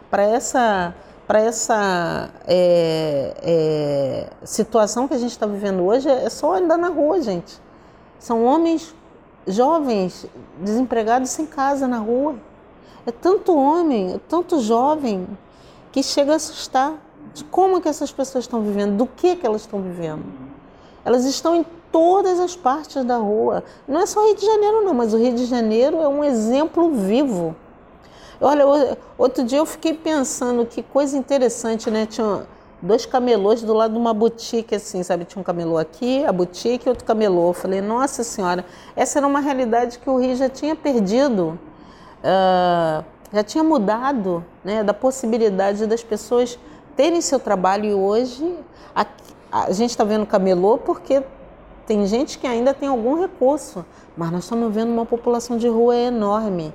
[0.10, 0.93] Para essa,
[1.32, 6.90] para essa é, é, situação que a gente está vivendo hoje, é só andar na
[6.90, 7.58] rua, gente.
[8.20, 8.94] São homens
[9.48, 10.26] jovens
[10.60, 12.36] desempregados sem casa na rua.
[13.06, 15.26] É tanto homem, é tanto jovem
[15.94, 16.95] que chega a assustar
[17.34, 20.26] de como que essas pessoas estão vivendo, do que que elas estão vivendo.
[21.06, 23.64] Elas estão em todas as partes da rua.
[23.88, 26.91] Não é só Rio de Janeiro não, mas o Rio de Janeiro é um exemplo
[26.91, 27.56] vivo
[28.43, 32.07] Olha, outro dia eu fiquei pensando que coisa interessante, né?
[32.07, 32.47] Tinha,
[32.81, 35.26] dois camelôs do lado de uma boutique, assim, sabe?
[35.26, 37.49] Tinha um camelô aqui, a boutique e outro camelô.
[37.49, 38.65] Eu falei, nossa senhora,
[38.95, 41.59] essa era uma realidade que o Rio já tinha perdido,
[42.23, 44.84] uh, já tinha mudado, né?
[44.84, 46.57] Da possibilidade das pessoas
[46.95, 48.57] terem seu trabalho e hoje
[48.95, 49.05] a,
[49.51, 51.22] a gente está vendo camelô porque
[51.85, 53.85] tem gente que ainda tem algum recurso,
[54.18, 56.73] mas nós estamos vendo uma população de rua enorme.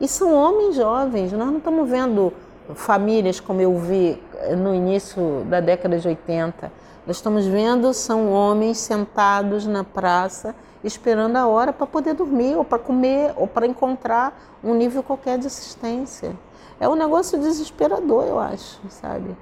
[0.00, 2.32] E são homens jovens, nós não estamos vendo
[2.74, 4.20] famílias como eu vi
[4.56, 6.72] no início da década de 80.
[7.06, 12.64] Nós estamos vendo são homens sentados na praça esperando a hora para poder dormir ou
[12.64, 16.36] para comer ou para encontrar um nível qualquer de assistência.
[16.78, 19.34] É um negócio desesperador, eu acho, sabe?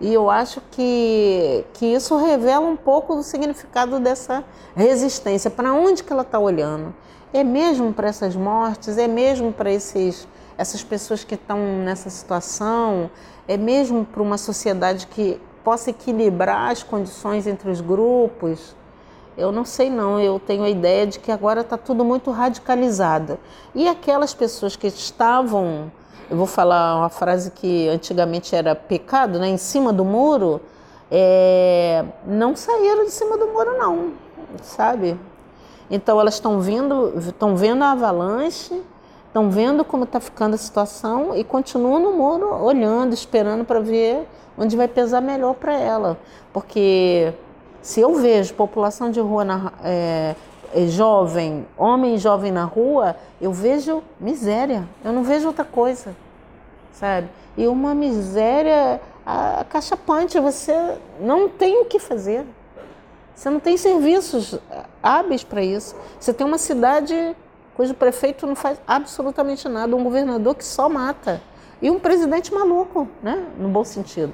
[0.00, 4.42] E eu acho que, que isso revela um pouco do significado dessa
[4.74, 5.48] resistência.
[5.48, 6.92] Para onde que ela está olhando?
[7.32, 8.98] É mesmo para essas mortes?
[8.98, 10.28] É mesmo para esses
[10.58, 13.10] essas pessoas que estão nessa situação?
[13.48, 18.76] É mesmo para uma sociedade que possa equilibrar as condições entre os grupos?
[19.36, 23.38] Eu não sei não, eu tenho a ideia de que agora está tudo muito radicalizado.
[23.74, 25.90] E aquelas pessoas que estavam,
[26.30, 29.48] eu vou falar uma frase que antigamente era pecado, né?
[29.48, 30.60] em cima do muro,
[31.10, 34.12] é, não saíram de cima do muro não,
[34.62, 35.18] sabe?
[35.92, 38.82] Então elas estão vindo, estão vendo a avalanche,
[39.26, 44.26] estão vendo como está ficando a situação e continuam no muro olhando, esperando para ver
[44.56, 46.18] onde vai pesar melhor para ela.
[46.50, 47.34] Porque
[47.82, 50.34] se eu vejo população de rua na, é,
[50.88, 54.88] jovem, homem jovem na rua, eu vejo miséria.
[55.04, 56.16] Eu não vejo outra coisa,
[56.90, 57.28] sabe?
[57.54, 60.40] E uma miséria acachapante.
[60.40, 60.72] Você
[61.20, 62.46] não tem o que fazer.
[63.42, 64.56] Você não tem serviços
[65.02, 65.96] hábeis para isso.
[66.20, 67.34] Você tem uma cidade
[67.74, 71.42] cujo prefeito não faz absolutamente nada, um governador que só mata.
[71.80, 73.44] E um presidente maluco, né?
[73.58, 74.32] no bom sentido.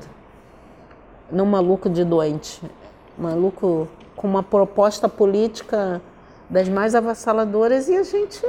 [1.32, 2.60] Não maluco de doente,
[3.16, 6.02] maluco com uma proposta política
[6.50, 8.46] das mais avassaladoras e a gente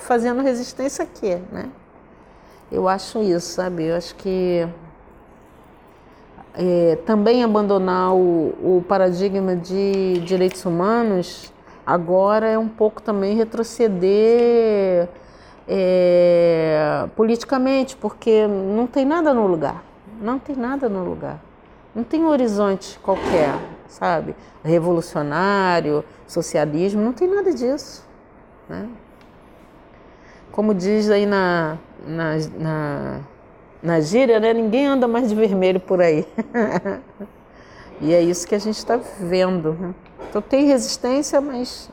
[0.00, 1.68] fazendo resistência aqui, né?
[2.72, 3.84] Eu acho isso, sabe?
[3.84, 4.66] Eu acho que
[6.58, 11.52] é, também abandonar o, o paradigma de direitos humanos
[11.88, 15.08] Agora é um pouco também retroceder
[15.66, 19.82] é, politicamente, porque não tem nada no lugar.
[20.20, 21.40] Não tem nada no lugar.
[21.94, 23.54] Não tem um horizonte qualquer,
[23.88, 24.36] sabe?
[24.62, 28.06] Revolucionário, socialismo, não tem nada disso.
[28.68, 28.86] Né?
[30.52, 33.20] Como diz aí na, na, na,
[33.82, 34.52] na gíria, né?
[34.52, 36.26] ninguém anda mais de vermelho por aí.
[38.00, 39.72] e é isso que a gente está vendo.
[39.72, 39.94] Né?
[40.28, 41.88] Então tem resistência, mas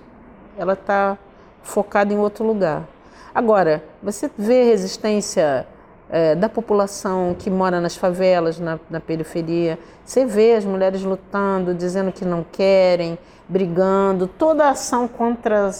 [0.57, 1.17] ela está
[1.61, 2.87] focada em outro lugar.
[3.33, 5.67] Agora, você vê resistência
[6.09, 11.73] é, da população que mora nas favelas, na, na, periferia, você vê as mulheres lutando,
[11.73, 13.17] dizendo que não querem,
[13.49, 15.71] brigando, toda a ação contra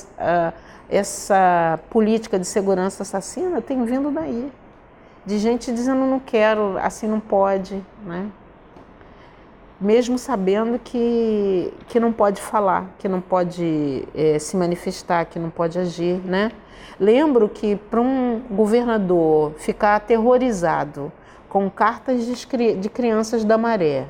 [0.90, 4.52] essa política de segurança assassina tem vindo daí.
[5.26, 8.30] De gente dizendo não quero, assim não pode, né?
[9.80, 15.50] mesmo sabendo que, que não pode falar, que não pode é, se manifestar, que não
[15.50, 16.52] pode agir, né?
[17.00, 21.12] Lembro que para um governador ficar aterrorizado
[21.50, 24.06] com cartas de, de crianças da maré,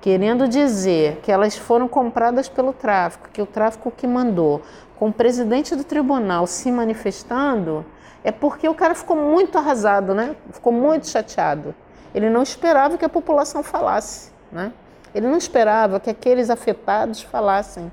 [0.00, 4.62] querendo dizer que elas foram compradas pelo tráfico, que o tráfico que mandou,
[4.96, 7.84] com o presidente do tribunal se manifestando,
[8.24, 10.34] é porque o cara ficou muito arrasado, né?
[10.50, 11.74] Ficou muito chateado.
[12.14, 14.72] Ele não esperava que a população falasse, né?
[15.14, 17.92] Ele não esperava que aqueles afetados falassem.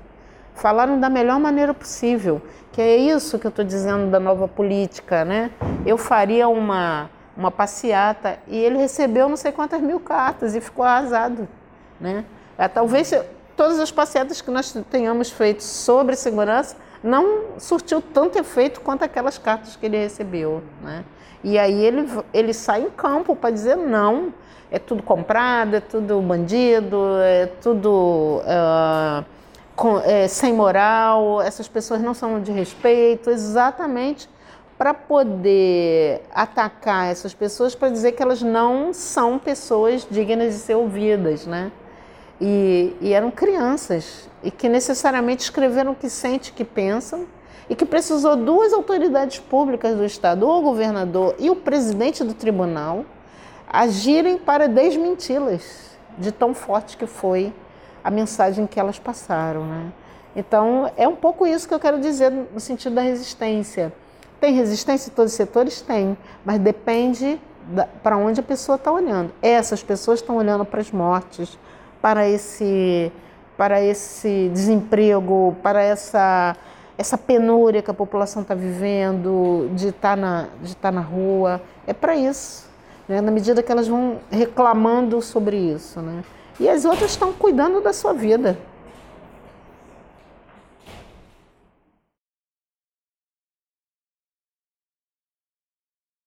[0.54, 2.40] Falaram da melhor maneira possível,
[2.72, 5.50] que é isso que eu estou dizendo da nova política, né?
[5.84, 10.84] Eu faria uma, uma passeata e ele recebeu não sei quantas mil cartas e ficou
[10.84, 11.46] arrasado,
[12.00, 12.24] né?
[12.56, 13.12] É, talvez
[13.56, 19.38] todas as passeatas que nós tenhamos feito sobre segurança não surtiu tanto efeito quanto aquelas
[19.38, 21.04] cartas que ele recebeu, né?
[21.44, 24.32] E aí ele, ele sai em campo para dizer não,
[24.70, 29.24] é tudo comprado, é tudo bandido, é tudo uh,
[29.74, 34.28] com, é, sem moral, essas pessoas não são de respeito, exatamente
[34.78, 40.74] para poder atacar essas pessoas, para dizer que elas não são pessoas dignas de ser
[40.74, 41.70] ouvidas, né?
[42.44, 47.24] E, e eram crianças e que necessariamente escreveram o que sente, que pensam
[47.70, 53.04] e que precisou duas autoridades públicas do estado, o governador e o presidente do tribunal,
[53.68, 57.52] agirem para desmenti-las de tão forte que foi
[58.02, 59.64] a mensagem que elas passaram.
[59.64, 59.92] Né?
[60.34, 63.92] Então, é um pouco isso que eu quero dizer no sentido da resistência.
[64.40, 65.80] Tem resistência em todos os setores?
[65.80, 67.40] Tem, mas depende
[68.02, 69.32] para onde a pessoa está olhando.
[69.40, 71.56] Essas pessoas estão olhando para as mortes,
[72.02, 73.12] para esse,
[73.56, 76.56] para esse desemprego, para essa,
[76.98, 81.62] essa penúria que a população está vivendo, de estar tá na, de tá na rua.
[81.86, 82.68] É para isso.
[83.08, 83.20] Né?
[83.20, 86.00] Na medida que elas vão reclamando sobre isso.
[86.00, 86.24] Né?
[86.58, 88.58] E as outras estão cuidando da sua vida.